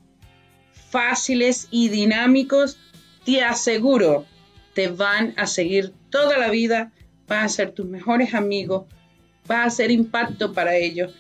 fáciles 0.90 1.68
y 1.70 1.88
dinámicos, 1.88 2.78
te 3.24 3.42
aseguro, 3.42 4.26
te 4.74 4.88
van 4.88 5.34
a 5.36 5.46
seguir 5.46 5.92
toda 6.10 6.38
la 6.38 6.50
vida, 6.50 6.92
vas 7.26 7.44
a 7.44 7.48
ser 7.48 7.70
tus 7.72 7.86
mejores 7.86 8.34
amigos, 8.34 8.84
vas 9.46 9.58
a 9.58 9.64
hacer 9.64 9.90
impacto 9.90 10.52
para 10.52 10.76
ellos 10.76 11.14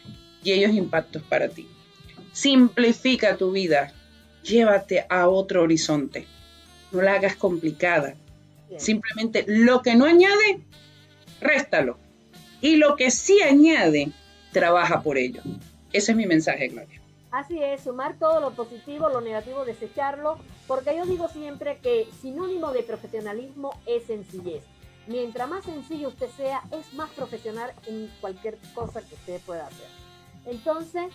y 0.44 0.52
ellos 0.52 0.72
impactos 0.72 1.22
para 1.22 1.48
ti. 1.48 1.66
Simplifica 2.32 3.36
tu 3.36 3.52
vida, 3.52 3.92
llévate 4.42 5.06
a 5.08 5.28
otro 5.28 5.62
horizonte, 5.62 6.26
no 6.90 7.02
la 7.02 7.14
hagas 7.14 7.36
complicada. 7.36 8.14
Simplemente 8.78 9.44
lo 9.46 9.82
que 9.82 9.94
no 9.94 10.06
añade, 10.06 10.60
réstalo. 11.40 11.98
Y 12.62 12.76
lo 12.76 12.96
que 12.96 13.10
sí 13.10 13.42
añade, 13.42 14.12
trabaja 14.52 15.02
por 15.02 15.18
ello. 15.18 15.42
Ese 15.92 16.12
es 16.12 16.16
mi 16.16 16.26
mensaje, 16.26 16.68
Gloria. 16.68 17.00
Así 17.32 17.62
es, 17.62 17.82
sumar 17.82 18.18
todo 18.18 18.40
lo 18.40 18.52
positivo, 18.52 19.08
lo 19.08 19.20
negativo, 19.20 19.64
desecharlo, 19.64 20.38
porque 20.66 20.94
yo 20.96 21.06
digo 21.06 21.28
siempre 21.28 21.78
que 21.82 22.06
sinónimo 22.20 22.72
de 22.72 22.82
profesionalismo 22.82 23.78
es 23.86 24.04
sencillez. 24.04 24.62
Mientras 25.06 25.48
más 25.48 25.64
sencillo 25.64 26.08
usted 26.08 26.28
sea, 26.36 26.62
es 26.70 26.92
más 26.94 27.10
profesional 27.10 27.72
en 27.86 28.10
cualquier 28.20 28.58
cosa 28.74 29.00
que 29.00 29.14
usted 29.14 29.40
pueda 29.40 29.66
hacer. 29.66 29.88
Entonces, 30.44 31.06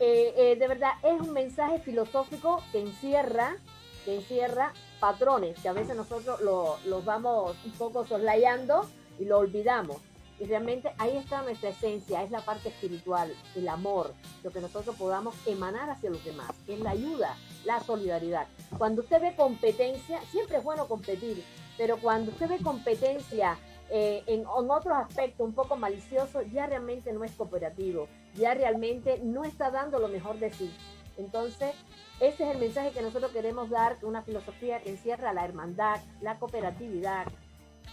eh, 0.00 0.34
eh, 0.36 0.56
de 0.56 0.68
verdad, 0.68 0.92
es 1.02 1.20
un 1.20 1.32
mensaje 1.32 1.80
filosófico 1.80 2.62
que 2.72 2.80
encierra, 2.80 3.56
que 4.04 4.16
encierra 4.16 4.72
patrones, 5.00 5.58
que 5.60 5.68
a 5.68 5.72
veces 5.72 5.96
nosotros 5.96 6.40
los 6.40 7.04
vamos 7.04 7.56
un 7.64 7.72
poco 7.72 8.06
soslayando 8.06 8.86
y 9.18 9.24
lo 9.24 9.38
olvidamos. 9.38 9.96
Y 10.40 10.44
realmente 10.44 10.92
ahí 10.98 11.16
está 11.16 11.42
nuestra 11.42 11.70
esencia, 11.70 12.22
es 12.22 12.30
la 12.30 12.40
parte 12.40 12.68
espiritual, 12.68 13.34
el 13.56 13.68
amor, 13.68 14.14
lo 14.44 14.52
que 14.52 14.60
nosotros 14.60 14.94
podamos 14.94 15.34
emanar 15.46 15.90
hacia 15.90 16.10
los 16.10 16.24
demás, 16.24 16.50
es 16.68 16.78
la 16.78 16.90
ayuda, 16.90 17.36
la 17.64 17.80
solidaridad. 17.80 18.46
Cuando 18.76 19.02
usted 19.02 19.20
ve 19.20 19.34
competencia, 19.34 20.20
siempre 20.30 20.58
es 20.58 20.64
bueno 20.64 20.86
competir, 20.86 21.42
pero 21.76 21.96
cuando 21.96 22.30
usted 22.30 22.48
ve 22.48 22.58
competencia 22.58 23.58
eh, 23.90 24.22
en, 24.26 24.40
en 24.40 24.46
otros 24.46 24.96
aspectos 24.96 25.44
un 25.44 25.54
poco 25.54 25.74
maliciosos, 25.74 26.44
ya 26.52 26.66
realmente 26.66 27.12
no 27.12 27.24
es 27.24 27.32
cooperativo, 27.32 28.06
ya 28.34 28.54
realmente 28.54 29.20
no 29.22 29.44
está 29.44 29.70
dando 29.70 29.98
lo 29.98 30.08
mejor 30.08 30.38
de 30.38 30.52
sí. 30.52 30.72
Entonces, 31.16 31.74
ese 32.20 32.44
es 32.44 32.54
el 32.54 32.58
mensaje 32.58 32.90
que 32.90 33.02
nosotros 33.02 33.32
queremos 33.32 33.70
dar, 33.70 33.96
una 34.02 34.22
filosofía 34.22 34.80
que 34.80 34.90
encierra 34.90 35.32
la 35.32 35.44
hermandad, 35.44 36.00
la 36.20 36.38
cooperatividad, 36.38 37.26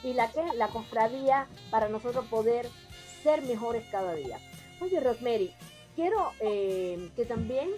y 0.04 0.14
la 0.14 0.32
que 0.32 0.42
la 0.56 0.68
cofradía 0.68 1.48
para 1.72 1.90
nosotros 1.90 2.26
poder 2.26 2.68
ser 3.24 3.42
mejores 3.42 3.86
cada 3.92 4.14
día. 4.14 4.38
Oye, 4.80 5.00
Rosemary, 5.00 5.52
quiero 5.96 6.32
eh, 6.40 7.10
que 7.16 7.26
también 7.26 7.70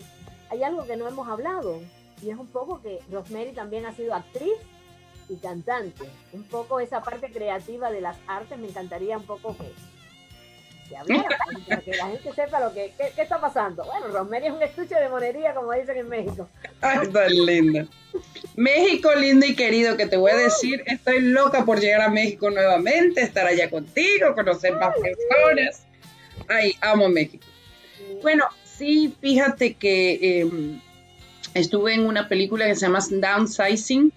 hay 0.49 0.63
algo 0.63 0.85
que 0.85 0.97
no 0.97 1.07
hemos 1.07 1.27
hablado 1.27 1.79
y 2.21 2.29
es 2.29 2.37
un 2.37 2.47
poco 2.47 2.81
que 2.81 2.99
Rosemary 3.11 3.53
también 3.53 3.85
ha 3.85 3.93
sido 3.93 4.13
actriz 4.13 4.57
y 5.29 5.37
cantante. 5.37 6.09
Un 6.33 6.43
poco 6.43 6.79
esa 6.79 7.01
parte 7.01 7.31
creativa 7.31 7.91
de 7.91 8.01
las 8.01 8.17
artes 8.27 8.57
me 8.57 8.67
encantaría 8.67 9.17
un 9.17 9.25
poco 9.25 9.55
que, 9.55 9.71
para 11.67 11.81
que 11.81 11.91
la 11.91 12.07
gente 12.07 12.33
sepa 12.33 12.59
lo 12.59 12.73
que 12.73 12.91
qué, 12.97 13.21
está 13.21 13.39
pasando. 13.39 13.83
Bueno, 13.85 14.07
Rosemary 14.07 14.47
es 14.47 14.53
un 14.53 14.63
estuche 14.63 14.95
de 14.95 15.09
monería, 15.09 15.53
como 15.53 15.71
dicen 15.73 15.97
en 15.97 16.09
México. 16.09 16.47
Ay, 16.81 17.07
tan 17.09 17.45
linda. 17.45 17.87
México 18.55 19.13
lindo 19.15 19.45
y 19.45 19.55
querido, 19.55 19.97
que 19.97 20.07
te 20.07 20.17
voy 20.17 20.31
a 20.31 20.37
decir, 20.37 20.83
estoy 20.87 21.21
loca 21.21 21.65
por 21.65 21.79
llegar 21.79 22.01
a 22.01 22.09
México 22.09 22.49
nuevamente, 22.49 23.21
estar 23.21 23.45
allá 23.45 23.69
contigo, 23.69 24.33
conocer 24.33 24.73
más 24.73 24.93
personas. 24.95 25.83
Ay, 26.47 26.75
amo 26.81 27.09
México. 27.09 27.45
Bueno, 28.21 28.45
sí, 28.63 29.13
fíjate 29.21 29.75
que 29.75 30.39
em, 30.41 30.81
estuve 31.53 31.93
en 31.93 32.05
una 32.05 32.27
película 32.27 32.65
que 32.65 32.75
se 32.75 32.81
llama 32.81 32.99
Downsizing, 33.09 34.11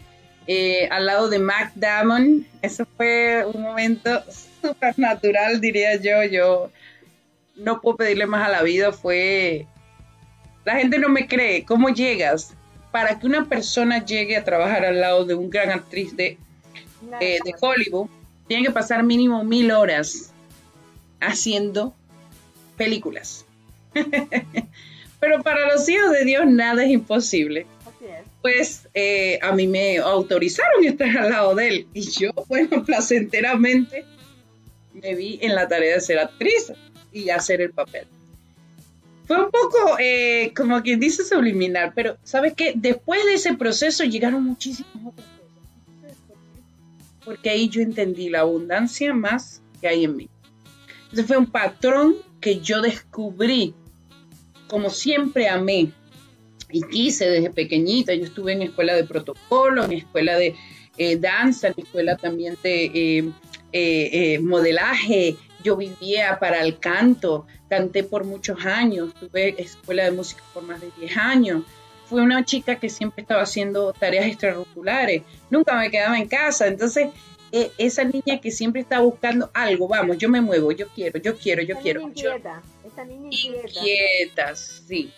eh, 0.46 0.88
al 0.90 1.06
lado 1.06 1.28
de 1.28 1.38
Mac 1.38 1.72
Damon. 1.74 2.46
Eso 2.62 2.86
fue 2.96 3.44
un 3.52 3.62
momento 3.62 4.22
súper 4.60 4.98
natural, 4.98 5.60
diría 5.60 5.96
yo. 5.96 6.22
Yo 6.24 6.70
no 7.56 7.80
puedo 7.80 7.98
pedirle 7.98 8.26
más 8.26 8.46
a 8.46 8.50
la 8.50 8.62
vida. 8.62 8.92
Fue. 8.92 9.66
La 10.64 10.76
gente 10.76 10.98
no 10.98 11.08
me 11.08 11.26
cree. 11.26 11.64
¿Cómo 11.64 11.88
llegas? 11.88 12.54
Para 12.90 13.18
que 13.18 13.26
una 13.26 13.46
persona 13.46 14.04
llegue 14.04 14.36
a 14.36 14.44
trabajar 14.44 14.84
al 14.84 15.00
lado 15.00 15.24
de 15.24 15.34
un 15.34 15.48
gran 15.48 15.70
actriz 15.70 16.16
de, 16.16 16.38
eh, 17.20 17.38
de 17.44 17.54
Hollywood, 17.60 18.08
tiene 18.48 18.64
que 18.64 18.72
pasar 18.72 19.02
mínimo 19.02 19.44
mil 19.44 19.70
horas 19.70 20.32
haciendo 21.20 21.94
películas. 22.76 23.44
Pero 25.20 25.42
para 25.42 25.72
los 25.72 25.88
hijos 25.88 26.10
de 26.12 26.24
Dios 26.24 26.46
nada 26.46 26.82
es 26.82 26.90
imposible 26.90 27.66
pues 28.42 28.88
eh, 28.94 29.38
a 29.42 29.52
mí 29.52 29.66
me 29.66 29.98
autorizaron 29.98 30.84
estar 30.84 31.16
al 31.16 31.30
lado 31.30 31.54
de 31.54 31.68
él. 31.68 31.86
Y 31.92 32.02
yo, 32.10 32.30
bueno, 32.48 32.84
placenteramente 32.84 34.04
me 34.94 35.14
vi 35.14 35.38
en 35.42 35.54
la 35.54 35.68
tarea 35.68 35.94
de 35.94 36.00
ser 36.00 36.18
actriz 36.18 36.72
y 37.12 37.30
hacer 37.30 37.60
el 37.60 37.70
papel. 37.70 38.06
Fue 39.26 39.44
un 39.44 39.50
poco, 39.50 39.96
eh, 40.00 40.52
como 40.56 40.82
quien 40.82 40.98
dice, 40.98 41.24
subliminal, 41.24 41.92
pero 41.94 42.16
¿sabes 42.24 42.54
qué? 42.54 42.72
Después 42.74 43.24
de 43.26 43.34
ese 43.34 43.54
proceso 43.54 44.02
llegaron 44.04 44.42
muchísimas 44.42 44.92
otras 45.06 45.26
cosas. 45.26 45.50
Porque 47.24 47.50
ahí 47.50 47.68
yo 47.68 47.80
entendí 47.80 48.28
la 48.28 48.40
abundancia 48.40 49.14
más 49.14 49.62
que 49.80 49.86
hay 49.86 50.04
en 50.04 50.16
mí. 50.16 50.28
Ese 51.12 51.24
fue 51.24 51.36
un 51.36 51.46
patrón 51.46 52.16
que 52.40 52.60
yo 52.60 52.80
descubrí, 52.80 53.74
como 54.66 54.90
siempre 54.90 55.48
amé, 55.48 55.92
y 56.72 56.82
quise 56.82 57.28
desde 57.28 57.50
pequeñita. 57.50 58.14
Yo 58.14 58.24
estuve 58.24 58.52
en 58.52 58.62
escuela 58.62 58.94
de 58.94 59.04
protocolo, 59.04 59.84
en 59.84 59.92
escuela 59.92 60.36
de 60.36 60.54
eh, 60.96 61.16
danza, 61.16 61.68
en 61.68 61.74
escuela 61.76 62.16
también 62.16 62.56
de 62.62 62.84
eh, 62.86 63.32
eh, 63.72 64.38
modelaje. 64.40 65.36
Yo 65.62 65.76
vivía 65.76 66.38
para 66.38 66.62
el 66.62 66.78
canto, 66.78 67.46
canté 67.68 68.02
por 68.02 68.24
muchos 68.24 68.64
años, 68.64 69.12
tuve 69.14 69.54
escuela 69.58 70.04
de 70.04 70.10
música 70.10 70.42
por 70.54 70.62
más 70.62 70.80
de 70.80 70.90
10 70.98 71.16
años. 71.16 71.64
Fui 72.06 72.20
una 72.20 72.44
chica 72.44 72.76
que 72.76 72.88
siempre 72.88 73.22
estaba 73.22 73.42
haciendo 73.42 73.92
tareas 73.92 74.26
extracurriculares, 74.26 75.22
nunca 75.50 75.78
me 75.78 75.90
quedaba 75.90 76.18
en 76.18 76.26
casa. 76.26 76.66
Entonces, 76.66 77.08
esa 77.52 78.04
niña 78.04 78.40
que 78.40 78.50
siempre 78.50 78.80
está 78.80 79.00
buscando 79.00 79.50
algo, 79.52 79.86
vamos, 79.86 80.18
yo 80.18 80.28
me 80.28 80.40
muevo, 80.40 80.72
yo 80.72 80.88
quiero, 80.88 81.20
yo 81.20 81.36
quiero, 81.36 81.62
yo 81.62 81.76
quiero. 81.78 82.00
Inquieta, 82.00 82.62
esa 82.84 83.04
niña 83.04 83.28
inquieta. 83.30 83.68
Inquieta, 83.68 84.56
sí 84.56 85.12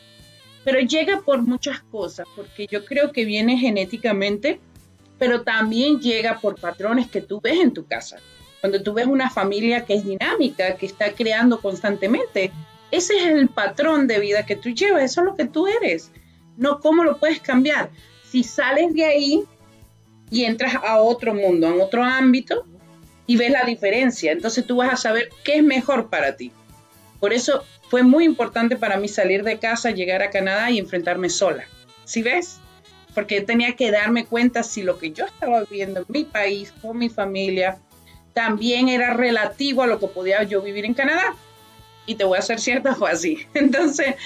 pero 0.64 0.80
llega 0.80 1.20
por 1.20 1.42
muchas 1.42 1.80
cosas, 1.80 2.26
porque 2.36 2.66
yo 2.70 2.84
creo 2.84 3.12
que 3.12 3.24
viene 3.24 3.58
genéticamente, 3.58 4.60
pero 5.18 5.42
también 5.42 6.00
llega 6.00 6.38
por 6.40 6.60
patrones 6.60 7.08
que 7.08 7.20
tú 7.20 7.40
ves 7.40 7.58
en 7.60 7.72
tu 7.72 7.86
casa. 7.86 8.18
Cuando 8.62 8.80
tú 8.80 8.94
ves 8.94 9.06
una 9.06 9.28
familia 9.28 9.84
que 9.84 9.94
es 9.94 10.04
dinámica, 10.04 10.76
que 10.76 10.86
está 10.86 11.12
creando 11.14 11.60
constantemente, 11.60 12.52
ese 12.92 13.16
es 13.16 13.26
el 13.26 13.48
patrón 13.48 14.06
de 14.06 14.20
vida 14.20 14.46
que 14.46 14.54
tú 14.54 14.68
llevas, 14.68 15.02
eso 15.02 15.22
es 15.22 15.26
lo 15.26 15.34
que 15.34 15.46
tú 15.46 15.66
eres. 15.66 16.12
No, 16.56 16.78
¿cómo 16.78 17.02
lo 17.02 17.18
puedes 17.18 17.40
cambiar? 17.40 17.90
Si 18.30 18.44
sales 18.44 18.94
de 18.94 19.04
ahí 19.04 19.42
y 20.30 20.44
entras 20.44 20.76
a 20.76 21.00
otro 21.00 21.34
mundo, 21.34 21.66
a 21.66 21.74
otro 21.74 22.04
ámbito, 22.04 22.64
y 23.26 23.36
ves 23.36 23.50
la 23.50 23.64
diferencia, 23.64 24.30
entonces 24.30 24.64
tú 24.64 24.76
vas 24.76 24.92
a 24.92 24.96
saber 24.96 25.30
qué 25.42 25.56
es 25.56 25.64
mejor 25.64 26.08
para 26.08 26.36
ti. 26.36 26.52
Por 27.18 27.32
eso 27.32 27.64
fue 27.88 28.04
muy 28.04 28.24
importante 28.24 28.76
para 28.76 28.96
mí 28.96 29.08
salir 29.08 29.42
de 29.42 29.58
casa, 29.58 29.90
llegar 29.90 30.22
a 30.22 30.30
Canadá 30.30 30.70
y 30.70 30.78
enfrentarme 30.78 31.30
sola. 31.30 31.64
¿Sí 32.04 32.22
ves? 32.22 32.60
Porque 33.12 33.40
tenía 33.40 33.74
que 33.74 33.90
darme 33.90 34.24
cuenta 34.24 34.62
si 34.62 34.84
lo 34.84 35.00
que 35.00 35.10
yo 35.10 35.24
estaba 35.26 35.64
viviendo 35.64 36.00
en 36.00 36.06
mi 36.08 36.22
país, 36.22 36.72
con 36.80 36.98
mi 36.98 37.08
familia, 37.08 37.78
también 38.32 38.88
era 38.88 39.14
relativo 39.14 39.82
a 39.82 39.86
lo 39.86 39.98
que 39.98 40.06
podía 40.06 40.42
yo 40.42 40.62
vivir 40.62 40.84
en 40.84 40.94
Canadá. 40.94 41.34
Y 42.06 42.16
te 42.16 42.24
voy 42.24 42.38
a 42.38 42.42
ser 42.42 42.60
cierta, 42.60 42.94
fue 42.94 43.10
así. 43.10 43.46
Entonces, 43.54 44.16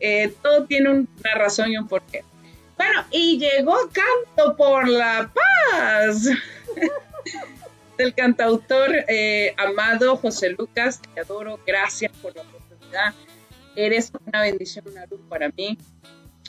eh, 0.00 0.32
todo 0.42 0.64
tiene 0.64 0.90
una 0.90 1.34
razón 1.34 1.72
y 1.72 1.76
un 1.76 1.88
porqué. 1.88 2.24
Bueno, 2.76 3.04
y 3.10 3.38
llegó 3.38 3.76
Canto 3.92 4.56
por 4.56 4.88
la 4.88 5.30
Paz 5.32 6.28
del 7.98 8.14
cantautor 8.14 9.04
eh, 9.08 9.54
amado 9.56 10.16
José 10.16 10.50
Lucas, 10.50 11.00
te 11.14 11.20
adoro, 11.20 11.60
gracias 11.64 12.10
por 12.20 12.34
la 12.34 12.42
eres 13.76 14.12
una 14.26 14.42
bendición, 14.42 14.86
una 14.88 15.06
luz 15.06 15.20
para 15.28 15.48
mí, 15.50 15.78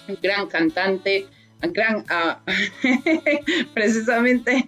un 0.08 0.18
gran 0.22 0.48
cantante, 0.48 1.26
gran, 1.72 1.98
uh, 1.98 2.36
precisamente, 3.74 4.68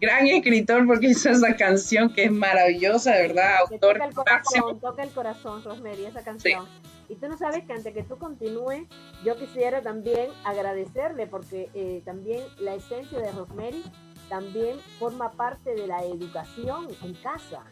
gran 0.00 0.26
escritor 0.26 0.86
porque 0.86 1.08
hizo 1.08 1.30
esa 1.30 1.56
canción 1.56 2.12
que 2.12 2.24
es 2.24 2.32
maravillosa, 2.32 3.14
de 3.14 3.28
verdad, 3.28 3.56
autor. 3.60 3.94
Toca 3.94 4.04
el 4.06 4.14
corazón, 4.14 4.80
toca 4.80 5.02
el 5.02 5.10
corazón, 5.10 5.64
Rosemary, 5.64 6.06
esa 6.06 6.22
canción. 6.22 6.66
Y 7.08 7.16
tú 7.16 7.28
no 7.28 7.36
sabes 7.36 7.64
que 7.64 7.72
antes 7.72 7.92
que 7.92 8.04
tú 8.04 8.16
continúes, 8.18 8.84
yo 9.24 9.36
quisiera 9.36 9.82
también 9.82 10.30
agradecerle 10.44 11.26
porque 11.26 11.68
eh, 11.74 12.02
también 12.04 12.44
la 12.60 12.74
esencia 12.74 13.18
de 13.18 13.32
Rosemary 13.32 13.82
también 14.28 14.78
forma 15.00 15.32
parte 15.32 15.74
de 15.74 15.88
la 15.88 16.04
educación 16.04 16.86
en 17.02 17.14
casa, 17.14 17.64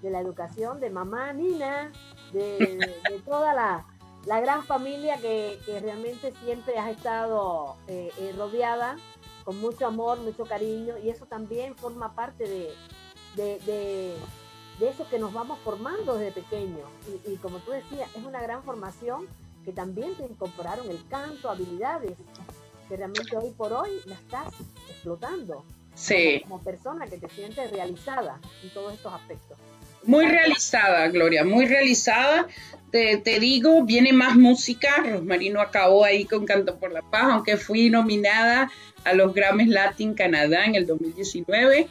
de 0.00 0.10
la 0.10 0.20
educación 0.20 0.80
de 0.80 0.88
mamá 0.88 1.34
Nina, 1.34 1.92
de 2.32 2.78
toda 3.26 3.52
la, 3.52 3.84
la 4.26 4.40
gran 4.40 4.64
familia 4.64 5.16
que, 5.18 5.58
realmente 5.80 6.32
siempre 6.44 6.76
has 6.78 6.90
estado 6.90 7.76
eh, 7.86 8.10
eh, 8.18 8.34
rodeada 8.36 8.96
con 9.44 9.60
mucho 9.60 9.86
amor, 9.86 10.18
mucho 10.18 10.44
cariño, 10.44 10.94
y 10.98 11.08
eso 11.08 11.26
también 11.26 11.76
forma 11.76 12.14
parte 12.14 12.44
de, 12.44 12.70
de, 13.36 14.16
eso 14.80 15.08
que 15.08 15.20
nos 15.20 15.32
vamos 15.32 15.60
formando 15.62 16.18
desde 16.18 16.42
pequeños. 16.42 16.88
Y, 17.26 17.36
como 17.36 17.58
tú 17.60 17.70
decías, 17.70 18.10
es 18.16 18.24
una 18.24 18.42
gran 18.42 18.64
formación 18.64 19.28
que 19.64 19.70
también 19.72 20.14
te 20.16 20.24
incorporaron 20.24 20.90
el 20.90 20.98
canto, 21.08 21.48
habilidades, 21.48 22.14
que 22.88 22.96
realmente 22.96 23.36
hoy 23.36 23.50
por 23.56 23.72
hoy 23.72 23.90
la 24.06 24.16
estás 24.16 24.48
explotando. 24.90 25.64
Sí. 25.94 26.42
como 26.42 26.62
persona 26.62 27.06
que 27.06 27.16
te 27.16 27.26
sientes 27.30 27.70
realizada 27.70 28.38
en 28.62 28.68
todos 28.68 28.92
estos 28.92 29.14
aspectos. 29.14 29.56
Muy 30.06 30.26
realizada, 30.26 31.08
Gloria, 31.08 31.42
muy 31.42 31.66
realizada. 31.66 32.46
Te, 33.22 33.40
digo, 33.40 33.84
viene 33.84 34.14
más 34.14 34.36
música. 34.36 34.88
Rosmarino 35.04 35.60
acabó 35.60 36.04
ahí 36.04 36.24
con 36.24 36.46
Canto 36.46 36.78
por 36.78 36.92
la 36.92 37.02
Paz, 37.02 37.24
aunque 37.24 37.58
fui 37.58 37.90
nominada 37.90 38.70
a 39.04 39.12
los 39.12 39.34
Grammys 39.34 39.68
Latin 39.68 40.14
Canadá 40.14 40.64
en 40.64 40.76
el 40.76 40.86
2019 40.86 41.88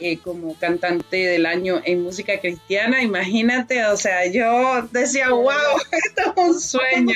eh, 0.00 0.18
como 0.18 0.54
cantante 0.58 1.16
del 1.16 1.46
año 1.46 1.80
en 1.84 2.02
música 2.02 2.40
cristiana. 2.40 3.02
Imagínate, 3.02 3.86
o 3.86 3.96
sea, 3.96 4.26
yo 4.26 4.82
decía, 4.90 5.30
wow, 5.30 5.48
esto 5.92 6.34
es 6.36 6.48
un 6.48 6.60
sueño. 6.60 7.14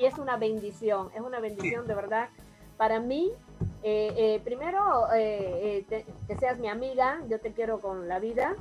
Y 0.00 0.04
es 0.04 0.18
una 0.18 0.36
bendición, 0.36 1.10
es 1.14 1.20
una 1.20 1.38
bendición 1.38 1.86
de 1.86 1.94
verdad. 1.94 2.28
Para 2.76 2.98
mí, 2.98 3.30
eh, 3.84 4.12
eh, 4.16 4.40
primero, 4.42 5.06
que 5.12 6.36
seas 6.40 6.58
mi 6.58 6.68
amiga, 6.68 7.20
yo 7.28 7.38
te 7.38 7.52
quiero 7.52 7.78
con 7.78 8.08
la 8.08 8.18
vida. 8.18 8.56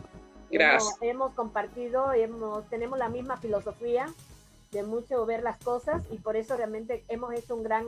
Gracias. 0.50 0.98
Hemos, 1.02 1.34
compartido, 1.34 2.14
hemos, 2.14 2.68
tenemos 2.70 2.98
la 2.98 3.10
misma 3.10 3.38
filosofía 3.38 4.08
de 4.72 4.84
mucho 4.84 5.26
ver 5.26 5.44
las 5.44 5.58
cosas 5.58 6.04
y 6.12 6.18
por 6.18 6.36
eso 6.36 6.56
realmente 6.58 7.04
hemos 7.08 7.34
hecho 7.34 7.56
un 7.56 7.64
gran 7.64 7.86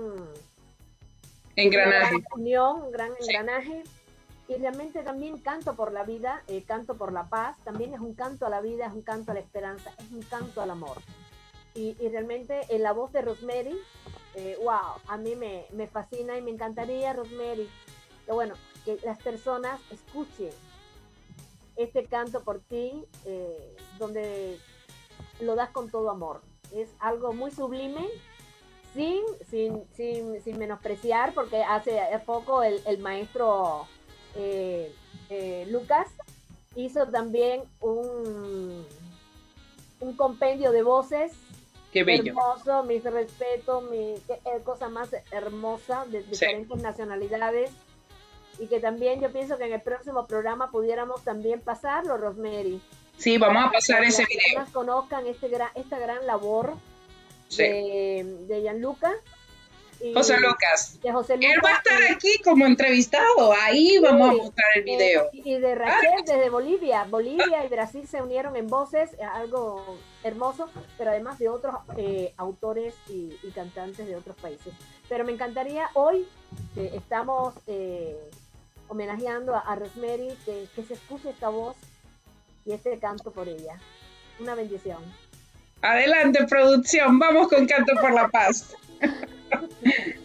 engranaje. 1.55 2.23
unión, 2.35 2.83
un 2.83 2.91
gran 2.91 3.11
engranaje. 3.19 3.83
Y 4.47 4.55
realmente 4.55 5.03
también 5.03 5.37
canto 5.37 5.75
por 5.75 5.91
la 5.91 6.03
vida, 6.03 6.41
eh, 6.47 6.63
canto 6.65 6.95
por 6.95 7.13
la 7.13 7.25
paz, 7.25 7.55
también 7.63 7.93
es 7.93 7.99
un 7.99 8.15
canto 8.15 8.47
a 8.47 8.49
la 8.49 8.61
vida, 8.61 8.87
es 8.87 8.93
un 8.93 9.03
canto 9.03 9.31
a 9.31 9.35
la 9.35 9.41
esperanza, 9.41 9.91
es 9.99 10.11
un 10.11 10.23
canto 10.23 10.61
al 10.61 10.71
amor. 10.71 10.97
Y, 11.75 11.93
realmente 12.09 12.61
en 12.69 12.81
la 12.81 12.91
voz 12.91 13.13
de 13.13 13.21
Rosemary, 13.21 13.79
eh, 14.33 14.57
wow, 14.63 14.97
a 15.07 15.17
mí 15.17 15.35
me, 15.35 15.65
me 15.71 15.85
fascina 15.85 16.35
y 16.35 16.41
me 16.41 16.49
encantaría, 16.49 17.13
Rosemary, 17.13 17.69
que 18.25 18.31
bueno, 18.31 18.55
que 18.85 18.97
las 19.03 19.21
personas 19.21 19.79
escuchen 19.91 20.49
este 21.79 22.05
canto 22.05 22.43
por 22.43 22.59
ti, 22.59 23.05
eh, 23.25 23.75
donde 23.97 24.57
lo 25.39 25.55
das 25.55 25.69
con 25.69 25.89
todo 25.89 26.09
amor. 26.09 26.41
Es 26.75 26.89
algo 26.99 27.31
muy 27.33 27.51
sublime, 27.51 28.05
sin, 28.93 29.23
sin, 29.49 29.83
sin, 29.95 30.43
sin 30.43 30.57
menospreciar, 30.57 31.33
porque 31.33 31.63
hace 31.63 32.01
poco 32.25 32.63
el, 32.63 32.81
el 32.85 32.97
maestro 32.99 33.87
eh, 34.35 34.93
eh, 35.29 35.65
Lucas 35.69 36.07
hizo 36.75 37.07
también 37.07 37.63
un, 37.79 38.85
un 40.01 40.13
compendio 40.17 40.71
de 40.71 40.83
voces. 40.83 41.31
Qué 41.93 42.03
bello. 42.03 42.33
Hermoso, 42.33 42.83
mis 42.83 43.03
respetos, 43.03 43.89
mi 43.89 44.15
cosa 44.63 44.89
más 44.89 45.09
hermosa 45.31 46.05
de 46.05 46.23
diferentes 46.23 46.81
nacionalidades 46.83 47.71
y 48.59 48.67
que 48.67 48.79
también 48.79 49.21
yo 49.21 49.31
pienso 49.31 49.57
que 49.57 49.65
en 49.65 49.73
el 49.73 49.81
próximo 49.81 50.27
programa 50.27 50.71
pudiéramos 50.71 51.23
también 51.23 51.61
pasarlo, 51.61 52.17
Rosemary. 52.17 52.81
Sí, 53.17 53.37
vamos 53.37 53.65
a 53.65 53.71
pasar 53.71 54.03
ese 54.03 54.25
video. 54.25 54.39
Que 54.39 54.45
personas 54.45 54.69
conozcan 54.71 55.27
este 55.27 55.47
gran, 55.49 55.69
esta 55.75 55.99
gran 55.99 56.25
labor 56.25 56.75
de, 57.57 58.25
de 58.47 58.61
Gianluca. 58.61 59.13
José 60.13 60.39
Lucas. 60.39 60.97
Él 61.03 61.59
va 61.63 61.69
a 61.71 61.77
estar 61.77 62.03
aquí 62.11 62.39
como 62.43 62.65
entrevistado. 62.65 63.53
Ahí 63.61 63.97
vamos 63.99 64.29
a 64.29 64.33
mostrar 64.33 64.67
el 64.75 64.83
video. 64.83 65.29
y 65.33 65.59
de 65.59 65.75
Rachel 65.75 66.23
desde 66.25 66.49
Bolivia. 66.49 67.03
Bolivia 67.03 67.65
y 67.65 67.67
Brasil 67.67 68.07
se 68.07 68.21
unieron 68.21 68.55
en 68.55 68.67
voces, 68.67 69.11
eh, 69.13 69.23
algo 69.23 69.97
hermoso, 70.23 70.69
pero 70.97 71.11
además 71.11 71.37
de 71.39 71.49
otros 71.49 71.75
eh, 71.97 72.33
autores 72.37 72.95
y, 73.09 73.35
cantantes 73.53 74.07
de 74.07 74.15
otros 74.15 74.37
países. 74.37 74.73
Pero 75.09 75.25
me 75.25 75.33
encantaría 75.33 75.89
hoy, 75.93 76.25
que 76.75 76.95
estamos 76.95 77.53
eh, 77.67 78.17
homenajeando 78.89 79.55
a, 79.55 79.75
Rosemary, 79.75 80.37
que, 80.45 80.67
que 80.75 80.83
se 80.83 80.95
escuche 80.95 81.29
esta 81.29 81.49
voz 81.49 81.77
y 82.65 82.73
este 82.73 82.99
canto 82.99 83.31
por 83.31 83.47
ella. 83.47 83.79
Una 84.39 84.55
bendición. 84.55 85.01
Adelante, 85.81 86.45
producción, 86.45 87.19
vamos 87.19 87.47
con 87.47 87.65
Canto 87.65 87.93
por 88.01 88.11
la 88.13 88.27
Paz. 88.27 88.75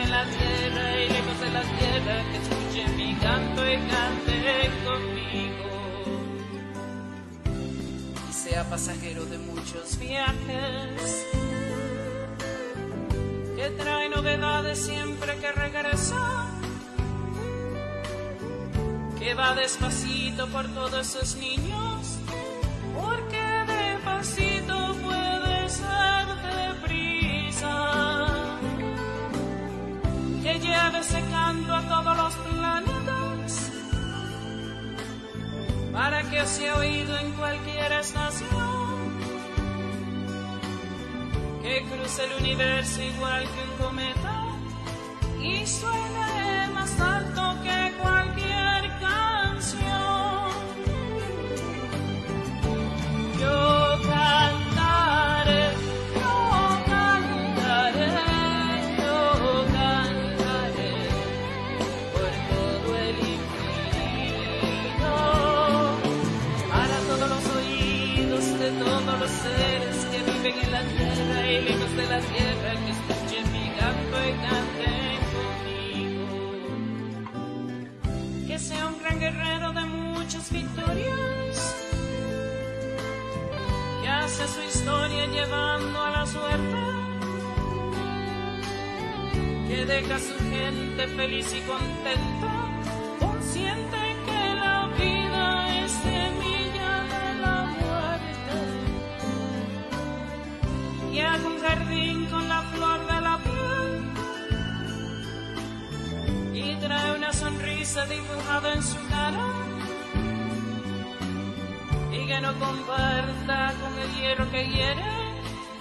en 0.00 0.10
la 0.10 0.24
tierra 0.24 1.00
y 1.00 1.08
lejos 1.08 1.40
de 1.40 1.50
la 1.50 1.62
tierra 1.62 2.24
que 2.30 2.38
escuchen 2.38 2.96
mi 2.96 3.14
canto 3.16 3.70
y 3.70 3.76
canten 3.76 4.72
conmigo. 4.84 5.70
Y 8.30 8.32
sea 8.32 8.64
pasajero 8.70 9.24
de 9.26 9.38
muchos 9.38 9.98
viajes 9.98 11.26
que 13.56 13.70
trae 13.70 14.08
novedades 14.08 14.78
siempre 14.78 15.36
que 15.36 15.52
regresa. 15.52 16.46
Que 19.18 19.34
va 19.34 19.54
despacito 19.54 20.48
por 20.48 20.66
todos 20.68 21.14
esos 21.14 21.36
niños, 21.36 21.91
para 36.02 36.20
que 36.24 36.44
sea 36.46 36.74
oído 36.78 37.16
en 37.16 37.30
cualquier 37.34 37.92
estación. 37.92 38.50
Que 41.62 41.84
cruce 41.88 42.24
el 42.24 42.32
universo 42.42 43.00
igual 43.02 43.44
que 43.52 43.60
un 43.68 43.74
cometa 43.86 44.36
y 45.40 45.64
suene 45.64 46.68
más 46.74 47.00
alto 47.00 47.42
que 47.62 47.78
cualquier 48.02 48.51
la 72.12 72.20
tierra 72.20 72.72
que 72.82 72.90
escuchen 72.98 73.44
mi 73.52 73.64
y 73.68 74.34
conmigo. 75.34 76.26
Que 78.46 78.56
sea 78.58 78.86
un 78.88 78.98
gran 79.02 79.18
guerrero 79.18 79.72
de 79.72 79.84
muchas 79.86 80.52
victorias 80.52 81.54
que 84.02 84.08
hace 84.08 84.44
su 84.54 84.60
historia 84.62 85.26
llevando 85.26 85.98
a 86.04 86.10
la 86.10 86.26
suerte, 86.26 86.82
que 89.68 89.86
deja 89.86 90.14
a 90.16 90.24
su 90.28 90.36
gente 90.50 91.02
feliz 91.16 91.48
y 91.58 91.60
contenta, 91.72 92.52
consciente 93.20 94.01
sonrisa 107.84 108.06
dibujada 108.06 108.74
en 108.74 108.82
su 108.82 108.96
cara 109.08 109.48
y 112.12 112.26
que 112.26 112.40
no 112.40 112.52
comparta 112.58 113.74
con 113.80 113.98
el 113.98 114.14
hierro 114.14 114.50
que 114.50 114.68
hiere. 114.68 115.02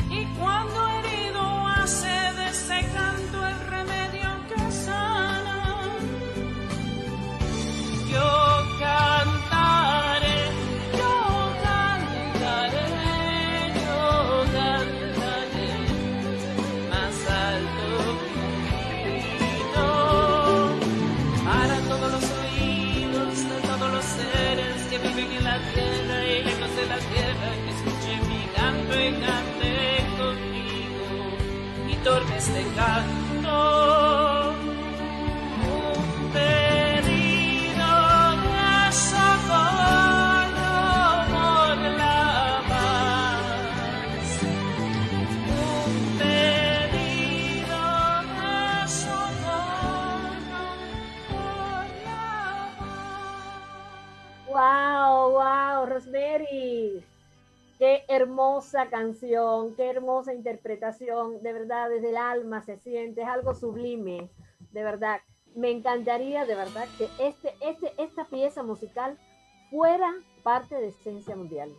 Y 0.10 0.26
cuando 0.40 0.88
herido 0.90 1.68
hace 1.68 2.08
de 2.08 2.50
ese 2.50 2.80
el 2.80 3.60
remedio 3.70 3.81
este 32.56 34.01
hermosa 58.22 58.90
canción, 58.90 59.76
qué 59.76 59.90
hermosa 59.90 60.34
interpretación, 60.34 61.42
de 61.44 61.54
verdad, 61.54 61.90
desde 61.90 62.10
el 62.10 62.18
alma 62.18 62.62
se 62.62 62.78
siente, 62.78 63.22
es 63.22 63.28
algo 63.28 63.54
sublime, 63.54 64.30
de 64.72 64.84
verdad. 64.84 65.20
Me 65.56 65.70
encantaría, 65.72 66.46
de 66.46 66.56
verdad, 66.56 66.88
que 66.98 67.10
este, 67.20 67.54
este, 67.60 67.94
esta 67.98 68.26
pieza 68.26 68.64
musical 68.64 69.18
fuera 69.70 70.14
parte 70.44 70.76
de 70.76 70.88
Esencia 70.90 71.36
Mundial, 71.36 71.70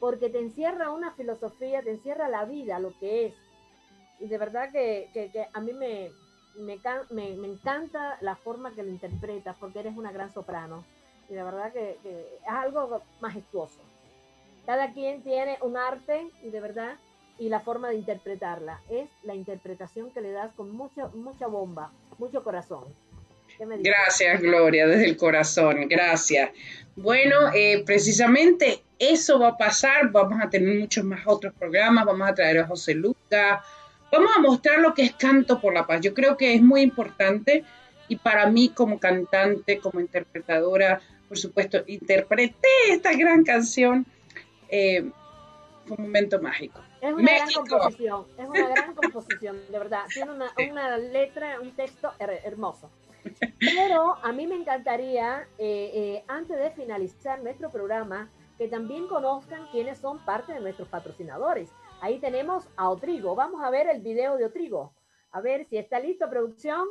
porque 0.00 0.28
te 0.30 0.38
encierra 0.38 0.92
una 0.92 1.12
filosofía, 1.12 1.82
te 1.82 1.90
encierra 1.90 2.28
la 2.28 2.44
vida, 2.44 2.78
lo 2.78 2.92
que 2.98 3.26
es. 3.26 3.34
Y 4.20 4.28
de 4.28 4.38
verdad 4.38 4.70
que, 4.70 5.10
que- 5.12 5.30
que 5.30 5.48
a 5.52 5.60
mí 5.60 5.72
me, 5.72 6.12
me, 6.56 6.80
me- 7.10 7.36
me 7.36 7.48
encanta 7.48 8.18
la 8.20 8.36
forma 8.36 8.74
que 8.74 8.82
lo 8.84 8.90
interpretas, 8.90 9.56
porque 9.58 9.80
eres 9.80 9.96
una 9.96 10.12
gran 10.12 10.32
soprano. 10.32 10.84
Y 11.28 11.34
de 11.34 11.42
verdad 11.42 11.72
que, 11.72 11.98
que 12.02 12.36
es 12.36 12.48
algo 12.48 13.02
majestuoso. 13.20 13.91
Cada 14.66 14.92
quien 14.92 15.22
tiene 15.22 15.58
un 15.62 15.76
arte 15.76 16.30
de 16.42 16.60
verdad, 16.60 16.96
y 17.38 17.48
la 17.48 17.60
forma 17.60 17.88
de 17.88 17.96
interpretarla. 17.96 18.80
Es 18.88 19.08
la 19.24 19.34
interpretación 19.34 20.10
que 20.12 20.20
le 20.20 20.30
das 20.30 20.52
con 20.54 20.70
mucha, 20.70 21.08
mucha 21.08 21.46
bomba, 21.48 21.90
mucho 22.18 22.44
corazón. 22.44 22.84
Gracias, 23.58 24.40
Gloria, 24.40 24.86
desde 24.86 25.06
el 25.06 25.16
corazón, 25.16 25.88
gracias. 25.88 26.50
Bueno, 26.96 27.52
eh, 27.52 27.82
precisamente 27.84 28.82
eso 28.98 29.38
va 29.38 29.48
a 29.48 29.56
pasar, 29.56 30.10
vamos 30.10 30.40
a 30.40 30.48
tener 30.48 30.78
muchos 30.78 31.04
más 31.04 31.22
otros 31.26 31.52
programas, 31.54 32.06
vamos 32.06 32.28
a 32.28 32.34
traer 32.34 32.60
a 32.60 32.66
José 32.66 32.94
Luca, 32.94 33.62
vamos 34.10 34.30
a 34.36 34.40
mostrar 34.40 34.78
lo 34.78 34.94
que 34.94 35.02
es 35.02 35.14
canto 35.14 35.60
por 35.60 35.74
la 35.74 35.86
paz. 35.86 36.00
Yo 36.00 36.14
creo 36.14 36.36
que 36.36 36.54
es 36.54 36.62
muy 36.62 36.80
importante 36.80 37.64
y 38.08 38.16
para 38.16 38.46
mí 38.46 38.70
como 38.70 38.98
cantante, 38.98 39.78
como 39.78 40.00
interpretadora, 40.00 41.00
por 41.28 41.38
supuesto, 41.38 41.82
interpreté 41.86 42.68
esta 42.88 43.12
gran 43.14 43.44
canción, 43.44 44.06
eh, 44.72 45.10
fue 45.86 45.96
un 45.96 46.02
momento 46.04 46.40
mágico. 46.40 46.80
Es 47.00 47.12
una 47.12 47.32
gran 47.32 47.48
composición, 47.52 48.26
es 48.38 48.48
una 48.48 48.68
gran 48.68 48.94
composición, 49.00 49.60
de 49.70 49.78
verdad. 49.78 50.04
Tiene 50.12 50.30
una, 50.32 50.50
una 50.70 50.96
letra, 50.98 51.60
un 51.60 51.70
texto 51.76 52.12
her- 52.18 52.40
hermoso. 52.44 52.90
Pero 53.60 54.16
a 54.22 54.32
mí 54.32 54.46
me 54.48 54.56
encantaría, 54.56 55.46
eh, 55.58 55.90
eh, 55.94 56.24
antes 56.26 56.56
de 56.58 56.70
finalizar 56.72 57.42
nuestro 57.42 57.70
programa, 57.70 58.28
que 58.58 58.68
también 58.68 59.06
conozcan 59.08 59.66
quiénes 59.70 59.98
son 59.98 60.18
parte 60.24 60.52
de 60.52 60.60
nuestros 60.60 60.88
patrocinadores. 60.88 61.70
Ahí 62.00 62.18
tenemos 62.18 62.68
a 62.76 62.88
Otrigo. 62.90 63.34
Vamos 63.34 63.62
a 63.62 63.70
ver 63.70 63.88
el 63.88 64.00
video 64.00 64.36
de 64.36 64.46
Otrigo. 64.46 64.92
A 65.30 65.40
ver 65.40 65.64
si 65.66 65.78
está 65.78 65.98
listo, 66.00 66.28
producción. 66.28 66.86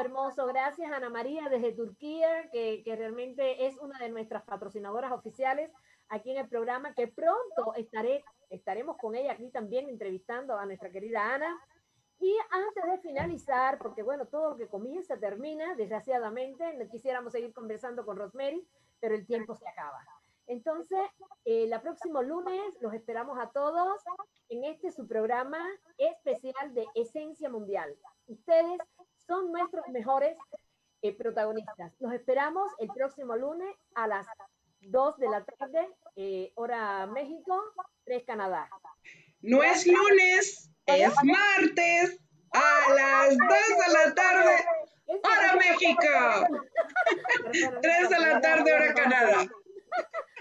Hermoso, 0.00 0.42
hermoso. 0.42 0.46
Gracias 0.46 0.90
Ana 0.92 1.08
María 1.08 1.48
desde 1.48 1.72
Turquía, 1.72 2.48
que, 2.50 2.82
que 2.84 2.96
realmente 2.96 3.66
es 3.66 3.76
una 3.78 3.98
de 3.98 4.08
nuestras 4.08 4.42
patrocinadoras 4.42 5.12
oficiales 5.12 5.70
aquí 6.08 6.32
en 6.32 6.38
el 6.38 6.48
programa, 6.48 6.94
que 6.94 7.08
pronto 7.08 7.74
estaré, 7.76 8.24
estaremos 8.50 8.96
con 8.96 9.14
ella 9.14 9.32
aquí 9.32 9.50
también 9.50 9.88
entrevistando 9.88 10.56
a 10.56 10.66
nuestra 10.66 10.90
querida 10.90 11.34
Ana. 11.34 11.60
Y 12.20 12.36
antes 12.50 12.84
de 12.84 12.98
finalizar, 12.98 13.78
porque 13.78 14.02
bueno, 14.02 14.26
todo 14.26 14.50
lo 14.50 14.56
que 14.56 14.68
comienza 14.68 15.18
termina, 15.18 15.74
desgraciadamente, 15.74 16.64
quisiéramos 16.90 17.32
seguir 17.32 17.52
conversando 17.52 18.04
con 18.04 18.16
Rosemary, 18.16 18.66
pero 19.00 19.14
el 19.14 19.26
tiempo 19.26 19.54
se 19.54 19.68
acaba. 19.68 20.04
Entonces, 20.46 21.00
el 21.44 21.72
eh, 21.72 21.80
próximo 21.80 22.22
lunes 22.22 22.76
los 22.80 22.92
esperamos 22.92 23.38
a 23.38 23.50
todos 23.50 24.02
en 24.48 24.64
este 24.64 24.90
su 24.90 25.06
programa 25.06 25.58
especial 25.96 26.74
de 26.74 26.86
Esencia 26.94 27.48
Mundial. 27.48 27.96
Ustedes 28.26 28.78
son 29.26 29.52
nuestros 29.52 29.86
mejores 29.88 30.38
eh, 31.02 31.12
protagonistas. 31.14 31.92
Los 32.00 32.12
esperamos 32.12 32.70
el 32.78 32.88
próximo 32.88 33.36
lunes 33.36 33.74
a 33.94 34.06
las 34.06 34.26
2 34.80 35.16
de 35.18 35.28
la 35.28 35.44
tarde, 35.44 35.88
eh, 36.16 36.52
hora 36.54 37.06
México, 37.06 37.62
3 38.04 38.24
Canadá. 38.24 38.68
No 39.40 39.62
es 39.62 39.86
lunes, 39.86 40.70
es 40.86 41.14
martes 41.22 42.20
a 42.52 42.94
las 42.94 43.36
2 43.36 43.38
de 43.38 43.92
la 43.92 44.14
tarde, 44.14 44.64
hora 45.06 45.56
México. 45.56 46.02
3 47.82 48.08
de 48.08 48.18
la 48.18 48.40
tarde, 48.40 48.72
hora 48.72 48.94
Canadá. 48.94 49.46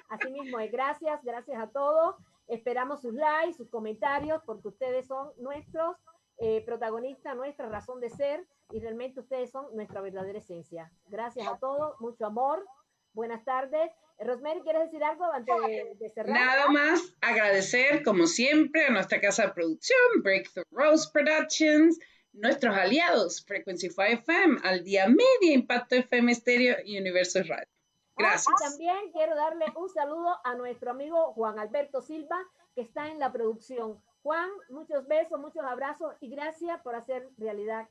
Así 0.09 0.31
mismo, 0.31 0.57
gracias, 0.71 1.23
gracias 1.23 1.59
a 1.59 1.67
todos. 1.67 2.15
Esperamos 2.47 3.01
sus 3.01 3.13
likes, 3.13 3.53
sus 3.53 3.69
comentarios, 3.69 4.41
porque 4.45 4.67
ustedes 4.67 5.07
son 5.07 5.31
nuestros 5.37 5.97
eh, 6.37 6.63
protagonistas, 6.65 7.35
nuestra 7.35 7.69
razón 7.69 7.99
de 7.99 8.09
ser 8.09 8.45
y 8.71 8.79
realmente 8.79 9.19
ustedes 9.19 9.51
son 9.51 9.67
nuestra 9.75 10.01
verdadera 10.01 10.39
esencia. 10.39 10.91
Gracias 11.07 11.47
a 11.47 11.57
todos, 11.57 11.99
mucho 12.01 12.25
amor. 12.25 12.65
Buenas 13.13 13.45
tardes. 13.45 13.91
Rosemary, 14.19 14.61
¿quieres 14.61 14.83
decir 14.83 15.03
algo 15.03 15.25
antes 15.25 15.55
de, 15.99 16.09
cerrar? 16.09 16.33
Nada 16.33 16.67
más 16.69 17.15
agradecer, 17.21 18.03
como 18.03 18.25
siempre, 18.25 18.85
a 18.85 18.91
nuestra 18.91 19.19
casa 19.19 19.47
de 19.47 19.53
producción, 19.53 19.99
Breakthrough 20.21 20.65
Rose 20.71 21.09
Productions, 21.11 21.99
nuestros 22.31 22.75
aliados, 22.75 23.43
Frequency 23.45 23.89
5 23.89 24.03
FM, 24.03 24.59
Al 24.63 24.83
Día 24.83 25.07
Media, 25.07 25.53
Impacto 25.53 25.95
FM 25.95 26.33
Stereo 26.33 26.77
y 26.85 26.97
Universo 26.97 27.39
Radio. 27.47 27.67
Gracias. 28.15 28.53
Ah, 28.59 28.69
también 28.69 29.11
quiero 29.11 29.35
darle 29.35 29.65
un 29.75 29.89
saludo 29.89 30.37
a 30.43 30.55
nuestro 30.55 30.91
amigo 30.91 31.33
Juan 31.33 31.59
Alberto 31.59 32.01
Silva, 32.01 32.39
que 32.75 32.81
está 32.81 33.09
en 33.09 33.19
la 33.19 33.31
producción. 33.31 33.99
Juan, 34.23 34.49
muchos 34.69 35.05
besos, 35.07 35.37
muchos 35.37 35.63
abrazos 35.65 36.15
y 36.21 36.29
gracias 36.29 36.81
por 36.81 36.95
hacer 36.95 37.27
realidad 37.37 37.89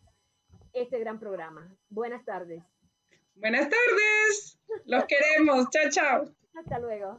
este 0.73 0.99
gran 0.99 1.21
programa. 1.21 1.77
Buenas 1.91 2.25
tardes. 2.25 2.63
Buenas 3.37 3.69
tardes. 3.69 4.59
Los 4.87 5.05
queremos. 5.05 5.69
Chao, 5.71 5.91
chao. 5.91 6.25
Hasta 6.55 6.79
luego. 6.79 7.19